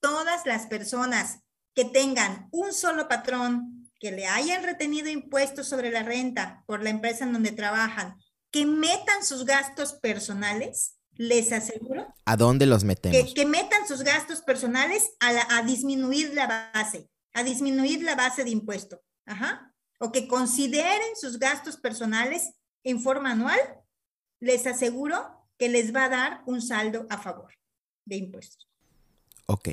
todas 0.00 0.46
las 0.46 0.66
personas 0.66 1.40
que 1.74 1.84
tengan 1.84 2.48
un 2.52 2.72
solo 2.72 3.08
patrón, 3.08 3.90
que 3.98 4.12
le 4.12 4.26
hayan 4.26 4.62
retenido 4.62 5.08
impuestos 5.08 5.68
sobre 5.68 5.90
la 5.90 6.02
renta 6.02 6.64
por 6.66 6.82
la 6.82 6.90
empresa 6.90 7.24
en 7.24 7.32
donde 7.32 7.52
trabajan, 7.52 8.16
que 8.50 8.66
metan 8.66 9.24
sus 9.24 9.44
gastos 9.44 9.94
personales, 9.94 10.95
les 11.16 11.52
aseguro. 11.52 12.06
¿A 12.24 12.36
dónde 12.36 12.66
los 12.66 12.84
metemos? 12.84 13.34
Que, 13.34 13.46
metan 13.46 13.86
sus 13.86 14.02
gastos 14.02 14.42
personales 14.42 15.12
a, 15.20 15.62
disminuir 15.62 16.34
la 16.34 16.70
base, 16.72 17.08
a 17.32 17.42
disminuir 17.42 18.02
la 18.02 18.14
base 18.14 18.44
de 18.44 18.50
impuesto. 18.50 19.02
Ajá. 19.24 19.74
O 19.98 20.12
que 20.12 20.28
consideren 20.28 21.16
sus 21.20 21.38
gastos 21.38 21.76
personales 21.76 22.50
en 22.84 23.00
forma 23.00 23.32
anual, 23.32 23.58
les 24.40 24.66
aseguro 24.66 25.48
que 25.58 25.68
les 25.68 25.94
va 25.94 26.04
a 26.04 26.08
dar 26.08 26.42
un 26.46 26.60
saldo 26.60 27.06
a 27.08 27.18
favor 27.18 27.52
de 28.04 28.16
impuestos. 28.16 28.68
Ok. 29.46 29.68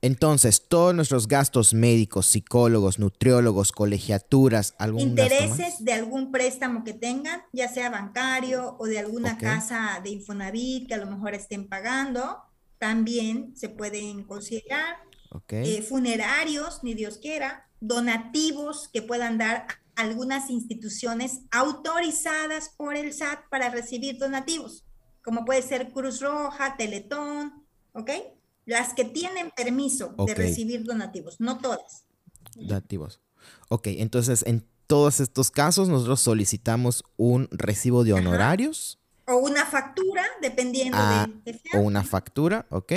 Entonces, 0.00 0.68
todos 0.68 0.94
nuestros 0.94 1.28
gastos 1.28 1.74
médicos, 1.74 2.26
psicólogos, 2.26 2.98
nutriólogos, 2.98 3.72
colegiaturas, 3.72 4.74
algún 4.78 5.02
intereses 5.02 5.84
de 5.84 5.92
algún 5.92 6.30
préstamo 6.30 6.84
que 6.84 6.94
tengan, 6.94 7.42
ya 7.52 7.68
sea 7.68 7.90
bancario 7.90 8.76
o 8.78 8.86
de 8.86 8.98
alguna 8.98 9.38
casa 9.38 10.00
de 10.02 10.10
Infonavit 10.10 10.88
que 10.88 10.94
a 10.94 10.98
lo 10.98 11.06
mejor 11.06 11.34
estén 11.34 11.68
pagando, 11.68 12.38
también 12.78 13.56
se 13.56 13.68
pueden 13.68 14.24
considerar. 14.24 14.96
Eh, 15.50 15.82
funerarios, 15.82 16.82
ni 16.82 16.94
Dios 16.94 17.18
quiera, 17.18 17.68
donativos 17.80 18.88
que 18.88 19.02
puedan 19.02 19.36
dar 19.36 19.66
algunas 19.94 20.48
instituciones 20.48 21.40
autorizadas 21.50 22.70
por 22.76 22.96
el 22.96 23.12
SAT 23.12 23.40
para 23.50 23.68
recibir 23.68 24.16
donativos, 24.18 24.86
como 25.22 25.44
puede 25.44 25.60
ser 25.62 25.92
Cruz 25.92 26.20
Roja, 26.20 26.76
Teletón, 26.76 27.66
¿ok? 27.92 28.10
Las 28.68 28.92
que 28.92 29.06
tienen 29.06 29.50
permiso 29.50 30.14
de 30.26 30.34
recibir 30.34 30.84
donativos, 30.84 31.40
no 31.40 31.56
todas. 31.56 32.04
Donativos. 32.54 33.18
Ok, 33.70 33.86
entonces 33.86 34.44
en 34.46 34.62
todos 34.86 35.20
estos 35.20 35.50
casos 35.50 35.88
nosotros 35.88 36.20
solicitamos 36.20 37.02
un 37.16 37.48
recibo 37.50 38.04
de 38.04 38.12
honorarios. 38.12 38.98
O 39.26 39.36
una 39.36 39.64
factura, 39.64 40.22
dependiendo 40.42 40.98
ah, 41.00 41.30
de 41.46 41.58
O 41.72 41.78
una 41.78 42.04
factura, 42.04 42.66
ok. 42.68 42.92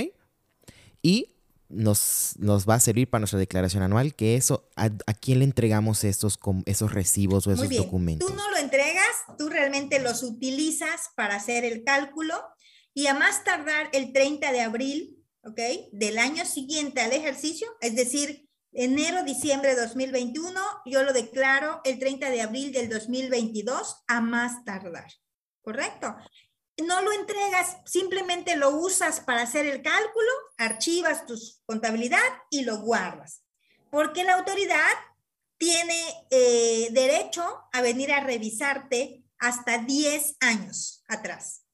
Y 1.02 1.36
nos, 1.70 2.34
nos, 2.38 2.68
va 2.68 2.76
a 2.76 2.80
servir 2.82 3.10
para 3.10 3.22
nuestra 3.22 3.40
declaración 3.40 3.82
anual, 3.82 4.14
que 4.14 4.36
eso, 4.36 4.68
¿a, 4.76 4.90
quién 5.14 5.40
le 5.40 5.46
entregamos 5.46 6.04
estos, 6.04 6.38
esos 6.66 6.94
recibos 6.94 7.48
o 7.48 7.54
esos 7.54 7.70
documentos? 7.70 8.28
Tú 8.28 8.36
no 8.36 8.52
lo 8.52 8.58
entregas, 8.58 9.06
tú 9.38 9.48
realmente 9.48 10.00
los 10.00 10.22
utilizas 10.24 11.12
para 11.16 11.36
hacer 11.36 11.64
el 11.64 11.86
cálculo 11.86 12.36
y 12.94 13.08
a 13.08 13.14
más 13.14 13.46
tardar 13.46 13.90
el 13.94 14.12
30 14.12 14.52
de 14.52 14.60
abril 14.60 15.21
¿ok? 15.44 15.60
Del 15.92 16.18
año 16.18 16.46
siguiente 16.46 17.02
al 17.02 17.14
ejercicio, 17.14 17.68
es 17.82 17.96
decir, 17.96 18.48
enero, 18.74 19.24
diciembre 19.24 19.76
de 19.76 19.82
2021, 19.82 20.62
yo 20.86 21.04
lo 21.04 21.14
declaro 21.14 21.82
el 21.84 22.00
30 22.00 22.30
de 22.30 22.42
abril 22.42 22.72
del 22.72 22.90
2022 22.90 24.04
a 24.08 24.22
más 24.22 24.64
tardar, 24.64 25.12
¿correcto? 25.62 26.16
No 26.78 27.02
lo 27.02 27.12
entregas, 27.12 27.78
simplemente 27.86 28.56
lo 28.56 28.70
usas 28.78 29.20
para 29.20 29.42
hacer 29.42 29.66
el 29.66 29.82
cálculo, 29.82 30.32
archivas 30.58 31.26
tu 31.26 31.36
contabilidad 31.66 32.24
y 32.50 32.64
lo 32.64 32.80
guardas, 32.80 33.44
porque 33.90 34.24
la 34.24 34.36
autoridad 34.36 34.94
tiene 35.58 36.02
eh, 36.32 36.88
derecho 36.92 37.44
a 37.72 37.82
venir 37.82 38.12
a 38.12 38.22
revisarte 38.22 39.24
hasta 39.38 39.80
10 39.80 40.38
años 40.40 41.04
atrás, 41.08 41.66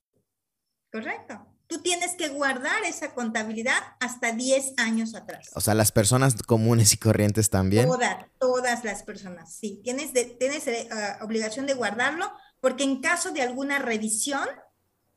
¿correcto? 0.92 1.57
Tú 1.68 1.82
tienes 1.82 2.16
que 2.16 2.30
guardar 2.30 2.84
esa 2.86 3.14
contabilidad 3.14 3.78
hasta 4.00 4.32
10 4.32 4.74
años 4.78 5.16
atrás. 5.16 5.50
O 5.54 5.62
sea, 5.62 5.74
las 5.74 5.92
personas 5.92 6.36
comunes 6.44 6.94
y 6.94 6.98
corrientes 6.98 7.50
también. 7.50 7.88
Todas, 7.88 8.26
todas 8.40 8.84
las 8.84 9.04
personas, 9.04 9.54
sí. 9.54 9.82
Tienes, 9.84 10.12
tienes 10.14 10.68
eh, 10.68 10.88
ah, 10.92 11.20
obligación 11.22 11.66
de 11.66 11.74
guardarlo 11.74 12.32
porque 12.60 12.84
en 12.84 13.02
caso 13.02 13.32
de 13.32 13.42
alguna 13.42 13.80
revisión, 13.80 14.48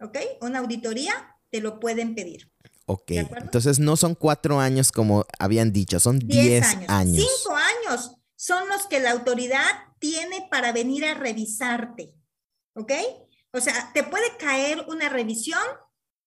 ¿ok? 0.01 0.19
Una 0.41 0.59
auditoría, 0.59 1.13
te 1.51 1.61
lo 1.61 1.81
pueden 1.81 2.15
pedir. 2.15 2.51
Ok, 2.87 3.13
entonces 3.13 3.79
no 3.79 3.97
son 3.97 4.17
cuatro 4.17 4.59
años 4.59 4.91
como 4.91 5.25
habían 5.39 5.73
dicho, 5.73 6.01
son 6.01 6.19
diez, 6.19 6.67
años. 6.67 6.89
años. 6.89 7.17
Cinco 7.17 7.57
años 7.57 8.17
son 8.35 8.69
los 8.69 8.87
que 8.87 8.99
la 8.99 9.13
autoridad 9.13 9.65
tiene 10.01 10.49
para 10.51 10.73
venir 10.73 11.05
a 11.05 11.15
revisarte, 11.15 12.13
¿ok? 12.75 12.93
O 13.53 13.61
sea, 13.61 13.93
te 13.95 14.03
puede 14.03 14.37
caer 14.39 14.85
una 14.89 15.09
revisión 15.09 15.63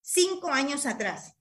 cinco 0.04 0.50
años 0.50 0.86
atrás, 0.86 1.34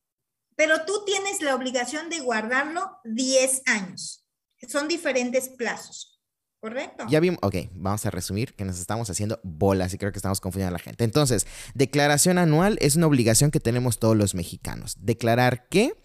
pero 0.56 0.84
tú 0.86 1.04
tienes 1.04 1.42
la 1.42 1.54
obligación 1.54 2.08
de 2.08 2.20
guardarlo 2.20 2.98
10 3.04 3.62
años. 3.66 4.26
Son 4.68 4.88
diferentes 4.88 5.48
plazos. 5.50 6.20
¿Correcto? 6.60 7.06
Ya 7.08 7.18
vimos, 7.18 7.40
ok, 7.42 7.56
vamos 7.72 8.06
a 8.06 8.10
resumir 8.10 8.54
que 8.54 8.64
nos 8.64 8.78
estamos 8.78 9.10
haciendo 9.10 9.40
bolas 9.42 9.92
y 9.92 9.98
creo 9.98 10.12
que 10.12 10.18
estamos 10.18 10.40
confundiendo 10.40 10.68
a 10.68 10.78
la 10.78 10.84
gente. 10.84 11.02
Entonces, 11.02 11.48
declaración 11.74 12.38
anual 12.38 12.78
es 12.80 12.94
una 12.94 13.08
obligación 13.08 13.50
que 13.50 13.58
tenemos 13.58 13.98
todos 13.98 14.16
los 14.16 14.36
mexicanos. 14.36 14.94
Declarar 15.00 15.66
que 15.68 15.96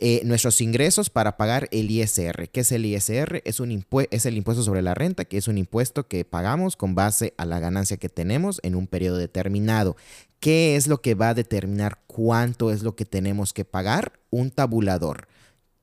eh, 0.00 0.22
nuestros 0.24 0.60
ingresos 0.60 1.10
para 1.10 1.36
pagar 1.36 1.68
el 1.70 1.90
ISR. 1.90 2.48
¿Qué 2.50 2.60
es 2.60 2.72
el 2.72 2.84
ISR? 2.84 3.40
Es, 3.44 3.60
un 3.60 3.86
es 4.10 4.26
el 4.26 4.36
impuesto 4.36 4.62
sobre 4.62 4.82
la 4.82 4.94
renta, 4.94 5.24
que 5.24 5.36
es 5.36 5.46
un 5.46 5.56
impuesto 5.56 6.08
que 6.08 6.24
pagamos 6.24 6.76
con 6.76 6.94
base 6.94 7.32
a 7.38 7.46
la 7.46 7.60
ganancia 7.60 7.96
que 7.96 8.08
tenemos 8.08 8.60
en 8.64 8.74
un 8.74 8.88
periodo 8.88 9.18
determinado. 9.18 9.96
¿Qué 10.44 10.76
es 10.76 10.88
lo 10.88 11.00
que 11.00 11.14
va 11.14 11.30
a 11.30 11.34
determinar 11.34 12.00
cuánto 12.06 12.70
es 12.70 12.82
lo 12.82 12.94
que 12.94 13.06
tenemos 13.06 13.54
que 13.54 13.64
pagar? 13.64 14.20
Un 14.28 14.50
tabulador. 14.50 15.26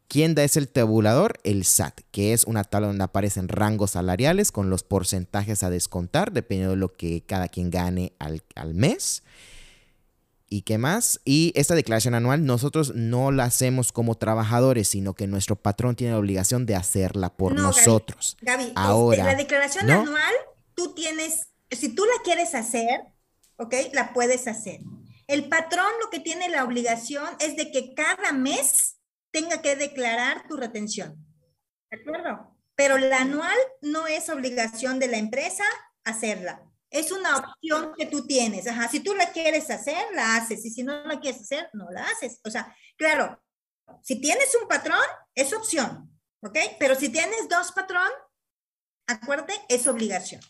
¿Quién 0.08 0.36
da 0.36 0.44
ese 0.44 0.64
tabulador? 0.68 1.40
El 1.44 1.66
SAT, 1.66 2.02
que 2.12 2.32
es 2.34 2.44
una 2.44 2.64
tabla 2.64 2.90
donde 2.90 3.04
aparecen 3.04 3.48
rangos 3.48 3.90
salariales 3.90 4.52
con 4.52 4.70
los 4.70 4.84
porcentajes 4.84 5.64
a 5.64 5.72
descontar, 5.72 6.32
dependiendo 6.32 6.76
de 6.76 6.78
lo 6.80 6.94
que 6.94 7.24
cada 7.24 7.48
quien 7.48 7.72
gane 7.72 8.14
al, 8.20 8.44
mes. 8.76 9.24
¿Y 10.48 10.62
qué 10.62 10.78
más? 10.78 11.22
Y 11.26 11.54
esta 11.56 11.74
declaración 11.74 12.14
anual 12.14 12.46
nosotros 12.46 12.94
no 12.94 13.32
la 13.32 13.46
hacemos 13.46 13.92
como 13.92 14.14
trabajadores, 14.14 14.90
sino 14.90 15.16
que 15.16 15.26
nuestro 15.26 15.56
patrón 15.56 15.96
tiene 15.96 16.14
la 16.14 16.20
obligación 16.20 16.68
de 16.68 16.76
hacerla 16.76 17.36
por 17.36 17.56
nosotros. 17.56 18.38
Gaby, 18.42 18.66
este, 18.66 18.74
Ahora, 18.76 19.24
la 19.24 19.36
declaración 19.36 19.90
anual, 19.90 20.34
tú 20.76 20.94
tienes, 20.94 21.48
si 21.72 21.90
tú 21.96 22.06
la 22.06 22.22
quieres 22.24 22.54
hacer, 22.54 23.02
¿ok? 23.62 23.76
La 23.94 24.12
puedes 24.12 24.48
hacer. 24.48 24.82
El 25.28 25.48
patrón 25.48 25.92
lo 26.02 26.10
que 26.10 26.20
tiene 26.20 26.50
la 26.50 26.64
obligación 26.64 27.26
es 27.40 27.56
de 27.56 27.72
que 27.72 27.94
cada 27.94 28.34
mes 28.34 29.00
tenga 29.32 29.62
que 29.62 29.76
declarar 29.76 30.48
tu 30.48 30.58
retención. 30.58 31.16
¿De 31.90 32.02
acuerdo? 32.02 32.58
Pero 32.76 32.98
la 32.98 33.20
anual 33.20 33.58
no 33.82 34.08
es 34.08 34.30
obligación 34.30 35.00
de 35.00 35.08
la 35.08 35.18
empresa 35.18 35.64
hacerla. 36.04 36.64
Es 36.90 37.12
una 37.12 37.38
opción 37.38 37.94
que 37.98 38.08
tú 38.08 38.26
tienes. 38.26 38.68
Ajá, 38.68 38.90
si 38.90 39.00
tú 39.00 39.14
la 39.14 39.32
quieres 39.32 39.70
hacer, 39.70 40.04
la 40.14 40.36
haces. 40.36 40.66
Y 40.66 40.72
si 40.72 40.84
no 40.84 41.06
la 41.06 41.20
quieres 41.20 41.42
hacer, 41.42 41.70
no 41.74 41.90
la 41.92 42.04
haces. 42.04 42.42
O 42.44 42.50
sea, 42.50 42.76
claro, 42.98 43.42
si 44.02 44.20
tienes 44.20 44.54
un 44.60 44.68
patrón, 44.68 45.00
es 45.36 45.54
opción. 45.54 46.10
¿Ok? 46.42 46.58
Pero 46.80 46.96
si 46.96 47.10
tienes 47.10 47.48
dos 47.48 47.72
patrón, 47.72 48.10
acuérdate, 49.08 49.54
es 49.70 49.88
obligación 49.88 50.42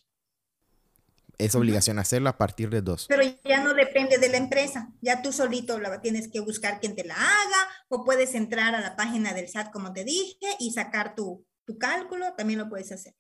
es 1.46 1.56
obligación 1.56 2.00
hacerlo 2.00 2.30
a 2.30 2.38
partir 2.38 2.70
de 2.70 2.82
dos. 2.82 3.08
Pero 3.08 3.24
ya 3.44 3.64
no 3.64 3.74
depende 3.74 4.18
de 4.18 4.30
la 4.30 4.38
empresa, 4.38 4.92
ya 5.02 5.22
tú 5.22 5.32
solito 5.32 5.80
la 5.80 6.02
tienes 6.02 6.28
que 6.28 6.40
buscar 6.40 6.80
quien 6.80 6.96
te 6.96 7.04
la 7.04 7.16
haga 7.16 7.68
o 7.90 8.04
puedes 8.04 8.36
entrar 8.36 8.76
a 8.76 8.82
la 8.82 8.96
página 8.96 9.34
del 9.34 9.48
SAT 9.48 9.72
como 9.72 9.92
te 9.94 10.04
dije 10.04 10.48
y 10.60 10.72
sacar 10.72 11.16
tu, 11.16 11.46
cálculo, 11.80 12.34
también 12.38 12.60
lo 12.60 12.68
puedes 12.68 12.92
hacer. 12.92 13.16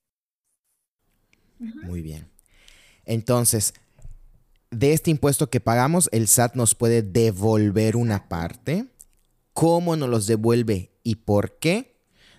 Muy 1.58 2.02
bien. 2.02 2.30
Entonces, 3.06 3.74
de 4.72 4.92
este 4.92 5.10
impuesto 5.10 5.50
que 5.50 5.62
pagamos, 5.62 6.10
el 6.12 6.28
SAT 6.28 6.56
nos 6.56 6.76
puede 6.76 7.02
devolver 7.02 7.96
una 7.96 8.28
parte. 8.28 8.88
¿Cómo 9.54 9.96
nos 9.96 10.10
los 10.10 10.28
devuelve 10.28 11.00
y 11.04 11.16
por 11.16 11.60
qué? 11.60 11.91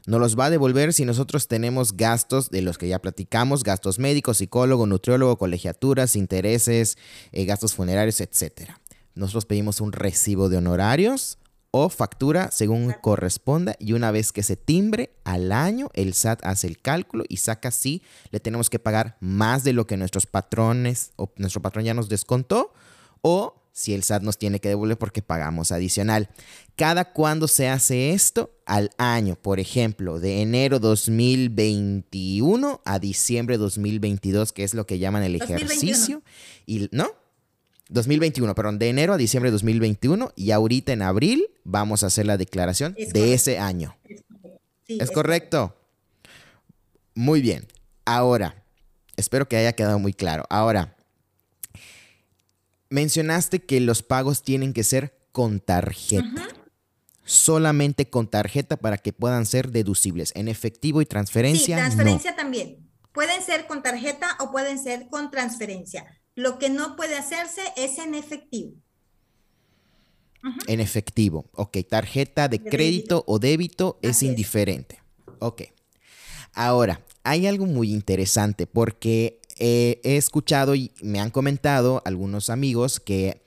Nos 0.07 0.21
los 0.21 0.39
va 0.39 0.47
a 0.47 0.51
devolver 0.51 0.93
si 0.93 1.05
nosotros 1.05 1.49
tenemos 1.49 1.97
gastos 1.97 2.51
de 2.51 2.63
los 2.63 2.79
que 2.79 2.89
ya 2.89 3.01
platicamos, 3.01 3.63
gastos 3.63 3.99
médicos, 3.99 4.39
psicólogo, 4.39 4.87
nutriólogo, 4.87 5.39
colegiaturas, 5.39 6.17
intereses, 6.17 6.99
eh, 7.31 7.45
gastos 7.45 7.75
funerarios, 7.75 8.21
etc. 8.21 8.71
Nosotros 9.15 9.47
pedimos 9.47 9.81
un 9.81 9.93
recibo 9.93 10.49
de 10.49 10.57
honorarios 10.57 11.39
o 11.71 11.89
factura 11.89 12.51
según 12.51 12.95
corresponda 13.01 13.77
y 13.79 13.95
una 13.95 14.11
vez 14.11 14.33
que 14.33 14.43
se 14.43 14.57
timbre 14.57 15.15
al 15.25 15.53
año, 15.53 15.89
el 15.95 16.13
SAT 16.13 16.45
hace 16.45 16.67
el 16.67 16.81
cálculo 16.81 17.25
y 17.29 17.39
saca 17.39 17.71
si 17.71 18.03
le 18.31 18.41
tenemos 18.41 18.69
que 18.69 18.79
pagar 18.79 19.17
más 19.21 19.65
de 19.65 19.73
lo 19.73 19.87
que 19.87 19.97
nuestros 19.97 20.27
patrones 20.27 21.13
o 21.17 21.33
nuestro 21.37 21.63
patrón 21.63 21.85
ya 21.85 21.95
nos 21.95 22.09
descontó 22.09 22.75
o 23.23 23.62
si 23.73 23.95
el 23.95 24.03
SAT 24.03 24.23
nos 24.23 24.39
tiene 24.39 24.61
que 24.61 24.69
devolver 24.69 24.99
porque 24.99 25.23
pagamos 25.23 25.73
adicional. 25.73 26.29
¿Cada 26.77 27.13
cuándo 27.13 27.49
se 27.49 27.69
hace 27.69 28.13
esto? 28.13 28.51
Al 28.67 28.91
año, 28.99 29.37
por 29.37 29.61
ejemplo, 29.61 30.21
de 30.21 30.43
enero 30.43 30.79
2021 30.79 32.83
a 32.85 32.99
diciembre 32.99 33.59
2022, 33.59 34.53
que 34.53 34.65
es 34.65 34.75
lo 34.75 34.87
que 34.87 34.99
llaman 34.99 35.23
el 35.23 35.37
ejercicio. 35.37 36.23
Y, 36.67 36.89
¿No? 36.93 37.11
2021, 37.89 38.55
perdón, 38.55 38.79
de 38.79 38.89
enero 38.89 39.13
a 39.13 39.19
diciembre 39.19 39.51
de 39.51 39.53
2021 39.53 40.33
y 40.35 40.51
ahorita 40.51 40.93
en 40.93 41.03
abril 41.03 41.49
vamos 41.65 42.03
a 42.03 42.07
hacer 42.07 42.27
la 42.27 42.39
declaración 42.39 42.95
de 42.95 43.35
ese 43.35 43.59
año. 43.59 43.97
¿Es, 44.89 45.11
correcto? 45.11 45.77
Muy 47.15 47.43
bien. 47.43 47.67
Ahora, 48.05 48.65
espero 49.17 49.47
que 49.47 49.57
haya 49.57 49.75
quedado 49.75 49.99
muy 49.99 50.15
claro. 50.15 50.45
Ahora, 50.49 50.97
mencionaste 52.93 53.61
que 53.61 53.81
los 53.81 54.03
pagos 54.03 54.43
tienen 54.43 54.73
que 54.73 54.85
ser 54.85 55.19
con 55.33 55.61
tarjeta. 55.61 56.49
Solamente 57.25 58.11
con 58.11 58.29
tarjeta 58.29 58.77
para 58.77 58.99
que 58.99 59.13
puedan 59.13 59.47
ser 59.47 59.71
deducibles. 59.71 60.33
En 60.35 60.49
efectivo 60.49 61.01
y 61.01 61.07
transferencia. 61.07 61.77
Sí, 61.77 61.81
transferencia 61.81 62.37
también. 62.37 62.91
Pueden 63.13 63.43
ser 63.43 63.67
con 63.67 63.83
tarjeta 63.83 64.37
o 64.41 64.51
pueden 64.51 64.79
ser 64.79 65.09
con 65.09 65.31
transferencia. 65.31 66.05
Lo 66.35 66.59
que 66.59 66.71
no 66.71 66.97
puede 66.97 67.17
hacerse 67.17 67.63
es 67.77 67.99
en 67.99 68.15
efectivo. 68.15 68.73
En 70.67 70.81
efectivo. 70.81 71.47
Ok, 71.53 71.79
tarjeta 71.89 72.49
de, 72.49 72.61
crédito 72.63 73.25
o 73.27 73.39
débito 73.39 73.99
es 74.03 74.23
indiferente. 74.23 75.01
Ok. 75.39 75.63
Ahora, 76.53 77.01
hay 77.23 77.47
algo 77.47 77.67
muy 77.67 77.93
interesante 77.93 78.67
porque 78.67 79.41
he 79.59 80.01
escuchado 80.05 80.75
y 80.75 80.93
me 81.03 81.21
han 81.21 81.31
comentado 81.31 82.03
algunos 82.05 82.51
amigos 82.51 83.01
que 83.01 83.43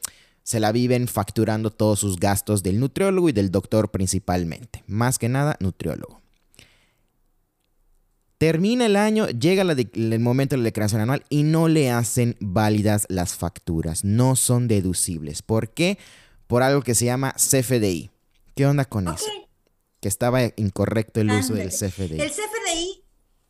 se 0.46 0.60
la 0.60 0.72
viven 0.72 1.08
facturando 1.08 1.72
todos 1.72 2.00
sus 2.00 2.20
gastos 2.20 2.62
del 2.62 2.80
nutriólogo 2.80 3.30
y 3.30 3.32
del 3.32 3.50
doctor 3.50 3.90
principalmente. 3.90 4.84
Más 4.86 5.18
que 5.18 5.28
nada, 5.28 5.58
nutriólogo. 5.60 6.22
Termina 8.38 8.86
el 8.86 8.96
año, 8.96 9.28
llega 9.28 9.64
el 9.64 10.20
momento 10.20 10.56
de 10.56 10.60
la 10.60 10.66
declaración 10.66 11.02
anual 11.02 11.24
y 11.30 11.42
no 11.42 11.68
le 11.68 11.90
hacen 11.90 12.36
válidas 12.40 13.08
las 13.10 13.34
facturas. 13.34 14.04
No 14.04 14.36
son 14.36 14.68
deducibles. 14.68 15.42
¿Por 15.42 15.70
qué? 15.70 15.98
Por 16.46 16.62
algo 16.62 16.84
que 16.84 16.94
se 16.94 17.06
llama 17.06 17.34
CFDI. 17.34 18.12
¿Qué 18.54 18.68
onda 18.68 18.86
con 18.86 19.08
eso? 19.08 19.26
Que 20.00 20.10
estaba 20.10 20.44
incorrecto 20.58 21.22
el 21.22 21.32
uso 21.32 21.56
del 21.56 21.70
CFDI. 21.70 22.22
El 22.22 22.30
CFDI 22.30 23.05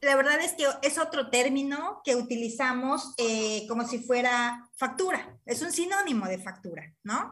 la 0.05 0.15
verdad 0.15 0.39
es 0.39 0.53
que 0.53 0.65
es 0.83 0.99
otro 0.99 1.31
término 1.31 2.01
que 2.03 2.15
utilizamos 2.15 3.15
eh, 3.17 3.65
como 3.67 3.87
si 3.87 3.99
fuera 3.99 4.69
factura. 4.77 5.39
Es 5.45 5.63
un 5.63 5.71
sinónimo 5.71 6.27
de 6.27 6.37
factura, 6.37 6.93
¿no? 7.03 7.31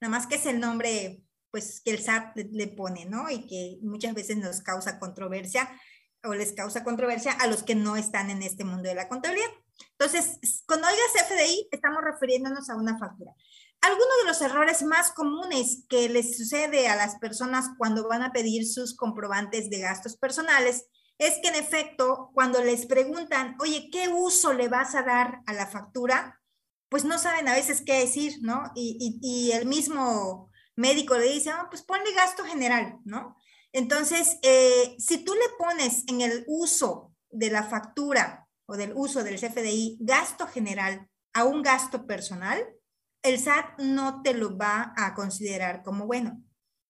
Nada 0.00 0.10
más 0.10 0.26
que 0.26 0.36
es 0.36 0.46
el 0.46 0.58
nombre, 0.58 1.22
pues, 1.50 1.82
que 1.82 1.90
el 1.90 2.02
SAT 2.02 2.38
le 2.52 2.68
pone, 2.68 3.04
¿no? 3.04 3.28
Y 3.28 3.46
que 3.46 3.78
muchas 3.82 4.14
veces 4.14 4.38
nos 4.38 4.62
causa 4.62 4.98
controversia 4.98 5.68
o 6.24 6.32
les 6.32 6.52
causa 6.54 6.82
controversia 6.84 7.32
a 7.32 7.46
los 7.48 7.62
que 7.62 7.74
no 7.74 7.96
están 7.96 8.30
en 8.30 8.42
este 8.42 8.64
mundo 8.64 8.88
de 8.88 8.94
la 8.94 9.08
contabilidad. 9.08 9.50
Entonces, 9.98 10.62
cuando 10.66 10.88
oigas 10.88 11.28
FDI, 11.28 11.68
estamos 11.70 12.02
refiriéndonos 12.02 12.70
a 12.70 12.76
una 12.76 12.98
factura. 12.98 13.32
algunos 13.82 14.16
de 14.22 14.28
los 14.28 14.40
errores 14.40 14.82
más 14.82 15.12
comunes 15.12 15.84
que 15.88 16.08
les 16.08 16.38
sucede 16.38 16.88
a 16.88 16.96
las 16.96 17.16
personas 17.16 17.66
cuando 17.76 18.08
van 18.08 18.22
a 18.22 18.32
pedir 18.32 18.66
sus 18.66 18.96
comprobantes 18.96 19.68
de 19.68 19.80
gastos 19.80 20.16
personales 20.16 20.86
es 21.18 21.38
que 21.42 21.48
en 21.48 21.54
efecto, 21.54 22.30
cuando 22.34 22.62
les 22.62 22.86
preguntan, 22.86 23.56
oye, 23.60 23.88
¿qué 23.90 24.08
uso 24.08 24.52
le 24.52 24.68
vas 24.68 24.94
a 24.94 25.02
dar 25.02 25.40
a 25.46 25.52
la 25.52 25.66
factura? 25.66 26.40
Pues 26.88 27.04
no 27.04 27.18
saben 27.18 27.48
a 27.48 27.54
veces 27.54 27.82
qué 27.84 28.00
decir, 28.00 28.38
¿no? 28.42 28.70
Y, 28.74 29.50
el 29.52 29.66
mismo 29.66 30.50
médico 30.76 31.16
le 31.16 31.32
dice, 31.32 31.50
ah, 31.50 31.66
pues 31.70 31.82
ponle 31.82 32.12
gasto 32.12 32.44
general, 32.44 32.98
¿no? 33.04 33.36
Entonces, 33.72 34.38
eh, 34.42 34.94
si 34.98 35.24
tú 35.24 35.34
le 35.34 35.48
pones 35.58 36.04
en 36.08 36.20
el 36.20 36.44
uso 36.46 37.14
de 37.30 37.50
la 37.50 37.64
factura 37.64 38.48
o 38.66 38.76
del 38.76 38.92
uso 38.94 39.24
del 39.24 39.40
CFDI 39.40 39.98
gasto 40.00 40.46
general 40.46 41.08
a 41.32 41.44
un 41.44 41.62
gasto 41.62 42.06
personal, 42.06 42.66
el 43.22 43.38
SAT 43.38 43.80
no 43.80 44.22
te 44.22 44.34
lo 44.34 44.56
va 44.56 44.92
a 44.96 45.14
considerar 45.14 45.82
como 45.82 46.06
bueno. 46.06 46.42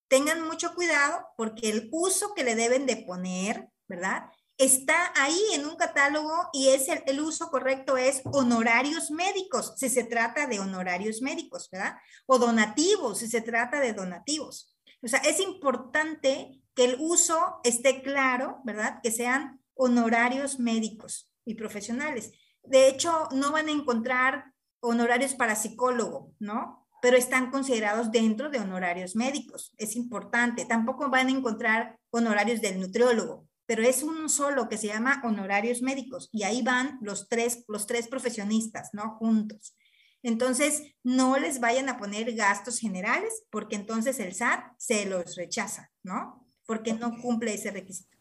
Tengan 0.07 0.45
mucho 0.45 0.73
cuidado 0.75 1.25
porque 1.35 1.69
el 1.69 1.89
uso 1.91 2.33
que 2.33 2.43
le 2.43 2.55
deben 2.55 2.85
de 2.85 2.97
poner, 2.97 3.69
¿verdad? 3.87 4.29
Está 4.57 5.13
ahí 5.15 5.39
en 5.53 5.65
un 5.65 5.75
catálogo 5.75 6.49
y 6.51 6.69
es 6.69 6.87
el, 6.89 7.21
uso 7.21 7.49
correcto 7.49 7.95
es 7.95 8.21
honorarios 8.25 9.11
médicos, 9.11 9.73
si 9.77 9.87
se 9.87 10.03
trata 10.03 10.47
de 10.47 10.59
honorarios 10.59 11.21
médicos, 11.21 11.69
¿verdad? 11.71 11.95
O 12.25 12.39
donativos, 12.39 13.19
si 13.19 13.27
se 13.27 13.41
trata 13.41 13.79
de 13.79 13.93
donativos. 13.93 14.75
O 15.03 15.07
sea, 15.07 15.19
es 15.19 15.39
importante 15.39 16.59
que 16.73 16.85
el 16.85 16.97
uso 16.99 17.59
esté 17.63 18.01
claro, 18.01 18.61
¿verdad? 18.63 18.99
Que 19.03 19.11
sean 19.11 19.61
honorarios 19.75 20.59
médicos 20.59 21.31
y 21.45 21.53
profesionales. 21.53 22.31
De 22.63 22.87
hecho, 22.87 23.29
no 23.31 23.51
van 23.51 23.67
a 23.67 23.71
encontrar 23.71 24.53
honorarios 24.79 25.35
para 25.35 25.55
psicólogo, 25.55 26.33
¿no? 26.39 26.87
Pero 27.01 27.15
están 27.15 27.51
considerados 27.51 28.11
dentro 28.11 28.49
de 28.49 28.59
honorarios 28.59 29.15
médicos. 29.15 29.73
Es 29.77 29.95
importante. 29.95 30.65
Tampoco 30.65 31.09
van 31.09 31.27
a 31.27 31.31
encontrar 31.31 31.97
honorarios 32.09 32.61
del 32.61 32.79
nutriólogo, 32.79 33.47
pero 33.67 33.83
es 33.83 34.01
uno 34.01 34.29
solo 34.29 34.69
que 34.69 34.77
se 34.77 34.87
llama 34.87 35.21
honorarios 35.23 35.81
médicos 35.81 36.29
y 36.31 36.43
ahí 36.43 36.63
van 36.63 36.97
los 37.01 37.27
tres, 37.29 37.65
los 37.67 37.85
tres 37.85 38.07
profesionistas, 38.07 38.89
¿no? 38.93 39.17
Juntos. 39.17 39.75
Entonces, 40.23 40.81
no 41.03 41.37
les 41.37 41.59
vayan 41.59 41.89
a 41.89 41.97
poner 41.97 42.33
gastos 42.33 42.79
generales 42.79 43.43
porque 43.51 43.75
entonces 43.75 44.19
el 44.19 44.33
SAT 44.33 44.61
se 44.77 45.05
los 45.05 45.35
rechaza, 45.35 45.91
¿no? 46.01 46.47
Porque 46.65 46.93
no 46.93 47.21
cumple 47.21 47.53
ese 47.53 47.71
requisito. 47.71 48.17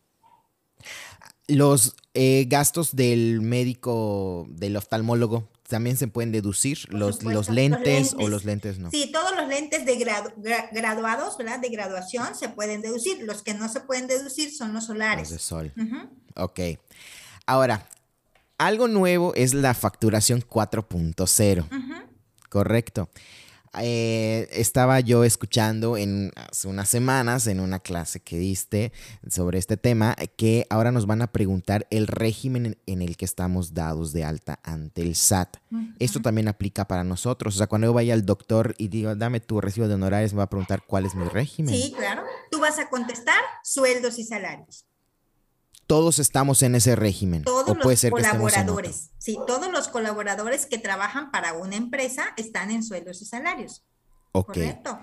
Los 1.48 1.96
eh, 2.12 2.44
gastos 2.48 2.94
del 2.94 3.40
médico, 3.40 4.46
del 4.50 4.76
oftalmólogo, 4.76 5.48
también 5.68 5.96
se 5.96 6.08
pueden 6.08 6.32
deducir 6.32 6.92
los, 6.92 7.22
los, 7.22 7.48
lentes 7.48 8.14
o 8.18 8.28
los 8.28 8.44
lentes 8.44 8.78
no. 8.78 8.90
Sí, 8.90 9.10
todos 9.12 9.34
los 9.36 9.48
lentes 9.48 9.84
de 9.84 9.96
graduados, 10.72 11.36
¿verdad? 11.36 11.58
De 11.60 11.68
graduación 11.68 12.34
se 12.34 12.48
pueden 12.48 12.82
deducir. 12.82 13.22
Los 13.22 13.42
que 13.42 13.54
no 13.54 13.68
se 13.68 13.80
pueden 13.80 14.06
deducir 14.06 14.54
son 14.54 14.72
los 14.72 14.86
solares. 14.86 15.30
Los 15.30 15.38
de 15.38 15.38
sol. 15.38 15.72
Ok. 16.36 16.60
Ahora, 17.46 17.88
algo 18.58 18.88
nuevo 18.88 19.34
es 19.34 19.54
la 19.54 19.74
facturación 19.74 20.40
4.0. 20.40 21.66
Correcto. 22.48 23.10
Eh, 23.80 24.48
estaba 24.52 25.00
yo 25.00 25.24
escuchando 25.24 25.96
en 25.96 26.32
hace 26.36 26.68
unas 26.68 26.88
semanas 26.88 27.46
en 27.46 27.60
una 27.60 27.78
clase 27.78 28.20
que 28.20 28.38
diste 28.38 28.92
sobre 29.28 29.58
este 29.58 29.76
tema 29.76 30.16
que 30.36 30.66
ahora 30.70 30.92
nos 30.92 31.06
van 31.06 31.22
a 31.22 31.32
preguntar 31.32 31.86
el 31.90 32.06
régimen 32.06 32.78
en, 32.86 33.02
el 33.02 33.16
que 33.16 33.24
estamos 33.24 33.74
dados 33.74 34.12
de 34.12 34.24
alta 34.24 34.58
ante 34.62 35.02
el 35.02 35.14
SAT. 35.14 35.56
Esto 35.98 36.20
también 36.20 36.48
aplica 36.48 36.86
para 36.86 37.04
nosotros. 37.04 37.54
O 37.54 37.58
sea, 37.58 37.66
cuando 37.66 37.86
yo 37.86 37.92
vaya 37.92 38.14
al 38.14 38.24
doctor 38.24 38.74
y 38.78 38.88
digo, 38.88 39.14
dame 39.14 39.40
tu 39.40 39.60
recibo 39.60 39.88
de 39.88 39.94
honorarios, 39.94 40.32
me 40.32 40.38
va 40.38 40.44
a 40.44 40.50
preguntar 40.50 40.82
cuál 40.86 41.06
es 41.06 41.14
mi 41.14 41.24
régimen. 41.24 41.74
Sí, 41.74 41.92
claro. 41.96 42.22
Tú 42.50 42.60
vas 42.60 42.78
a 42.78 42.88
contestar 42.88 43.40
sueldos 43.62 44.18
y 44.18 44.24
salarios 44.24 44.86
todos 45.86 46.18
estamos 46.18 46.62
en 46.62 46.74
ese 46.74 46.96
régimen. 46.96 47.44
Todos 47.44 47.76
los 47.76 48.10
colaboradores, 48.10 49.10
sí, 49.18 49.38
todos 49.46 49.70
los 49.70 49.88
colaboradores 49.88 50.66
que 50.66 50.78
trabajan 50.78 51.30
para 51.30 51.52
una 51.54 51.76
empresa 51.76 52.26
están 52.36 52.70
en 52.70 52.82
sueldos 52.82 53.22
y 53.22 53.26
salarios. 53.26 53.86
Ok. 54.32 54.48
Correcto. 54.48 54.98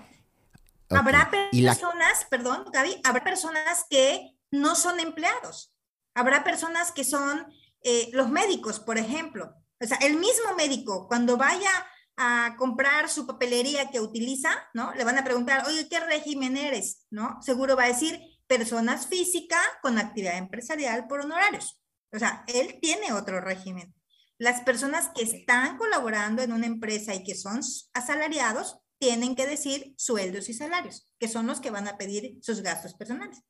Habrá 0.90 1.30
personas, 1.30 2.26
perdón, 2.30 2.66
Gaby, 2.72 3.00
habrá 3.04 3.24
personas 3.24 3.86
que 3.88 4.36
no 4.50 4.76
son 4.76 5.00
empleados. 5.00 5.74
Habrá 6.14 6.44
personas 6.44 6.92
que 6.92 7.04
son 7.04 7.46
eh, 7.82 8.10
los 8.12 8.28
médicos, 8.28 8.78
por 8.78 8.98
ejemplo. 8.98 9.54
O 9.80 9.86
sea, 9.86 9.96
el 9.98 10.16
mismo 10.16 10.54
médico, 10.56 11.08
cuando 11.08 11.36
vaya 11.36 11.70
a 12.16 12.54
comprar 12.56 13.08
su 13.08 13.26
papelería 13.26 13.90
que 13.90 14.00
utiliza, 14.00 14.50
¿no? 14.72 14.92
Le 14.94 15.02
van 15.02 15.18
a 15.18 15.24
preguntar, 15.24 15.66
oye, 15.66 15.88
¿qué 15.88 15.98
régimen 15.98 16.56
eres? 16.56 17.06
¿No? 17.10 17.42
Seguro 17.42 17.76
va 17.76 17.84
a 17.84 17.88
decir, 17.88 18.20
personas 18.46 19.06
físicas 19.06 19.64
con 19.82 19.98
actividad 19.98 20.38
empresarial 20.38 21.06
por 21.06 21.20
honorarios. 21.20 21.80
O 22.12 22.18
sea, 22.18 22.44
él 22.46 22.78
tiene 22.80 23.12
otro 23.12 23.40
régimen. 23.40 23.94
Las 24.38 24.62
personas 24.62 25.10
que 25.14 25.22
están 25.22 25.76
colaborando 25.76 26.42
en 26.42 26.52
una 26.52 26.66
empresa 26.66 27.14
y 27.14 27.24
que 27.24 27.34
son 27.34 27.60
asalariados 27.92 28.78
tienen 28.98 29.34
que 29.34 29.46
decir 29.46 29.94
sueldos 29.96 30.48
y 30.48 30.54
salarios, 30.54 31.08
que 31.18 31.28
son 31.28 31.46
los 31.46 31.60
que 31.60 31.70
van 31.70 31.88
a 31.88 31.98
pedir 31.98 32.38
sus 32.42 32.62
gastos 32.62 32.94
personales. 32.94 33.40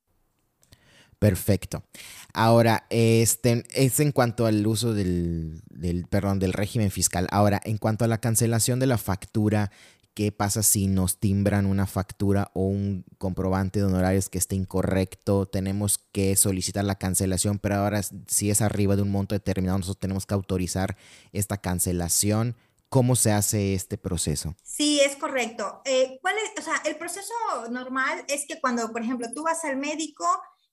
Perfecto. 1.19 1.85
Ahora, 2.33 2.87
este 2.91 3.65
es 3.73 4.01
en 4.01 4.13
cuanto 4.13 4.47
al 4.47 4.67
uso 4.67 4.93
del, 4.93 5.63
del, 5.71 6.07
perdón, 6.07 6.39
del 6.39 6.53
régimen 6.53 6.91
fiscal. 6.91 7.29
Ahora, 7.31 7.61
en 7.65 7.79
cuanto 7.79 8.05
a 8.05 8.09
la 8.09 8.21
cancelación 8.21 8.79
de 8.79 8.87
la 8.87 8.99
factura 8.99 9.71
¿Qué 10.15 10.31
pasa 10.31 10.63
si 10.63 10.87
nos 10.87 11.19
timbran 11.19 11.67
una 11.67 11.87
factura 11.87 12.53
o 12.55 12.67
un 12.67 13.05
comprobante 13.19 13.81
de 13.81 13.87
honorarios 13.87 14.29
que 14.29 14.39
esté 14.39 14.55
incorrecto? 14.55 15.47
Tenemos 15.47 15.99
que 15.99 16.37
solicitar 16.37 16.85
la 16.85 16.95
cancelación, 16.95 17.59
pero 17.59 17.75
ahora 17.77 18.01
si 18.29 18.49
es 18.49 18.63
arriba 18.63 18.95
de 18.95 19.03
un 19.03 19.11
monto 19.11 19.35
determinado, 19.35 19.79
nosotros 19.79 19.99
tenemos 19.99 20.25
que 20.25 20.35
autorizar 20.35 20.97
esta 21.33 21.57
cancelación. 21.57 22.55
¿Cómo 22.89 23.17
se 23.17 23.33
hace 23.33 23.75
este 23.75 23.99
proceso? 23.99 24.55
Sí, 24.63 25.01
es 25.01 25.17
correcto. 25.17 25.83
Eh, 25.85 26.21
¿cuál 26.23 26.37
es, 26.37 26.63
o 26.63 26.65
sea, 26.65 26.81
el 26.85 26.97
proceso 26.97 27.35
normal 27.73 28.25
es 28.29 28.45
que 28.47 28.61
cuando, 28.61 28.93
por 28.93 29.03
ejemplo, 29.03 29.27
tú 29.35 29.43
vas 29.43 29.65
al 29.65 29.79
médico 29.79 30.25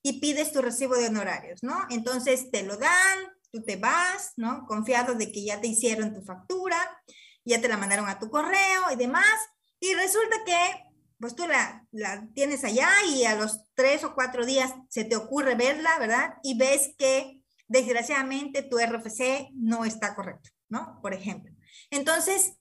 y 0.03 0.19
pides 0.19 0.51
tu 0.51 0.61
recibo 0.61 0.95
de 0.95 1.07
honorarios, 1.07 1.63
¿no? 1.63 1.75
Entonces 1.89 2.51
te 2.51 2.61
lo 2.61 2.77
dan, 2.77 3.17
tú 3.51 3.63
te 3.63 3.77
vas, 3.77 4.33
¿no? 4.37 4.67
Confiado 4.67 5.15
de 5.15 5.31
que 5.31 5.43
ya 5.43 5.59
te 5.59 5.67
hicieron 5.67 6.13
tu 6.13 6.21
factura 6.21 6.77
ya 7.45 7.61
te 7.61 7.67
la 7.67 7.77
mandaron 7.77 8.07
a 8.07 8.19
tu 8.19 8.29
correo 8.29 8.91
y 8.91 8.95
demás, 8.95 9.35
y 9.79 9.93
resulta 9.93 10.37
que 10.45 10.85
pues 11.19 11.35
tú 11.35 11.47
la, 11.47 11.85
la, 11.91 12.27
tienes 12.33 12.63
allá 12.63 12.89
y 13.07 13.25
a 13.25 13.35
los 13.35 13.61
tres 13.75 14.03
o 14.03 14.15
cuatro 14.15 14.43
días 14.43 14.73
se 14.89 15.03
te 15.03 15.15
ocurre 15.15 15.53
verla, 15.53 15.99
¿verdad? 15.99 16.33
Y 16.41 16.57
ves 16.57 16.95
que 16.97 17.39
desgraciadamente 17.67 18.63
tu 18.63 18.79
RFC 18.79 19.49
no 19.53 19.85
está 19.85 20.15
correcto, 20.15 20.49
¿no? 20.67 20.99
Por 21.01 21.13
ejemplo. 21.13 21.53
Entonces, 21.91 22.53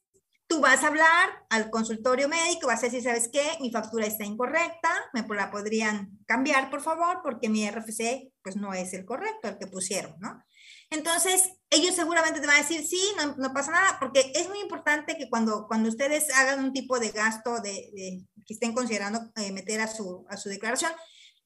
tú 0.46 0.60
vas 0.60 0.82
a 0.84 0.88
hablar 0.88 1.30
al 1.48 1.70
consultorio 1.70 2.28
médico, 2.28 2.66
vas 2.66 2.82
a 2.82 2.86
decir, 2.86 3.02
¿sabes 3.02 3.30
qué? 3.32 3.56
Mi 3.60 3.70
factura 3.70 4.04
está 4.04 4.24
incorrecta, 4.24 4.90
me 5.12 5.24
la 5.34 5.50
podrían 5.50 6.18
cambiar, 6.26 6.70
por 6.70 6.82
favor, 6.82 7.20
porque 7.22 7.48
mi 7.48 7.68
RFC 7.68 8.32
pues 8.42 8.56
no 8.56 8.74
es 8.74 8.92
el 8.92 9.04
correcto, 9.04 9.48
el 9.48 9.58
que 9.58 9.68
pusieron, 9.68 10.16
¿no? 10.18 10.42
Entonces, 10.90 11.52
ellos 11.70 11.94
seguramente 11.94 12.40
te 12.40 12.46
van 12.46 12.56
a 12.56 12.62
decir, 12.62 12.84
sí, 12.84 13.00
no, 13.36 13.52
pasa 13.52 13.70
nada, 13.70 13.96
porque 14.00 14.32
es 14.34 14.48
muy 14.48 14.58
importante 14.60 15.16
que 15.16 15.30
cuando, 15.30 15.66
cuando 15.68 15.88
ustedes 15.88 16.34
hagan 16.34 16.64
un 16.64 16.72
tipo 16.72 16.98
de 16.98 17.10
gasto 17.10 17.60
de, 17.60 18.26
que 18.44 18.54
estén 18.54 18.74
considerando 18.74 19.20
eh, 19.36 19.52
meter 19.52 19.80
a 19.80 19.86
su, 19.86 20.26
a 20.28 20.36
su 20.36 20.48
declaración, 20.48 20.90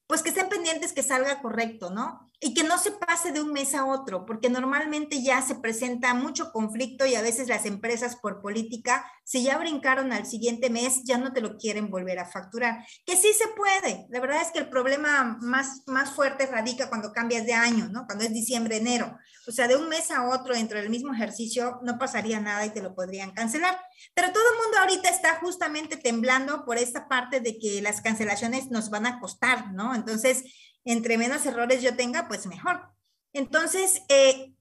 pues 0.07 0.23
que 0.23 0.31
estén 0.31 0.49
pendientes 0.49 0.93
que 0.93 1.03
salga 1.03 1.41
correcto, 1.41 1.91
¿no? 1.91 2.31
Y 2.41 2.53
que 2.55 2.63
no 2.63 2.79
se 2.79 2.93
pase 2.93 3.33
de 3.33 3.41
un 3.41 3.53
mes 3.53 3.75
a 3.75 3.87
otro, 3.87 4.27
porque 4.27 4.51
normalmente 4.51 5.23
ya 5.23 5.41
se 5.41 5.55
presenta 5.55 6.13
mucho 6.15 6.53
conflicto 6.53 7.07
y 7.07 7.15
a 7.15 7.23
veces 7.23 7.49
las 7.49 7.65
empresas 7.65 8.17
por 8.17 8.43
política, 8.43 9.11
si 9.25 9.43
ya 9.43 9.59
brincaron 9.59 10.13
al 10.13 10.27
siguiente 10.27 10.69
mes, 10.69 11.03
ya 11.05 11.17
no 11.17 11.33
te 11.33 11.41
lo 11.41 11.57
quieren 11.57 11.91
volver 11.91 12.19
a 12.19 12.27
facturar. 12.27 12.87
Que 13.07 13.17
sí 13.17 13.33
se 13.33 13.49
puede. 13.49 14.07
La 14.11 14.21
verdad 14.21 14.43
es 14.43 14.53
que 14.53 14.59
el 14.59 14.69
problema 14.69 15.39
más, 15.41 15.83
más 15.87 16.11
fuerte 16.11 16.47
radica 16.47 16.91
cuando 16.91 17.13
cambias 17.13 17.47
de 17.47 17.55
año, 17.55 17.89
¿no? 17.89 18.05
Cuando 18.07 18.25
es 18.25 18.33
diciembre, 18.33 18.77
enero. 18.77 19.19
O 19.47 19.53
sea, 19.53 19.67
de 19.67 19.77
un 19.77 19.89
mes 19.89 20.11
a 20.11 20.29
otro 20.29 20.55
dentro 20.55 20.79
del 20.79 20.91
mismo 20.91 21.15
ejercicio 21.15 21.81
no 21.83 21.99
pasaría 21.99 22.39
nada 22.39 22.67
y 22.67 22.71
te 22.71 22.83
lo 22.83 22.95
podrían 22.95 23.33
cancelar. 23.33 23.79
Pero 24.15 24.31
todo 24.33 24.45
el 24.53 24.63
mundo 24.63 24.79
ahorita 24.79 25.09
está 25.09 25.37
justamente 25.41 25.97
temblando 25.97 26.65
por 26.65 26.77
esta 26.77 27.09
parte 27.09 27.41
de 27.41 27.59
que 27.59 27.81
las 27.81 28.03
cancelaciones 28.03 28.71
nos 28.71 28.91
van 28.91 29.07
a 29.07 29.21
costar, 29.21 29.73
¿no? 29.73 29.95
Entonces, 29.95 30.45
entre 30.85 31.17
menos 31.17 31.47
errores 31.47 31.83
yo 31.83 31.97
tenga, 31.97 32.29
pues 32.29 32.47
mejor. 32.47 32.83
Entonces, 33.33 34.03
eh, 34.09 34.54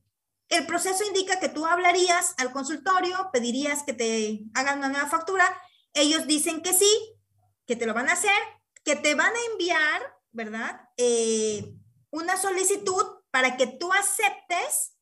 el 0.50 0.66
proceso 0.66 1.04
indica 1.06 1.40
que 1.40 1.50
tú 1.50 1.66
hablarías 1.66 2.36
al 2.38 2.52
consultorio, 2.52 3.30
pedirías 3.32 3.84
que 3.84 3.94
te 3.94 4.42
hagan 4.54 4.80
una 4.80 4.90
nueva 4.90 5.08
factura, 5.08 5.46
ellos 5.94 6.28
dicen 6.28 6.62
que 6.62 6.74
sí, 6.74 6.92
que 7.66 7.76
te 7.76 7.86
lo 7.86 7.94
van 7.94 8.10
a 8.10 8.14
hacer, 8.14 8.32
que 8.84 8.96
te 8.96 9.16
van 9.16 9.34
a 9.34 9.52
enviar, 9.52 10.02
¿verdad? 10.32 10.82
Eh, 10.98 11.74
una 12.10 12.38
solicitud 12.38 13.06
para 13.32 13.58
que 13.58 13.68
tú 13.68 13.92
aceptes 13.94 14.98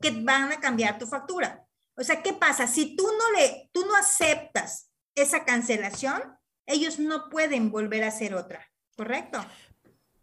que 0.00 0.10
van 0.10 0.52
a 0.52 0.60
cambiar 0.60 0.98
tu 0.98 1.06
factura. 1.06 1.64
O 1.94 2.04
sea, 2.04 2.22
¿qué 2.22 2.32
pasa? 2.32 2.66
Si 2.66 2.96
tú 2.96 3.04
no 3.04 3.30
le, 3.38 3.70
tú 3.72 3.86
no 3.86 3.96
aceptas 3.96 4.90
esa 5.14 5.44
cancelación, 5.44 6.22
ellos 6.66 6.98
no 6.98 7.28
pueden 7.28 7.70
volver 7.70 8.04
a 8.04 8.08
hacer 8.08 8.34
otra, 8.34 8.66
¿correcto? 8.96 9.44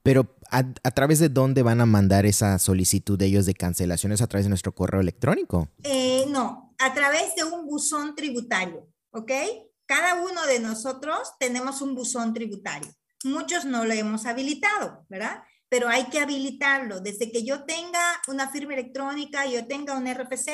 Pero 0.09 0.35
¿a, 0.49 0.63
través 0.91 1.19
de 1.19 1.29
dónde 1.29 1.61
van 1.61 1.81
a 1.81 1.85
mandar 1.85 2.25
esa 2.25 2.57
solicitud 2.57 3.15
de 3.15 3.27
ellos 3.27 3.45
de 3.45 3.53
cancelaciones? 3.53 4.23
¿A 4.23 4.27
través 4.27 4.45
de 4.45 4.49
nuestro 4.49 4.73
correo 4.73 5.01
electrónico? 5.01 5.69
Eh, 5.83 6.25
no, 6.29 6.73
a 6.79 6.95
través 6.95 7.35
de 7.35 7.43
un 7.43 7.67
buzón 7.67 8.15
tributario, 8.15 8.91
¿ok? 9.11 9.31
Cada 9.85 10.15
uno 10.15 10.47
de 10.47 10.61
nosotros 10.61 11.33
tenemos 11.39 11.83
un 11.83 11.93
buzón 11.93 12.33
tributario. 12.33 12.91
Muchos 13.23 13.65
no 13.65 13.85
lo 13.85 13.93
hemos 13.93 14.25
habilitado, 14.25 15.05
¿verdad? 15.09 15.43
Pero 15.69 15.89
hay 15.89 16.05
que 16.05 16.19
habilitarlo. 16.19 17.01
Desde 17.01 17.31
que 17.31 17.45
yo 17.45 17.65
tenga 17.65 18.01
una 18.27 18.49
firma 18.49 18.73
electrónica, 18.73 19.45
yo 19.45 19.67
tenga 19.67 19.95
un 19.95 20.11
RFC, 20.11 20.49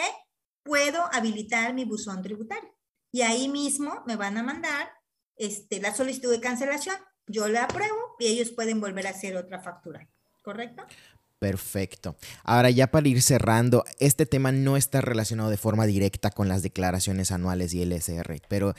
puedo 0.63 1.01
habilitar 1.13 1.73
mi 1.73 1.85
buzón 1.85 2.21
tributario. 2.21 2.75
Y 3.13 3.21
ahí 3.21 3.47
mismo 3.47 4.03
me 4.05 4.17
van 4.17 4.37
a 4.37 4.43
mandar 4.43 4.89
este, 5.37 5.79
la 5.79 5.95
solicitud 5.95 6.29
de 6.29 6.41
cancelación. 6.41 6.97
Yo 7.27 7.47
la 7.47 7.63
apruebo 7.63 8.15
y 8.19 8.27
ellos 8.27 8.51
pueden 8.51 8.79
volver 8.79 9.07
a 9.07 9.11
hacer 9.11 9.35
otra 9.35 9.61
factura. 9.61 10.07
¿Correcto? 10.41 10.83
Perfecto. 11.39 12.15
Ahora 12.43 12.69
ya 12.69 12.87
para 12.87 13.07
ir 13.07 13.21
cerrando, 13.21 13.83
este 13.99 14.25
tema 14.25 14.51
no 14.51 14.77
está 14.77 15.01
relacionado 15.01 15.49
de 15.49 15.57
forma 15.57 15.85
directa 15.85 16.31
con 16.31 16.47
las 16.47 16.63
declaraciones 16.63 17.31
anuales 17.31 17.73
y 17.73 17.81
el 17.81 17.91
SR, 17.91 18.41
pero 18.47 18.73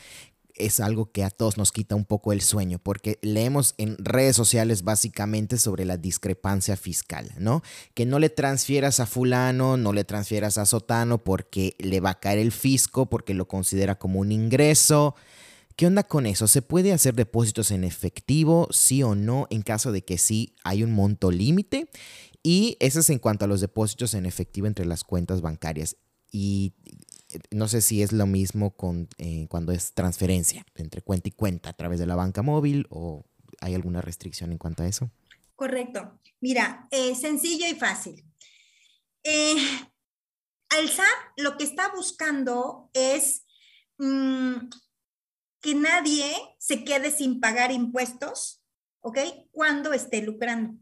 es 0.57 0.79
algo 0.79 1.11
que 1.11 1.23
a 1.23 1.29
todos 1.29 1.57
nos 1.57 1.71
quita 1.71 1.95
un 1.95 2.05
poco 2.05 2.33
el 2.33 2.41
sueño, 2.41 2.79
porque 2.79 3.19
leemos 3.21 3.75
en 3.77 3.95
redes 3.99 4.35
sociales 4.35 4.83
básicamente 4.83 5.57
sobre 5.57 5.85
la 5.85 5.97
discrepancia 5.97 6.75
fiscal, 6.75 7.31
¿no? 7.37 7.61
Que 7.93 8.05
no 8.05 8.19
le 8.19 8.29
transfieras 8.29 8.99
a 8.99 9.05
fulano, 9.05 9.77
no 9.77 9.93
le 9.93 10.03
transfieras 10.03 10.57
a 10.57 10.65
sotano 10.65 11.23
porque 11.23 11.75
le 11.79 11.99
va 11.99 12.11
a 12.11 12.19
caer 12.19 12.39
el 12.39 12.51
fisco, 12.51 13.07
porque 13.07 13.33
lo 13.33 13.47
considera 13.47 13.95
como 13.95 14.19
un 14.19 14.31
ingreso. 14.31 15.15
¿Qué 15.77 15.85
onda 15.85 16.01
con 16.01 16.25
eso? 16.25 16.47
¿Se 16.47 16.63
puede 16.63 16.91
hacer 16.91 17.13
depósitos 17.13 17.69
en 17.69 17.83
efectivo, 17.83 18.67
sí 18.71 19.03
o 19.03 19.13
no? 19.13 19.45
En 19.51 19.61
caso 19.61 19.91
de 19.91 20.03
que 20.03 20.17
sí, 20.17 20.55
hay 20.63 20.81
un 20.81 20.91
monto 20.91 21.29
límite. 21.29 21.87
Y 22.41 22.77
eso 22.79 22.99
es 22.99 23.11
en 23.11 23.19
cuanto 23.19 23.45
a 23.45 23.47
los 23.47 23.61
depósitos 23.61 24.15
en 24.15 24.25
efectivo 24.25 24.65
entre 24.65 24.87
las 24.87 25.03
cuentas 25.03 25.41
bancarias. 25.41 25.95
Y 26.31 26.73
no 27.51 27.67
sé 27.67 27.81
si 27.81 28.01
es 28.01 28.11
lo 28.11 28.25
mismo 28.25 28.75
con, 28.75 29.07
eh, 29.19 29.45
cuando 29.49 29.71
es 29.71 29.93
transferencia 29.93 30.65
entre 30.73 31.03
cuenta 31.03 31.29
y 31.29 31.31
cuenta 31.31 31.69
a 31.69 31.73
través 31.73 31.99
de 31.99 32.07
la 32.07 32.15
banca 32.15 32.41
móvil 32.41 32.87
o 32.89 33.27
hay 33.61 33.75
alguna 33.75 34.01
restricción 34.01 34.51
en 34.51 34.57
cuanto 34.57 34.81
a 34.81 34.87
eso. 34.87 35.11
Correcto. 35.55 36.19
Mira, 36.41 36.87
eh, 36.89 37.13
sencillo 37.13 37.67
y 37.67 37.75
fácil. 37.75 38.25
Eh, 39.23 39.57
el 40.79 40.89
SAT 40.89 41.05
lo 41.37 41.55
que 41.55 41.65
está 41.65 41.91
buscando 41.95 42.89
es 42.93 43.43
mm, 43.99 44.69
que 45.67 45.75
nadie 45.75 46.33
se 46.59 46.85
quede 46.85 47.11
sin 47.11 47.41
pagar 47.41 47.73
impuestos, 47.73 48.63
¿ok? 49.01 49.17
Cuando 49.51 49.91
esté 49.91 50.21
lucrando. 50.21 50.79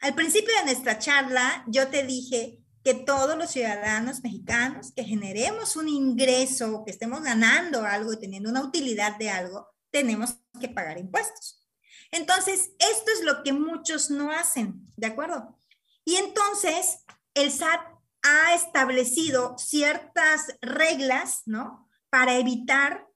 Al 0.00 0.16
principio 0.16 0.52
de 0.56 0.64
nuestra 0.64 0.98
charla, 0.98 1.64
yo 1.68 1.90
te 1.90 2.02
dije 2.02 2.58
que 2.82 2.94
todos 2.94 3.38
los 3.38 3.52
ciudadanos 3.52 4.24
mexicanos 4.24 4.90
que 4.96 5.04
generemos 5.04 5.76
un 5.76 5.88
ingreso, 5.88 6.82
que 6.84 6.90
estemos 6.90 7.22
ganando 7.22 7.84
algo 7.84 8.12
y 8.12 8.18
teniendo 8.18 8.50
una 8.50 8.64
utilidad 8.64 9.16
de 9.16 9.30
algo, 9.30 9.68
tenemos 9.92 10.38
que 10.60 10.68
pagar 10.68 10.98
impuestos. 10.98 11.64
Entonces, 12.10 12.72
esto 12.80 13.12
es 13.16 13.22
lo 13.22 13.44
que 13.44 13.52
muchos 13.52 14.10
no 14.10 14.32
hacen, 14.32 14.88
¿de 14.96 15.06
acuerdo? 15.06 15.56
Y 16.04 16.16
entonces, 16.16 17.04
el 17.34 17.52
SAT 17.52 17.80
ha 18.22 18.54
establecido 18.54 19.56
ciertas 19.56 20.46
reglas, 20.62 21.42
¿no? 21.46 21.88
Para 22.10 22.34
evitar 22.38 23.06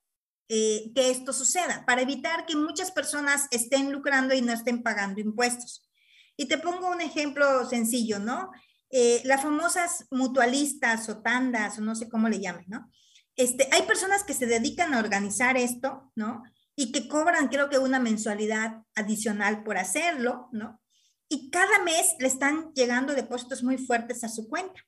eh, 0.48 0.92
que 0.94 1.10
esto 1.10 1.32
suceda, 1.32 1.84
para 1.86 2.02
evitar 2.02 2.44
que 2.46 2.56
muchas 2.56 2.90
personas 2.90 3.48
estén 3.50 3.90
lucrando 3.92 4.34
y 4.34 4.42
no 4.42 4.52
estén 4.52 4.82
pagando 4.82 5.20
impuestos. 5.20 5.88
Y 6.36 6.46
te 6.46 6.58
pongo 6.58 6.90
un 6.90 7.00
ejemplo 7.00 7.68
sencillo, 7.68 8.18
¿no? 8.18 8.50
Eh, 8.90 9.22
las 9.24 9.42
famosas 9.42 10.06
mutualistas 10.10 11.08
o 11.08 11.22
tandas, 11.22 11.78
o 11.78 11.82
no 11.82 11.94
sé 11.94 12.08
cómo 12.08 12.28
le 12.28 12.40
llamen, 12.40 12.64
¿no? 12.68 12.90
Este, 13.36 13.68
hay 13.72 13.82
personas 13.82 14.22
que 14.22 14.34
se 14.34 14.46
dedican 14.46 14.94
a 14.94 14.98
organizar 14.98 15.56
esto, 15.56 16.12
¿no? 16.14 16.42
Y 16.76 16.92
que 16.92 17.08
cobran, 17.08 17.48
creo 17.48 17.68
que 17.68 17.78
una 17.78 17.98
mensualidad 17.98 18.82
adicional 18.94 19.64
por 19.64 19.78
hacerlo, 19.78 20.48
¿no? 20.52 20.80
Y 21.28 21.50
cada 21.50 21.82
mes 21.82 22.14
le 22.18 22.28
están 22.28 22.72
llegando 22.74 23.14
depósitos 23.14 23.62
muy 23.62 23.78
fuertes 23.78 24.22
a 24.24 24.28
su 24.28 24.48
cuenta. 24.48 24.80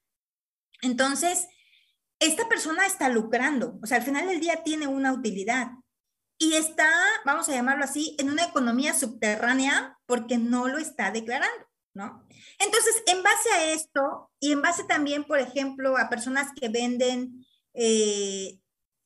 Entonces, 0.82 1.48
esta 2.18 2.48
persona 2.48 2.86
está 2.86 3.08
lucrando, 3.08 3.78
o 3.82 3.86
sea, 3.86 3.98
al 3.98 4.04
final 4.04 4.26
del 4.26 4.40
día 4.40 4.62
tiene 4.64 4.86
una 4.86 5.12
utilidad 5.12 5.72
y 6.38 6.54
está, 6.54 6.88
vamos 7.24 7.48
a 7.48 7.52
llamarlo 7.52 7.84
así, 7.84 8.14
en 8.18 8.30
una 8.30 8.44
economía 8.44 8.94
subterránea 8.94 9.98
porque 10.06 10.38
no 10.38 10.68
lo 10.68 10.78
está 10.78 11.10
declarando. 11.10 11.66
¿no? 11.96 12.26
Entonces, 12.58 13.02
en 13.06 13.22
base 13.22 13.48
a 13.54 13.72
esto 13.72 14.30
y 14.38 14.52
en 14.52 14.60
base 14.60 14.84
también, 14.84 15.24
por 15.24 15.38
ejemplo, 15.38 15.96
a 15.96 16.10
personas 16.10 16.48
que 16.54 16.68
venden 16.68 17.46
eh, 17.72 18.60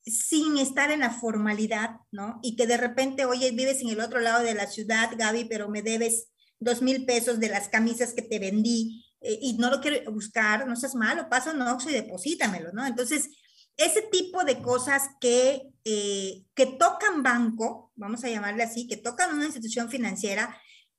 sin 0.04 0.58
estar 0.58 0.90
en 0.90 1.00
la 1.00 1.10
formalidad, 1.10 1.98
¿no? 2.10 2.40
Y 2.42 2.56
que 2.56 2.66
de 2.66 2.76
repente, 2.76 3.26
oye, 3.26 3.52
vives 3.52 3.80
en 3.82 3.90
el 3.90 4.00
otro 4.00 4.18
lado 4.18 4.42
de 4.42 4.54
la 4.54 4.66
ciudad, 4.66 5.10
Gaby, 5.16 5.44
pero 5.44 5.68
me 5.68 5.82
debes 5.82 6.30
dos 6.58 6.82
mil 6.82 7.06
pesos 7.06 7.38
de 7.38 7.48
las 7.48 7.68
camisas 7.68 8.12
que 8.12 8.22
te 8.22 8.40
vendí 8.40 9.06
eh, 9.20 9.38
y 9.42 9.54
no 9.54 9.70
lo 9.70 9.80
quiero 9.80 10.10
buscar, 10.12 10.66
no 10.66 10.76
seas 10.76 10.94
malo, 10.94 11.28
pasa 11.28 11.52
un 11.52 11.62
Oxxo 11.62 11.90
y 11.90 11.94
deposítamelo, 11.94 12.72
¿no? 12.72 12.86
Entonces, 12.86 13.28
ese 13.76 14.02
tipo 14.02 14.44
de 14.44 14.60
cosas 14.60 15.10
que, 15.20 15.70
eh, 15.84 16.44
que 16.54 16.66
tocan 16.66 17.22
banco, 17.22 17.92
vamos 17.96 18.24
a 18.24 18.28
llamarle 18.28 18.62
así, 18.62 18.86
que 18.86 18.96
tocan 18.96 19.34
una 19.34 19.46
institución 19.46 19.88
financiera, 19.88 20.56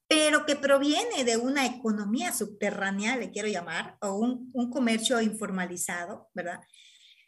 pero 0.07 0.45
que 0.45 0.55
proviene 0.55 1.23
de 1.23 1.37
una 1.37 1.65
economía 1.65 2.33
subterránea, 2.33 3.15
le 3.15 3.31
quiero 3.31 3.47
llamar, 3.47 3.97
o 4.01 4.15
un, 4.15 4.51
comercio 4.69 5.21
informalizado, 5.21 6.29
¿verdad? 6.33 6.59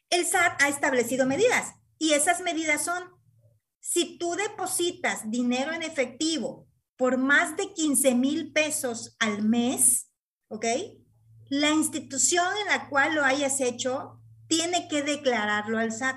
El 0.09 0.25
SAT 0.25 0.61
ha 0.61 0.67
establecido 0.67 1.25
medidas 1.25 1.75
y 1.97 2.11
esas 2.11 2.41
medidas 2.41 2.83
son, 2.83 3.03
si 3.79 4.17
tú 4.17 4.35
depositas 4.35 5.29
dinero 5.29 5.71
en 5.71 5.83
efectivo 5.83 6.67
por 6.97 7.17
más 7.17 7.55
de 7.55 7.73
15 7.73 8.15
mil 8.15 8.51
pesos 8.51 9.15
al 9.19 9.43
mes, 9.43 10.09
¿ok? 10.53 10.65
La 11.49 11.71
institución 11.71 12.45
en 12.61 12.67
la 12.67 12.87
cual 12.89 13.15
lo 13.15 13.23
hayas 13.23 13.59
hecho 13.59 14.21
tiene 14.47 14.87
que 14.87 15.01
declararlo 15.01 15.79
al 15.79 15.91
SAT. 15.91 16.15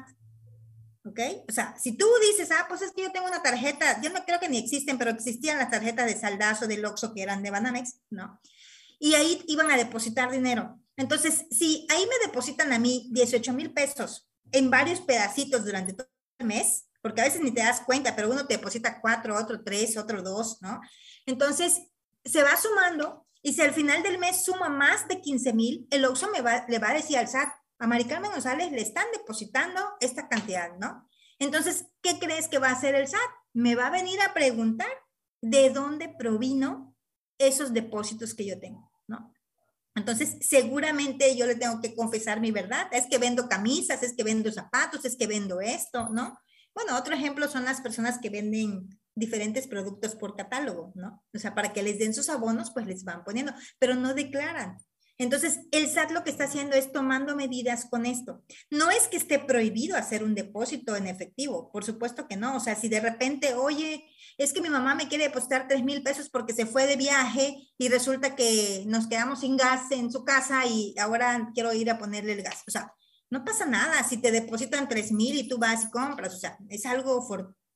¿ok? 1.04 1.20
O 1.48 1.52
sea, 1.52 1.74
si 1.78 1.96
tú 1.96 2.06
dices, 2.20 2.50
ah, 2.50 2.66
pues 2.68 2.82
es 2.82 2.92
que 2.92 3.02
yo 3.02 3.12
tengo 3.12 3.26
una 3.26 3.42
tarjeta, 3.42 4.00
yo 4.02 4.10
no 4.10 4.24
creo 4.26 4.38
que 4.38 4.48
ni 4.48 4.58
existen, 4.58 4.98
pero 4.98 5.10
existían 5.10 5.58
las 5.58 5.70
tarjetas 5.70 6.06
de 6.06 6.18
saldazo, 6.18 6.66
del 6.66 6.84
Oxxo, 6.84 7.14
que 7.14 7.22
eran 7.22 7.42
de 7.42 7.50
Banamex, 7.50 8.00
¿no? 8.10 8.40
Y 8.98 9.14
ahí 9.14 9.42
iban 9.46 9.70
a 9.70 9.76
depositar 9.76 10.30
dinero. 10.30 10.78
Entonces, 10.96 11.46
si 11.50 11.86
ahí 11.90 12.04
me 12.06 12.26
depositan 12.26 12.72
a 12.72 12.78
mí 12.78 13.08
18 13.12 13.52
mil 13.52 13.72
pesos 13.72 14.28
en 14.52 14.70
varios 14.70 15.00
pedacitos 15.00 15.64
durante 15.64 15.92
todo 15.92 16.08
el 16.38 16.46
mes, 16.46 16.88
porque 17.00 17.20
a 17.20 17.24
veces 17.24 17.40
ni 17.40 17.52
te 17.52 17.62
das 17.62 17.80
cuenta, 17.80 18.16
pero 18.16 18.30
uno 18.30 18.46
te 18.46 18.56
deposita 18.56 19.00
cuatro, 19.00 19.36
otro 19.38 19.62
tres, 19.62 19.96
otro 19.96 20.22
dos, 20.22 20.60
¿no? 20.60 20.80
Entonces, 21.24 21.82
se 22.24 22.42
va 22.42 22.56
sumando 22.56 23.25
y 23.46 23.52
si 23.52 23.62
al 23.62 23.72
final 23.72 24.02
del 24.02 24.18
mes 24.18 24.44
suma 24.44 24.68
más 24.68 25.06
de 25.06 25.20
15 25.20 25.52
mil, 25.52 25.86
el 25.92 26.04
Oxxo 26.04 26.28
me 26.32 26.42
va, 26.42 26.64
le 26.66 26.80
va 26.80 26.90
a 26.90 26.94
decir 26.94 27.16
al 27.16 27.28
SAT, 27.28 27.48
a 27.78 27.86
Maricarmen 27.86 28.32
González 28.32 28.72
le 28.72 28.80
están 28.80 29.06
depositando 29.12 29.80
esta 30.00 30.26
cantidad, 30.26 30.76
¿no? 30.80 31.08
Entonces, 31.38 31.86
¿qué 32.02 32.18
crees 32.18 32.48
que 32.48 32.58
va 32.58 32.70
a 32.70 32.72
hacer 32.72 32.96
el 32.96 33.06
SAT? 33.06 33.20
Me 33.52 33.76
va 33.76 33.86
a 33.86 33.90
venir 33.92 34.20
a 34.20 34.34
preguntar 34.34 34.90
de 35.40 35.70
dónde 35.70 36.08
provino 36.08 36.96
esos 37.38 37.72
depósitos 37.72 38.34
que 38.34 38.46
yo 38.46 38.58
tengo, 38.58 38.90
¿no? 39.06 39.32
Entonces, 39.94 40.38
seguramente 40.40 41.36
yo 41.36 41.46
le 41.46 41.54
tengo 41.54 41.80
que 41.80 41.94
confesar 41.94 42.40
mi 42.40 42.50
verdad. 42.50 42.88
Es 42.90 43.06
que 43.06 43.18
vendo 43.18 43.48
camisas, 43.48 44.02
es 44.02 44.16
que 44.16 44.24
vendo 44.24 44.50
zapatos, 44.50 45.04
es 45.04 45.16
que 45.16 45.28
vendo 45.28 45.60
esto, 45.60 46.08
¿no? 46.08 46.36
Bueno, 46.74 46.98
otro 46.98 47.14
ejemplo 47.14 47.46
son 47.46 47.64
las 47.64 47.80
personas 47.80 48.18
que 48.18 48.28
venden 48.28 48.88
diferentes 49.16 49.66
productos 49.66 50.14
por 50.14 50.36
catálogo, 50.36 50.92
¿no? 50.94 51.24
O 51.34 51.38
sea, 51.38 51.54
para 51.54 51.72
que 51.72 51.82
les 51.82 51.98
den 51.98 52.14
sus 52.14 52.28
abonos, 52.28 52.70
pues 52.70 52.86
les 52.86 53.02
van 53.02 53.24
poniendo, 53.24 53.52
pero 53.78 53.96
no 53.96 54.14
declaran. 54.14 54.78
Entonces, 55.18 55.60
el 55.70 55.88
SAT 55.88 56.10
lo 56.10 56.22
que 56.22 56.30
está 56.30 56.44
haciendo 56.44 56.76
es 56.76 56.92
tomando 56.92 57.34
medidas 57.34 57.86
con 57.86 58.04
esto. 58.04 58.42
No 58.70 58.90
es 58.90 59.08
que 59.08 59.16
esté 59.16 59.38
prohibido 59.38 59.96
hacer 59.96 60.22
un 60.22 60.34
depósito 60.34 60.94
en 60.94 61.06
efectivo, 61.06 61.70
por 61.72 61.84
supuesto 61.84 62.28
que 62.28 62.36
no. 62.36 62.56
O 62.56 62.60
sea, 62.60 62.74
si 62.74 62.88
de 62.88 63.00
repente, 63.00 63.54
oye, 63.54 64.04
es 64.36 64.52
que 64.52 64.60
mi 64.60 64.68
mamá 64.68 64.94
me 64.94 65.08
quiere 65.08 65.24
depositar 65.24 65.68
tres 65.68 65.82
mil 65.82 66.02
pesos 66.02 66.28
porque 66.28 66.52
se 66.52 66.66
fue 66.66 66.86
de 66.86 66.96
viaje 66.96 67.56
y 67.78 67.88
resulta 67.88 68.36
que 68.36 68.84
nos 68.86 69.06
quedamos 69.06 69.40
sin 69.40 69.56
gas 69.56 69.90
en 69.90 70.12
su 70.12 70.22
casa 70.22 70.66
y 70.66 70.94
ahora 70.98 71.50
quiero 71.54 71.72
ir 71.72 71.90
a 71.90 71.98
ponerle 71.98 72.34
el 72.34 72.42
gas. 72.42 72.62
O 72.68 72.70
sea, 72.70 72.92
no 73.30 73.42
pasa 73.42 73.64
nada 73.64 74.04
si 74.04 74.18
te 74.18 74.30
depositan 74.30 74.88
tres 74.88 75.12
mil 75.12 75.34
y 75.36 75.48
tú 75.48 75.56
vas 75.56 75.84
y 75.84 75.90
compras. 75.90 76.34
O 76.34 76.38
sea, 76.38 76.58
es 76.68 76.84
algo, 76.84 77.26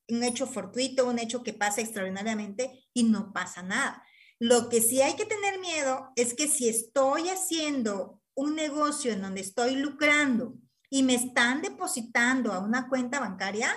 un 0.09 0.23
hecho 0.23 0.47
fortuito, 0.47 1.07
un 1.07 1.19
hecho 1.19 1.43
que 1.43 1.53
pasa 1.53 1.81
extraordinariamente 1.81 2.85
y 2.93 3.03
no 3.03 3.31
pasa 3.33 3.63
nada. 3.63 4.03
Lo 4.39 4.69
que 4.69 4.81
sí 4.81 5.01
hay 5.01 5.15
que 5.15 5.25
tener 5.25 5.59
miedo 5.59 6.09
es 6.15 6.33
que 6.33 6.47
si 6.47 6.67
estoy 6.67 7.29
haciendo 7.29 8.21
un 8.33 8.55
negocio 8.55 9.11
en 9.11 9.21
donde 9.21 9.41
estoy 9.41 9.75
lucrando 9.75 10.55
y 10.89 11.03
me 11.03 11.15
están 11.15 11.61
depositando 11.61 12.51
a 12.51 12.59
una 12.59 12.89
cuenta 12.89 13.19
bancaria, 13.19 13.69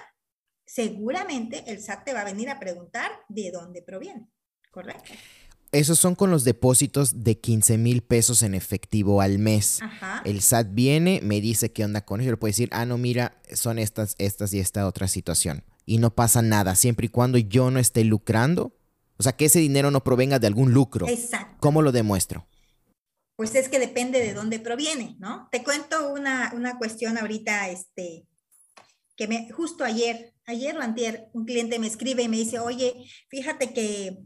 seguramente 0.67 1.65
el 1.67 1.81
SAT 1.81 2.05
te 2.05 2.15
va 2.15 2.23
a 2.23 2.25
venir 2.25 2.49
a 2.51 2.59
preguntar 2.59 3.11
de 3.29 3.51
dónde 3.51 3.83
proviene, 3.83 4.27
¿correcto? 4.71 5.13
Esos 5.71 5.99
son 5.99 6.15
con 6.15 6.31
los 6.31 6.45
depósitos 6.45 7.25
de 7.25 7.41
15 7.41 7.79
mil 7.79 8.03
pesos 8.03 8.45
en 8.45 8.55
efectivo 8.55 9.21
al 9.21 9.41
mes. 9.41 9.81
El 10.25 10.41
SAT 10.41 10.69
viene, 10.71 11.21
me 11.23 11.41
dice 11.41 11.73
qué 11.73 11.85
onda 11.85 12.05
con 12.05 12.21
eso. 12.21 12.31
le 12.31 12.37
puedo 12.37 12.51
decir, 12.51 12.69
ah, 12.71 12.87
no, 12.87 12.97
mira, 12.97 13.43
son 13.53 13.81
estas, 13.81 14.15
estas 14.19 14.55
y 14.55 14.61
esta 14.61 14.87
otra 14.87 15.09
situación. 15.09 15.65
Y 15.87 15.99
no 15.99 16.15
pasa 16.15 16.43
nada, 16.43 16.75
siempre 16.75 17.07
y 17.07 17.11
cuando 17.11 17.39
yo 17.39 17.71
no 17.71 17.79
esté 17.79 18.05
lucrando. 18.05 18.77
O 19.17 19.23
sea, 19.23 19.33
que 19.33 19.45
ese 19.45 19.61
dinero 19.61 19.91
no 19.91 20.03
provenga 20.03 20.39
de 20.39 20.47
algún 20.47 20.73
lucro. 20.73 21.09
Exacto. 21.09 21.57
¿Cómo 21.61 21.83
lo 21.83 21.93
demuestro? 21.93 22.47
Pues 23.37 23.55
es 23.55 23.69
que 23.69 23.79
depende 23.79 24.21
de 24.21 24.33
dónde 24.33 24.61
proviene, 24.61 25.17
¿no? 25.19 25.49
Te 25.51 25.63
cuento 25.63 26.13
una, 26.13 26.53
una 26.55 26.79
cuestión 26.79 27.19
ahorita, 27.19 27.69
este, 27.69 28.27
que 29.17 29.29
me, 29.29 29.51
justo 29.51 29.85
ayer, 29.85 30.35
ayer 30.47 30.77
o 30.77 30.81
antier, 30.81 31.29
un 31.33 31.45
cliente 31.45 31.79
me 31.79 31.87
escribe 31.87 32.23
y 32.23 32.29
me 32.29 32.37
dice, 32.37 32.59
oye, 32.59 32.95
fíjate 33.29 33.73
que 33.73 34.19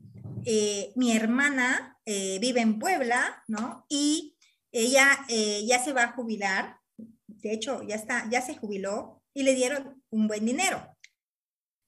eh, 0.45 0.93
mi 0.97 1.17
hermana 1.17 1.99
eh, 2.05 2.39
vive 2.41 2.61
en 2.61 2.79
Puebla, 2.79 3.43
¿no? 3.49 3.87
Y 3.89 4.37
ella 4.73 5.25
eh, 5.29 5.65
ya 5.67 5.83
se 5.83 5.93
va 5.93 6.05
a 6.05 6.13
jubilar, 6.13 6.77
de 7.27 7.53
hecho, 7.53 7.83
ya 7.83 7.95
está, 7.95 8.29
ya 8.31 8.43
se 8.43 8.57
jubiló 8.57 9.23
y 9.35 9.43
le 9.43 9.55
dieron 9.55 10.03
un 10.11 10.27
buen 10.29 10.45
dinero. 10.45 10.83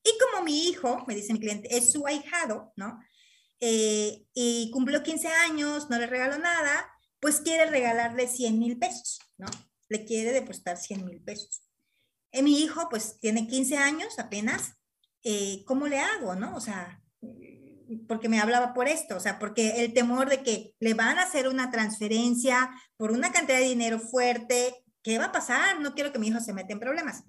Y 0.03 0.11
como 0.19 0.45
mi 0.45 0.69
hijo, 0.69 1.05
me 1.07 1.15
dice 1.15 1.33
mi 1.33 1.41
cliente, 1.41 1.77
es 1.77 1.93
su 1.93 2.07
ahijado, 2.07 2.73
¿no? 2.77 2.99
y 3.63 4.71
cumplió 4.73 5.03
15 5.03 5.29
años, 5.29 5.91
no 5.91 5.99
le 5.99 6.07
regaló 6.07 6.39
nada, 6.39 6.91
pues 7.21 7.43
quiere 7.43 7.67
regalarle 7.67 8.27
100 8.27 8.59
mil 8.59 8.79
pesos, 8.79 9.19
¿no? 9.37 9.49
Le 9.91 10.07
quiere 10.07 10.33
depositar 10.33 10.79
100 10.79 11.05
mil 11.05 11.21
pesos. 11.23 11.61
mi 12.33 12.61
hijo, 12.61 12.89
pues 12.89 13.19
tiene 13.21 13.47
15 13.47 13.77
años 13.77 14.19
apenas, 14.19 14.73
¿cómo 15.67 15.89
le 15.89 15.99
hago, 15.99 16.35
no? 16.35 16.57
O 16.57 16.61
sea, 16.61 17.03
porque 18.09 18.31
me 18.31 18.41
hablaba 18.41 18.73
por 18.73 18.89
esto, 18.89 19.17
o 19.17 19.21
sea, 19.21 19.39
porque 19.39 19.85
el 19.85 19.93
temor 19.93 20.31
de 20.31 20.43
que 20.43 20.75
le 20.81 20.95
van 20.95 21.19
a 21.19 21.25
hacer 21.25 21.49
una 21.49 21.71
transferencia 21.71 22.71
por 22.97 23.11
una 23.11 23.31
cantidad 23.31 23.59
de 23.59 23.65
dinero 23.65 23.99
fuerte, 23.99 24.75
¿qué 25.03 25.19
va 25.19 25.27
a 25.27 25.33
pasar? 25.33 25.81
No 25.81 25.95
quiero 25.95 26.13
que 26.13 26.19
mi 26.19 26.29
hijo 26.29 26.41
se 26.41 26.55
meta 26.55 26.73
en 26.73 26.81
problemas. 26.81 27.25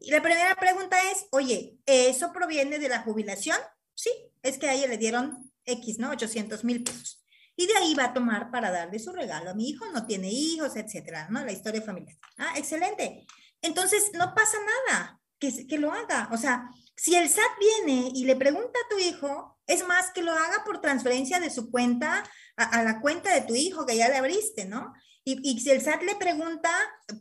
La 0.00 0.22
primera 0.22 0.54
pregunta 0.56 0.96
es, 1.10 1.26
oye, 1.30 1.78
¿eso 1.86 2.32
proviene 2.32 2.78
de 2.78 2.88
la 2.88 3.02
jubilación? 3.02 3.58
Sí, 3.94 4.10
es 4.42 4.58
que 4.58 4.68
a 4.68 4.74
ella 4.74 4.86
le 4.86 4.98
dieron 4.98 5.52
X, 5.64 5.98
¿no? 5.98 6.10
800 6.10 6.64
mil 6.64 6.82
pesos. 6.82 7.22
Y 7.56 7.66
de 7.66 7.76
ahí 7.76 7.94
va 7.94 8.06
a 8.06 8.14
tomar 8.14 8.50
para 8.50 8.70
darle 8.70 8.98
su 8.98 9.12
regalo 9.12 9.50
a 9.50 9.54
mi 9.54 9.68
hijo, 9.68 9.84
no 9.92 10.06
tiene 10.06 10.30
hijos, 10.30 10.76
etcétera, 10.76 11.28
¿no? 11.30 11.44
La 11.44 11.52
historia 11.52 11.82
familiar. 11.82 12.16
Ah, 12.38 12.54
excelente. 12.56 13.26
Entonces, 13.60 14.12
no 14.14 14.34
pasa 14.34 14.56
nada 14.88 15.20
que, 15.38 15.66
que 15.66 15.78
lo 15.78 15.92
haga. 15.92 16.30
O 16.32 16.38
sea, 16.38 16.70
si 16.96 17.14
el 17.14 17.28
SAT 17.28 17.58
viene 17.58 18.10
y 18.14 18.24
le 18.24 18.36
pregunta 18.36 18.78
a 18.78 18.88
tu 18.88 18.98
hijo, 18.98 19.58
es 19.66 19.86
más 19.86 20.10
que 20.12 20.22
lo 20.22 20.32
haga 20.32 20.64
por 20.64 20.80
transferencia 20.80 21.40
de 21.40 21.50
su 21.50 21.70
cuenta 21.70 22.24
a, 22.56 22.82
la 22.82 23.00
cuenta 23.00 23.32
de 23.34 23.42
tu 23.42 23.54
hijo 23.54 23.86
que 23.86 23.96
ya 23.96 24.08
le 24.08 24.16
abriste, 24.16 24.64
¿no? 24.64 24.92
Y, 25.24 25.40
y, 25.48 25.60
si 25.60 25.70
el 25.70 25.80
SAT 25.80 26.02
le 26.02 26.16
pregunta, 26.16 26.70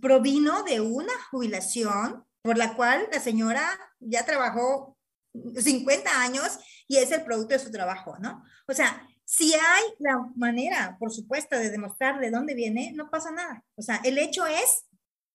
provino 0.02 0.64
de 0.64 0.82
una 0.82 1.14
jubilación 1.32 2.26
por 2.42 2.58
la 2.58 2.76
cual 2.76 3.08
la 3.12 3.20
señora 3.20 3.68
ya 4.00 4.26
trabajó 4.26 4.98
50 5.34 6.22
años 6.22 6.60
y 6.88 6.98
es 6.98 7.12
el 7.12 7.24
producto 7.24 7.54
de 7.54 7.60
su 7.60 7.72
trabajo, 7.72 8.18
¿no? 8.20 8.44
O 8.68 8.74
sea, 8.74 9.08
si 9.26 9.54
hay 9.54 9.84
la 10.00 10.18
manera, 10.36 10.98
por 11.00 11.12
supuesto, 11.12 11.56
de 11.56 11.70
demostrar 11.70 12.20
de 12.20 12.32
dónde 12.32 12.56
viene, 12.56 12.94
no 12.96 13.12
pasa 13.12 13.32
nada. 13.32 13.64
O 13.76 13.82
sea, 13.82 14.02
el 14.04 14.18
hecho 14.18 14.48
es 14.48 14.86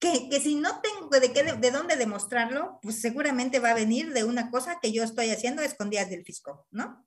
que, 0.01 0.41
si 0.41 0.57
no 0.57 0.81
tengo 0.81 1.09
de, 1.09 1.33
qué, 1.33 1.45
de, 1.45 1.71
dónde 1.71 1.97
demostrarlo, 1.97 2.79
pues 2.83 3.01
seguramente 3.01 3.61
va 3.61 3.71
a 3.71 3.75
venir 3.75 4.13
de 4.13 4.25
una 4.25 4.51
cosa 4.51 4.79
que 4.83 4.93
yo 4.93 5.05
estoy 5.05 5.31
haciendo 5.31 5.63
escondidas 5.63 6.11
del 6.11 6.25
fisco, 6.25 6.67
¿no? 6.71 7.07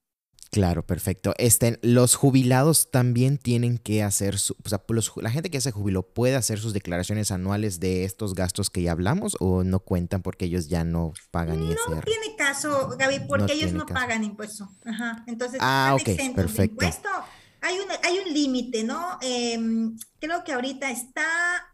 Claro, 0.51 0.85
perfecto. 0.85 1.33
Este, 1.37 1.79
los 1.81 2.15
jubilados 2.15 2.89
también 2.89 3.37
tienen 3.37 3.77
que 3.77 4.03
hacer, 4.03 4.39
su, 4.39 4.55
o 4.63 4.69
sea, 4.69 4.81
la 5.17 5.29
gente 5.29 5.49
que 5.49 5.61
se 5.61 5.71
jubiló 5.71 6.03
puede 6.03 6.35
hacer 6.35 6.59
sus 6.59 6.73
declaraciones 6.73 7.31
anuales 7.31 7.79
de 7.79 8.05
estos 8.05 8.33
gastos 8.33 8.69
que 8.69 8.81
ya 8.81 8.93
hablamos 8.93 9.35
o 9.39 9.63
no 9.63 9.79
cuentan 9.79 10.21
porque 10.21 10.45
ellos 10.45 10.67
ya 10.67 10.83
no 10.83 11.13
pagan 11.31 11.61
ISR. 11.63 11.95
No 11.95 12.01
tiene 12.01 12.35
caso, 12.37 12.95
Gaby, 12.97 13.21
porque 13.27 13.53
ellos 13.53 13.73
no 13.73 13.85
pagan 13.85 14.23
impuesto. 14.23 14.69
Ajá. 14.85 15.23
Entonces, 15.27 15.59
ah, 15.61 15.97
perfecto. 16.35 16.85
Hay 17.61 17.75
un, 17.79 17.87
hay 18.03 18.19
un 18.19 18.33
límite, 18.33 18.83
¿no? 18.83 19.17
Em, 19.21 19.97
creo 20.19 20.43
que 20.43 20.53
ahorita 20.53 20.91
está 20.91 21.25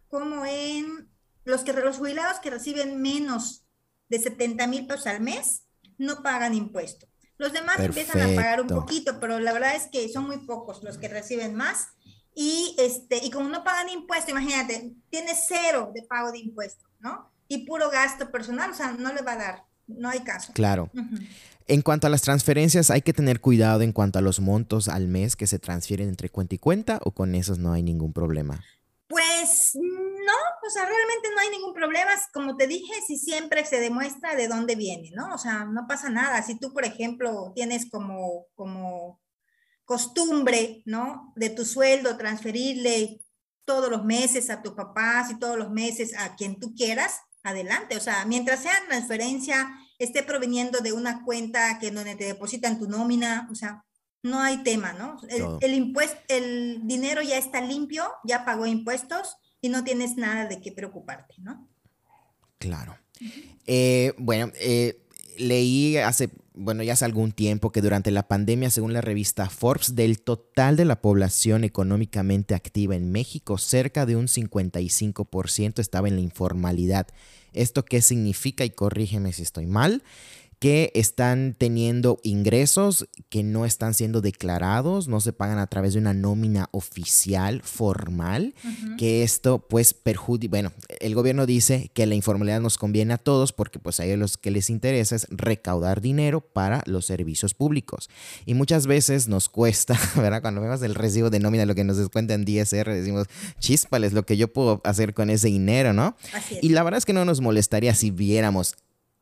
como 0.08 0.46
en 0.46 1.10
los, 1.44 1.62
que, 1.62 1.74
los 1.74 1.98
jubilados 1.98 2.40
que 2.40 2.50
reciben 2.50 3.02
menos 3.02 3.66
de 4.10 4.20
70 4.20 4.66
mil 4.68 4.88
pesos 4.88 5.08
al 5.08 5.22
mes 5.22 5.64
no 5.98 6.24
pagan 6.24 6.54
impuesto. 6.54 7.08
Los 7.38 7.52
demás 7.54 7.80
empiezan 7.80 8.22
a 8.22 8.36
pagar 8.36 8.62
un 8.62 8.68
poquito, 8.68 9.20
pero 9.20 9.40
la 9.40 9.54
verdad 9.54 9.76
es 9.76 9.88
que 9.88 10.08
son 10.10 10.28
muy 10.28 10.38
pocos 10.38 10.84
los 10.84 10.98
que 10.98 11.08
reciben 11.08 11.56
más. 11.56 11.88
Y, 12.36 12.76
este, 12.80 13.24
y 13.24 13.30
como 13.30 13.50
no 13.50 13.64
pagan 13.64 13.90
impuesto, 13.90 14.32
imagínate, 14.32 14.94
tiene 15.10 15.34
cero 15.36 15.92
de 15.94 16.04
pago 16.04 16.32
de 16.32 16.40
impuesto, 16.40 16.86
¿no? 17.00 17.32
Y 17.48 17.66
puro 17.66 17.90
gasto 17.90 18.32
personal, 18.32 18.72
o 18.72 18.74
sea, 18.74 18.92
no 18.94 19.14
le 19.14 19.22
va 19.22 19.34
a 19.34 19.38
dar, 19.38 19.66
no 19.88 20.10
hay 20.10 20.22
caso. 20.22 20.52
Claro. 20.54 20.90
En 21.68 21.82
cuanto 21.82 22.08
a 22.08 22.10
las 22.10 22.22
transferencias, 22.24 22.90
hay 22.90 23.02
que 23.02 23.14
tener 23.14 23.40
cuidado 23.40 23.82
en 23.82 23.92
cuanto 23.92 24.20
a 24.20 24.22
los 24.22 24.40
montos 24.40 24.88
al 24.88 25.08
mes 25.08 25.36
que 25.36 25.48
se 25.48 25.60
transfieren 25.60 26.10
entre 26.10 26.30
cuenta 26.30 26.56
y 26.56 26.58
cuenta 26.58 27.00
o 27.04 27.12
con 27.12 27.36
esos 27.36 27.60
no 27.60 27.74
hay 27.74 27.84
ningún 27.84 28.14
problema. 28.14 28.64
No, 30.64 30.68
o 30.68 30.72
sea, 30.72 30.86
realmente 30.86 31.30
no 31.34 31.42
hay 31.42 31.50
ningún 31.50 31.74
problema. 31.74 32.12
Como 32.34 32.56
te 32.56 32.68
dije, 32.68 32.94
si 33.06 33.18
siempre 33.18 33.66
se 33.66 33.80
demuestra 33.80 34.36
de 34.36 34.48
dónde 34.48 34.76
viene, 34.76 35.12
¿no? 35.14 35.34
O 35.34 35.38
sea, 35.38 35.66
no 35.66 35.86
pasa 35.88 36.10
nada. 36.10 36.42
Si 36.42 36.58
tú, 36.58 36.74
por 36.74 36.86
ejemplo, 36.86 37.52
tienes 37.54 37.90
como, 37.90 38.46
como 38.56 39.22
costumbre, 39.86 40.82
¿no? 40.86 41.34
De 41.36 41.50
tu 41.50 41.66
sueldo 41.66 42.18
transferirle 42.18 43.22
todos 43.66 43.90
los 43.90 44.06
meses 44.06 44.50
a 44.50 44.62
tu 44.62 44.76
papá, 44.76 45.28
y 45.30 45.40
todos 45.40 45.58
los 45.58 45.70
meses 45.70 46.14
a 46.18 46.36
quien 46.36 46.60
tú 46.60 46.74
quieras, 46.76 47.20
adelante. 47.44 47.98
O 47.98 48.02
sea, 48.02 48.26
mientras 48.26 48.62
sea 48.62 48.74
transferencia, 48.88 49.70
esté 50.00 50.24
proveniendo 50.24 50.80
de 50.80 50.94
una 50.94 51.24
cuenta 51.24 51.78
que 51.80 51.92
donde 51.92 52.16
te 52.16 52.26
depositan 52.26 52.80
tu 52.80 52.88
nómina, 52.88 53.48
o 53.52 53.56
sea, 53.56 53.84
no 54.22 54.40
hay 54.40 54.64
tema, 54.64 54.94
¿no? 54.94 55.20
El, 55.28 55.58
el, 55.60 55.74
impuesto, 55.74 56.18
el 56.30 56.82
dinero 56.84 57.22
ya 57.22 57.38
está 57.38 57.60
limpio, 57.60 58.10
ya 58.24 58.46
pagó 58.46 58.66
impuestos 58.66 59.36
y 59.64 59.70
no 59.70 59.86
tienes 59.86 60.18
nada 60.18 60.46
de 60.46 60.60
qué 60.60 60.74
preocuparte, 60.74 61.36
¿no? 61.40 61.70
Claro. 62.58 62.98
Eh, 63.66 64.14
bueno, 64.18 64.52
eh, 64.60 65.00
leí 65.38 65.96
hace, 65.96 66.30
bueno, 66.54 66.84
ya 66.84 66.94
hace 66.94 67.06
algún 67.06 67.32
tiempo 67.32 67.72
que 67.72 67.82
durante 67.82 68.12
la 68.12 68.28
pandemia, 68.28 68.70
según 68.70 68.92
la 68.92 69.00
revista 69.00 69.50
Forbes, 69.50 69.96
del 69.96 70.20
total 70.20 70.76
de 70.76 70.84
la 70.84 71.02
población 71.02 71.64
económicamente 71.64 72.56
activa 72.56 72.98
en 72.98 73.10
México, 73.14 73.58
cerca 73.58 74.06
de 74.06 74.18
un 74.18 74.28
55% 74.28 75.80
estaba 75.80 76.10
en 76.10 76.16
la 76.16 76.22
informalidad. 76.22 77.08
¿Esto 77.54 77.86
qué 77.86 78.02
significa? 78.02 78.66
Y 78.66 78.72
corrígeme 78.72 79.32
si 79.32 79.44
estoy 79.44 79.66
mal 79.66 80.04
que 80.64 80.94
están 80.96 81.58
teniendo 81.58 82.22
ingresos 82.24 83.10
que 83.28 83.44
no 83.44 83.66
están 83.66 83.94
siendo 83.94 84.22
declarados, 84.22 85.10
no 85.10 85.20
se 85.20 85.34
pagan 85.34 85.58
a 85.58 85.68
través 85.68 85.92
de 85.92 86.00
una 86.00 86.14
nómina 86.14 86.70
oficial 86.72 87.62
formal, 87.62 88.56
que 88.98 89.24
esto 89.24 89.68
pues 89.68 89.94
perjudica, 89.94 90.52
bueno, 90.52 90.72
el 91.02 91.16
gobierno 91.16 91.46
dice 91.46 91.92
que 91.94 92.06
la 92.06 92.16
informalidad 92.16 92.62
nos 92.62 92.78
conviene 92.78 93.14
a 93.14 93.18
todos 93.18 93.52
porque 93.52 93.78
pues 93.78 94.00
a 94.00 94.06
ellos 94.06 94.18
lo 94.18 94.28
que 94.40 94.52
les 94.52 94.70
interesa 94.70 95.18
es 95.18 95.28
recaudar 95.32 96.00
dinero 96.00 96.40
para 96.40 96.82
los 96.86 97.06
servicios 97.06 97.54
públicos. 97.54 98.10
Y 98.46 98.54
muchas 98.54 98.88
veces 98.88 99.28
nos 99.28 99.50
cuesta, 99.50 100.00
¿verdad? 100.16 100.42
Cuando 100.42 100.62
vemos 100.62 100.82
el 100.82 100.96
recibo 100.96 101.30
de 101.30 101.42
nómina, 101.42 101.66
lo 101.66 101.76
que 101.76 101.84
nos 101.84 101.98
descuenta 101.98 102.36
en 102.36 102.46
DSR, 102.46 102.90
decimos, 102.94 103.28
chispales, 103.60 104.14
lo 104.14 104.26
que 104.26 104.38
yo 104.38 104.48
puedo 104.54 104.80
hacer 104.86 105.14
con 105.14 105.30
ese 105.30 105.50
dinero, 105.50 105.92
¿no? 105.92 106.16
Y 106.62 106.70
la 106.70 106.84
verdad 106.84 107.00
es 107.00 107.06
que 107.06 107.12
no 107.12 107.26
nos 107.26 107.42
molestaría 107.42 107.94
si 107.96 108.12
viéramos 108.12 108.76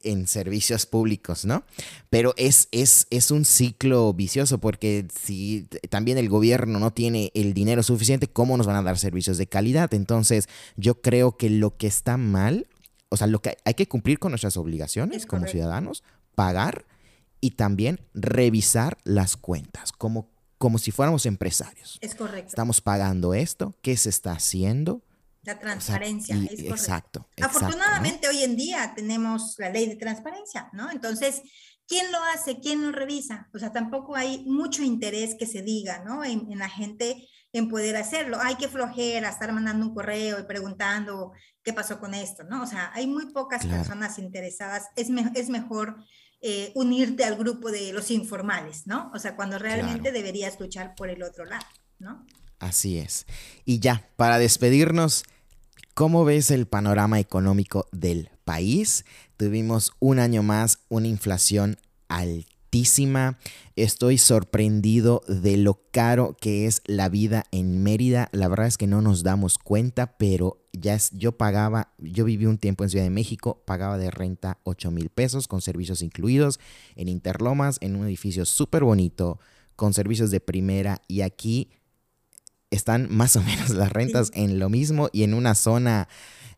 en 0.03 0.27
servicios 0.27 0.85
públicos, 0.85 1.45
¿no? 1.45 1.63
Pero 2.09 2.33
es, 2.37 2.67
es, 2.71 3.07
es 3.09 3.31
un 3.31 3.45
ciclo 3.45 4.13
vicioso 4.13 4.59
porque 4.59 5.07
si 5.13 5.67
también 5.89 6.17
el 6.17 6.29
gobierno 6.29 6.79
no 6.79 6.91
tiene 6.91 7.31
el 7.33 7.53
dinero 7.53 7.83
suficiente, 7.83 8.27
¿cómo 8.27 8.57
nos 8.57 8.67
van 8.67 8.75
a 8.75 8.83
dar 8.83 8.97
servicios 8.97 9.37
de 9.37 9.47
calidad? 9.47 9.93
Entonces, 9.93 10.47
yo 10.75 11.01
creo 11.01 11.37
que 11.37 11.49
lo 11.49 11.77
que 11.77 11.87
está 11.87 12.17
mal, 12.17 12.67
o 13.09 13.17
sea, 13.17 13.27
lo 13.27 13.41
que 13.41 13.57
hay 13.65 13.73
que 13.73 13.87
cumplir 13.87 14.19
con 14.19 14.31
nuestras 14.31 14.57
obligaciones 14.57 15.25
como 15.25 15.47
ciudadanos, 15.47 16.03
pagar 16.35 16.85
y 17.39 17.51
también 17.51 17.99
revisar 18.13 18.97
las 19.03 19.35
cuentas, 19.35 19.91
como, 19.91 20.29
como 20.57 20.77
si 20.77 20.91
fuéramos 20.91 21.25
empresarios. 21.25 21.97
Es 22.01 22.15
correcto. 22.15 22.49
Estamos 22.49 22.81
pagando 22.81 23.33
esto, 23.33 23.75
¿qué 23.81 23.97
se 23.97 24.09
está 24.09 24.33
haciendo? 24.33 25.01
La 25.43 25.59
transparencia, 25.59 26.35
es 26.35 26.41
correcto. 26.41 26.71
Exacto. 26.71 27.27
Afortunadamente 27.41 28.27
hoy 28.29 28.43
en 28.43 28.55
día 28.55 28.93
tenemos 28.95 29.55
la 29.57 29.69
ley 29.69 29.87
de 29.87 29.95
transparencia, 29.95 30.69
¿no? 30.73 30.91
Entonces, 30.91 31.41
¿quién 31.87 32.11
lo 32.11 32.19
hace? 32.25 32.59
¿Quién 32.59 32.83
lo 32.83 32.91
revisa? 32.91 33.49
O 33.53 33.57
sea, 33.57 33.71
tampoco 33.71 34.15
hay 34.15 34.45
mucho 34.45 34.83
interés 34.83 35.35
que 35.37 35.47
se 35.47 35.61
diga, 35.61 36.03
¿no? 36.05 36.23
En, 36.23 36.47
la 36.59 36.69
gente 36.69 37.27
en 37.53 37.69
poder 37.69 37.95
hacerlo. 37.95 38.37
Hay 38.39 38.55
que 38.55 38.67
flojera 38.67 39.29
estar 39.29 39.51
mandando 39.51 39.87
un 39.87 39.95
correo 39.95 40.39
y 40.39 40.43
preguntando 40.43 41.31
qué 41.63 41.73
pasó 41.73 41.99
con 41.99 42.13
esto, 42.13 42.43
¿no? 42.43 42.61
O 42.61 42.67
sea, 42.67 42.91
hay 42.93 43.07
muy 43.07 43.31
pocas 43.31 43.65
personas 43.65 44.19
interesadas. 44.19 44.89
Es, 44.95 45.09
es 45.33 45.49
mejor 45.49 45.97
eh, 46.43 46.71
unirte 46.75 47.23
al 47.23 47.35
grupo 47.35 47.71
de 47.71 47.93
los 47.93 48.09
informales, 48.09 48.87
¿no? 48.87 49.11
O 49.13 49.19
sea, 49.19 49.35
cuando 49.35 49.59
realmente 49.59 50.11
deberías 50.11 50.59
luchar 50.59 50.95
por 50.95 51.09
el 51.09 51.21
otro 51.23 51.45
lado, 51.45 51.65
¿no? 51.99 52.25
Así 52.61 52.97
es. 52.97 53.25
Y 53.65 53.79
ya, 53.79 54.09
para 54.15 54.39
despedirnos, 54.39 55.25
¿cómo 55.93 56.23
ves 56.23 56.49
el 56.51 56.65
panorama 56.67 57.19
económico 57.19 57.87
del 57.91 58.29
país? 58.45 59.03
Tuvimos 59.35 59.91
un 59.99 60.19
año 60.19 60.43
más 60.43 60.79
una 60.87 61.07
inflación 61.07 61.77
alta 62.07 62.51
Estoy 63.75 64.17
sorprendido 64.17 65.23
de 65.27 65.57
lo 65.57 65.81
caro 65.91 66.37
que 66.39 66.67
es 66.67 66.81
la 66.85 67.09
vida 67.09 67.43
en 67.51 67.83
Mérida. 67.83 68.29
La 68.31 68.47
verdad 68.47 68.67
es 68.67 68.77
que 68.77 68.87
no 68.87 69.01
nos 69.01 69.23
damos 69.23 69.57
cuenta, 69.57 70.17
pero 70.17 70.63
ya 70.71 70.93
es, 70.93 71.11
yo 71.11 71.33
pagaba, 71.33 71.91
yo 71.97 72.23
viví 72.23 72.45
un 72.45 72.57
tiempo 72.57 72.85
en 72.85 72.89
Ciudad 72.89 73.03
de 73.03 73.09
México, 73.09 73.61
pagaba 73.65 73.97
de 73.97 74.09
renta 74.09 74.59
8 74.63 74.89
mil 74.89 75.09
pesos 75.09 75.49
con 75.49 75.61
servicios 75.61 76.01
incluidos 76.01 76.61
en 76.95 77.09
Interlomas, 77.09 77.77
en 77.81 77.97
un 77.97 78.05
edificio 78.05 78.45
súper 78.45 78.85
bonito, 78.85 79.37
con 79.75 79.93
servicios 79.93 80.31
de 80.31 80.39
primera 80.39 81.01
y 81.09 81.21
aquí 81.21 81.71
están 82.71 83.07
más 83.09 83.35
o 83.37 83.41
menos 83.41 83.69
las 83.69 83.91
rentas 83.91 84.31
en 84.33 84.59
lo 84.59 84.69
mismo 84.69 85.09
y 85.13 85.23
en 85.23 85.33
una 85.33 85.55
zona 85.55 86.07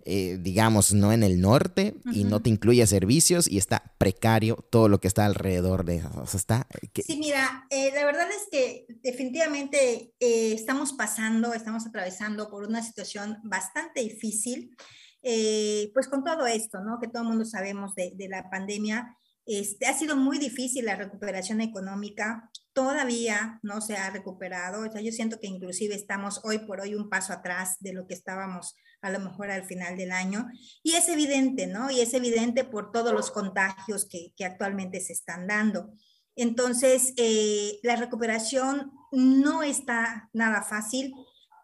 eh, 0.06 0.38
digamos, 0.42 0.94
no 0.94 1.14
en 1.14 1.24
el 1.24 1.40
norte 1.40 1.96
y 2.12 2.26
no 2.26 2.42
te 2.42 2.50
incluye 2.50 2.86
servicios 2.88 3.50
y 3.50 3.58
está 3.58 3.96
precario 3.98 4.58
todo 4.70 4.90
lo 4.90 5.00
que 5.00 5.08
está 5.08 5.26
alrededor 5.26 5.86
de 5.86 5.98
eso. 5.98 6.10
O 6.16 6.28
sea, 6.28 6.38
está, 6.38 6.68
eh, 6.82 7.04
Sí, 7.06 7.16
mira, 7.18 7.66
eh, 7.70 7.90
la 7.94 8.06
verdad 8.06 8.28
es 8.30 8.50
que 8.52 8.86
definitivamente 9.02 10.14
estamos 10.20 10.92
pasando, 10.94 11.54
estamos 11.54 11.88
atravesando 11.88 12.50
por 12.50 12.68
una 12.68 12.84
situación 12.84 13.38
bastante 13.44 14.02
difícil, 14.02 14.76
pues 15.22 16.10
con 16.10 16.26
todo 16.26 16.48
esto, 16.48 16.82
¿no? 16.82 17.00
Que 17.00 17.08
todo 17.08 17.24
el 17.24 17.30
mundo 17.30 17.46
sabemos 17.46 17.96
de, 17.96 18.12
de 18.14 18.28
la 18.28 18.50
pandemia. 18.50 19.16
Este, 19.46 19.86
ha 19.86 19.98
sido 19.98 20.18
muy 20.18 20.38
difícil 20.38 20.84
la 20.84 20.98
recuperación 20.98 21.62
económica, 21.62 22.50
todavía 22.74 23.60
no 23.64 23.82
se 23.82 23.96
ha 23.96 24.10
recuperado, 24.10 24.88
o 24.88 24.92
sea, 24.92 25.02
yo 25.02 25.12
siento 25.12 25.40
que 25.40 25.48
inclusive 25.48 25.96
estamos 25.96 26.42
hoy 26.44 26.60
por 26.60 26.82
hoy 26.82 26.96
un 26.96 27.10
paso 27.10 27.32
atrás 27.34 27.78
de 27.80 27.94
lo 27.94 28.08
que 28.08 28.14
estábamos 28.14 28.76
a 29.02 29.12
lo 29.12 29.20
mejor 29.20 29.52
al 29.52 29.66
final 29.66 29.98
del 29.98 30.12
año. 30.12 30.48
Y 30.82 30.94
es 30.94 31.10
evidente, 31.10 31.68
¿no? 31.68 31.92
Y 31.92 32.00
es 32.00 32.14
evidente 32.14 32.64
por 32.64 32.92
todos 32.92 33.14
los 33.14 33.32
contagios 33.32 34.08
que, 34.10 34.34
que 34.36 34.46
actualmente 34.46 35.02
se 35.02 35.14
están 35.14 35.46
dando. 35.46 35.94
Entonces, 36.36 37.14
eh, 37.18 37.80
la 37.84 37.96
recuperación 37.96 38.92
no 39.12 39.62
está 39.62 40.30
nada 40.34 40.64
fácil, 40.64 41.14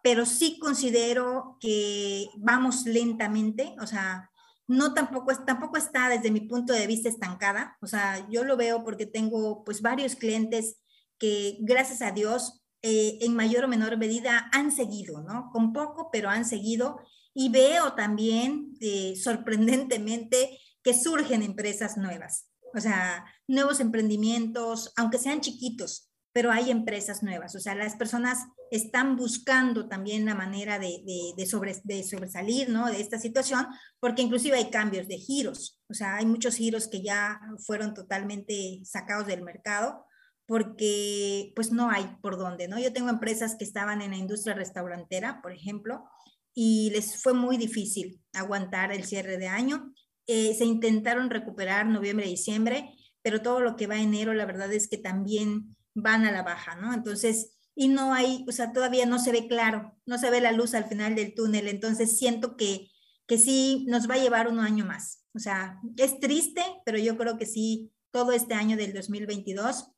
pero 0.02 0.26
sí 0.26 0.58
considero 0.58 1.56
que 1.60 2.28
vamos 2.38 2.84
lentamente, 2.86 3.74
o 3.80 3.86
sea, 3.86 4.30
no 4.68 4.94
tampoco, 4.94 5.34
tampoco 5.44 5.76
está 5.76 6.08
desde 6.08 6.30
mi 6.30 6.42
punto 6.42 6.72
de 6.72 6.86
vista 6.86 7.08
estancada, 7.08 7.76
o 7.82 7.86
sea, 7.86 8.26
yo 8.30 8.44
lo 8.44 8.56
veo 8.56 8.84
porque 8.84 9.04
tengo 9.04 9.64
pues 9.64 9.82
varios 9.82 10.14
clientes 10.14 10.79
que 11.20 11.58
gracias 11.60 12.02
a 12.02 12.10
Dios 12.10 12.64
eh, 12.82 13.18
en 13.20 13.36
mayor 13.36 13.64
o 13.64 13.68
menor 13.68 13.96
medida 13.98 14.48
han 14.52 14.72
seguido, 14.72 15.22
¿no? 15.22 15.50
Con 15.52 15.72
poco, 15.72 16.08
pero 16.10 16.30
han 16.30 16.46
seguido 16.46 16.98
y 17.34 17.50
veo 17.50 17.92
también, 17.92 18.72
eh, 18.80 19.14
sorprendentemente, 19.16 20.58
que 20.82 20.94
surgen 20.94 21.42
empresas 21.42 21.98
nuevas, 21.98 22.48
o 22.74 22.80
sea, 22.80 23.24
nuevos 23.46 23.80
emprendimientos, 23.80 24.92
aunque 24.96 25.18
sean 25.18 25.42
chiquitos, 25.42 26.10
pero 26.32 26.50
hay 26.50 26.70
empresas 26.70 27.22
nuevas. 27.22 27.54
O 27.54 27.60
sea, 27.60 27.74
las 27.74 27.96
personas 27.96 28.46
están 28.70 29.16
buscando 29.16 29.88
también 29.88 30.24
la 30.24 30.34
manera 30.34 30.78
de, 30.78 31.02
de, 31.36 31.46
sobre, 31.46 31.76
de, 31.84 32.02
sobresalir 32.02 32.70
¿no? 32.70 32.86
de 32.86 33.00
esta 33.00 33.18
situación, 33.18 33.66
porque 33.98 34.22
inclusive 34.22 34.56
hay 34.56 34.70
cambios 34.70 35.06
de 35.06 35.18
giros. 35.18 35.80
O 35.90 35.94
sea, 35.94 36.16
hay 36.16 36.26
muchos 36.26 36.54
giros 36.54 36.88
que 36.88 37.02
ya 37.02 37.40
fueron 37.66 37.92
totalmente 37.94 38.80
sacados 38.84 39.26
del 39.26 39.42
mercado 39.42 40.06
porque 40.50 41.52
pues 41.54 41.70
no 41.70 41.92
hay 41.92 42.04
por 42.20 42.36
dónde, 42.36 42.66
¿no? 42.66 42.76
Yo 42.80 42.92
tengo 42.92 43.08
empresas 43.08 43.54
que 43.54 43.62
estaban 43.62 44.02
en 44.02 44.10
la 44.10 44.16
industria 44.16 44.52
restaurantera, 44.52 45.40
por 45.42 45.52
ejemplo, 45.52 46.08
y 46.52 46.90
les 46.90 47.22
fue 47.22 47.34
muy 47.34 47.56
difícil 47.56 48.20
aguantar 48.32 48.90
el 48.90 49.04
cierre 49.04 49.38
de 49.38 49.46
año. 49.46 49.94
Eh, 50.26 50.52
se 50.58 50.64
intentaron 50.64 51.30
recuperar 51.30 51.86
noviembre 51.86 52.26
diciembre, 52.26 52.96
pero 53.22 53.42
todo 53.42 53.60
lo 53.60 53.76
que 53.76 53.86
va 53.86 54.00
enero, 54.00 54.34
la 54.34 54.44
verdad 54.44 54.72
es 54.72 54.88
que 54.88 54.98
también 54.98 55.76
van 55.94 56.24
a 56.24 56.32
la 56.32 56.42
baja, 56.42 56.74
¿no? 56.74 56.92
Entonces, 56.94 57.56
y 57.76 57.86
no 57.86 58.12
hay, 58.12 58.44
o 58.48 58.50
sea, 58.50 58.72
todavía 58.72 59.06
no 59.06 59.20
se 59.20 59.30
ve 59.30 59.46
claro, 59.46 59.96
no 60.04 60.18
se 60.18 60.30
ve 60.30 60.40
la 60.40 60.50
luz 60.50 60.74
al 60.74 60.86
final 60.86 61.14
del 61.14 61.32
túnel, 61.32 61.68
entonces 61.68 62.18
siento 62.18 62.56
que, 62.56 62.90
que 63.28 63.38
sí 63.38 63.86
nos 63.88 64.10
va 64.10 64.14
a 64.14 64.20
llevar 64.20 64.48
un 64.48 64.58
año 64.58 64.84
más. 64.84 65.24
O 65.32 65.38
sea, 65.38 65.78
es 65.96 66.18
triste, 66.18 66.64
pero 66.84 66.98
yo 66.98 67.16
creo 67.16 67.38
que 67.38 67.46
sí, 67.46 67.92
todo 68.10 68.32
este 68.32 68.54
año 68.54 68.76
del 68.76 68.92
2022 68.92 69.92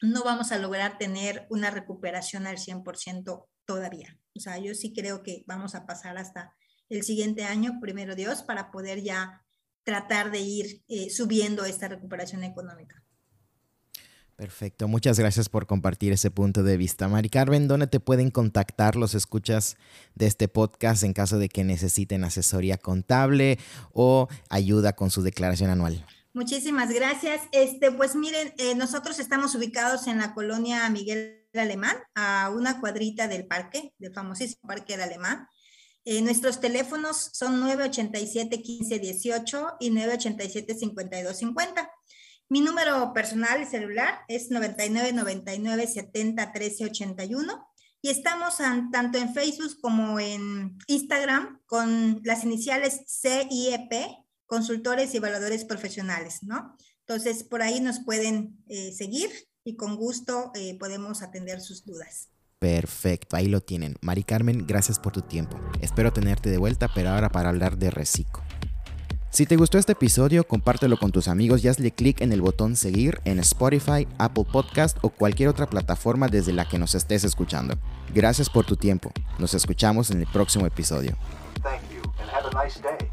no 0.00 0.24
vamos 0.24 0.52
a 0.52 0.58
lograr 0.58 0.98
tener 0.98 1.46
una 1.50 1.70
recuperación 1.70 2.46
al 2.46 2.56
100% 2.56 3.46
todavía. 3.64 4.18
O 4.36 4.40
sea, 4.40 4.58
yo 4.58 4.74
sí 4.74 4.92
creo 4.92 5.22
que 5.22 5.44
vamos 5.46 5.74
a 5.74 5.86
pasar 5.86 6.16
hasta 6.16 6.54
el 6.88 7.02
siguiente 7.02 7.44
año, 7.44 7.78
primero 7.80 8.14
Dios, 8.14 8.42
para 8.42 8.70
poder 8.70 9.02
ya 9.02 9.44
tratar 9.84 10.30
de 10.30 10.40
ir 10.40 10.82
eh, 10.88 11.10
subiendo 11.10 11.64
esta 11.64 11.88
recuperación 11.88 12.44
económica. 12.44 13.02
Perfecto, 14.36 14.88
muchas 14.88 15.18
gracias 15.18 15.50
por 15.50 15.66
compartir 15.66 16.12
ese 16.12 16.30
punto 16.30 16.62
de 16.62 16.78
vista. 16.78 17.08
Mari 17.08 17.28
Carmen, 17.28 17.68
¿dónde 17.68 17.86
te 17.86 18.00
pueden 18.00 18.30
contactar 18.30 18.96
los 18.96 19.14
escuchas 19.14 19.76
de 20.14 20.26
este 20.26 20.48
podcast 20.48 21.02
en 21.02 21.12
caso 21.12 21.38
de 21.38 21.50
que 21.50 21.62
necesiten 21.62 22.24
asesoría 22.24 22.78
contable 22.78 23.58
o 23.92 24.28
ayuda 24.48 24.94
con 24.94 25.10
su 25.10 25.20
declaración 25.20 25.68
anual? 25.68 26.06
Muchísimas 26.32 26.92
gracias. 26.92 27.42
Este, 27.50 27.90
pues 27.90 28.14
miren, 28.14 28.54
eh, 28.58 28.76
nosotros 28.76 29.18
estamos 29.18 29.56
ubicados 29.56 30.06
en 30.06 30.18
la 30.18 30.32
colonia 30.32 30.88
Miguel 30.88 31.44
Alemán, 31.54 31.96
a 32.14 32.52
una 32.54 32.78
cuadrita 32.80 33.26
del 33.26 33.46
parque, 33.46 33.92
del 33.98 34.14
famosísimo 34.14 34.68
Parque 34.68 34.92
del 34.92 35.02
Alemán. 35.02 35.48
Eh, 36.04 36.22
nuestros 36.22 36.60
teléfonos 36.60 37.30
son 37.32 37.60
987-1518 37.62 39.76
y 39.80 39.90
987-5250. 39.90 41.90
Mi 42.48 42.60
número 42.60 43.12
personal 43.12 43.60
y 43.62 43.66
celular 43.66 44.20
es 44.28 44.50
9999 44.50 45.86
70 45.86 46.52
13 46.52 46.84
81 46.86 47.70
y 48.02 48.10
estamos 48.10 48.56
tanto 48.92 49.18
en 49.18 49.34
Facebook 49.34 49.78
como 49.80 50.18
en 50.18 50.76
Instagram 50.86 51.60
con 51.66 52.20
las 52.24 52.44
iniciales 52.44 53.02
CIEP, 53.06 53.92
consultores 54.50 55.14
y 55.14 55.18
evaluadores 55.18 55.64
profesionales, 55.64 56.42
¿no? 56.42 56.76
Entonces, 57.06 57.44
por 57.44 57.62
ahí 57.62 57.78
nos 57.78 58.00
pueden 58.00 58.58
eh, 58.68 58.92
seguir 58.92 59.30
y 59.62 59.76
con 59.76 59.94
gusto 59.94 60.50
eh, 60.56 60.76
podemos 60.76 61.22
atender 61.22 61.60
sus 61.60 61.84
dudas. 61.84 62.30
Perfecto, 62.58 63.36
ahí 63.36 63.46
lo 63.46 63.60
tienen. 63.60 63.94
Mari 64.00 64.24
Carmen, 64.24 64.66
gracias 64.66 64.98
por 64.98 65.12
tu 65.12 65.22
tiempo. 65.22 65.56
Espero 65.80 66.12
tenerte 66.12 66.50
de 66.50 66.58
vuelta, 66.58 66.90
pero 66.92 67.10
ahora 67.10 67.28
para 67.30 67.48
hablar 67.48 67.78
de 67.78 67.92
Reciclo. 67.92 68.42
Si 69.30 69.46
te 69.46 69.54
gustó 69.54 69.78
este 69.78 69.92
episodio, 69.92 70.44
compártelo 70.44 70.98
con 70.98 71.12
tus 71.12 71.28
amigos 71.28 71.64
y 71.64 71.68
hazle 71.68 71.92
clic 71.92 72.20
en 72.20 72.32
el 72.32 72.42
botón 72.42 72.74
seguir 72.74 73.20
en 73.24 73.38
Spotify, 73.38 74.08
Apple 74.18 74.46
Podcast 74.50 74.98
o 75.02 75.10
cualquier 75.10 75.48
otra 75.48 75.70
plataforma 75.70 76.26
desde 76.26 76.52
la 76.52 76.68
que 76.68 76.80
nos 76.80 76.96
estés 76.96 77.22
escuchando. 77.22 77.78
Gracias 78.12 78.50
por 78.50 78.66
tu 78.66 78.74
tiempo. 78.74 79.12
Nos 79.38 79.54
escuchamos 79.54 80.10
en 80.10 80.18
el 80.22 80.26
próximo 80.26 80.66
episodio. 80.66 81.16
Thank 81.62 81.82
you 81.92 82.02
and 82.20 82.28
have 82.28 82.48
a 82.50 82.64
nice 82.64 82.80
day. 82.82 83.08